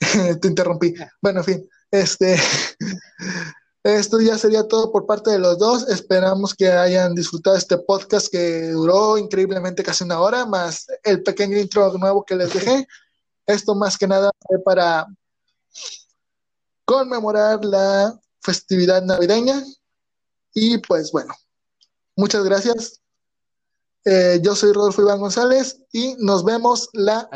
Te 0.42 0.48
interrumpí. 0.48 0.92
Bueno, 1.22 1.38
en 1.40 1.44
fin. 1.44 1.68
Este. 1.90 2.36
Esto 3.84 4.18
ya 4.18 4.38
sería 4.38 4.66
todo 4.66 4.90
por 4.90 5.04
parte 5.04 5.30
de 5.30 5.38
los 5.38 5.58
dos. 5.58 5.86
Esperamos 5.90 6.54
que 6.54 6.72
hayan 6.72 7.14
disfrutado 7.14 7.54
este 7.54 7.76
podcast 7.76 8.28
que 8.32 8.70
duró 8.70 9.18
increíblemente 9.18 9.82
casi 9.82 10.04
una 10.04 10.20
hora, 10.20 10.46
más 10.46 10.86
el 11.02 11.22
pequeño 11.22 11.58
intro 11.58 11.92
nuevo 11.98 12.24
que 12.24 12.34
les 12.34 12.54
dejé. 12.54 12.88
Esto 13.44 13.74
más 13.74 13.98
que 13.98 14.06
nada 14.06 14.30
fue 14.48 14.58
para 14.64 15.06
conmemorar 16.86 17.62
la 17.62 18.18
festividad 18.40 19.02
navideña. 19.02 19.62
Y 20.54 20.78
pues 20.78 21.12
bueno, 21.12 21.34
muchas 22.16 22.42
gracias. 22.42 23.02
Eh, 24.06 24.40
yo 24.42 24.56
soy 24.56 24.72
Rodolfo 24.72 25.02
Iván 25.02 25.20
González 25.20 25.82
y 25.92 26.14
nos 26.20 26.42
vemos 26.42 26.88
la 26.94 27.28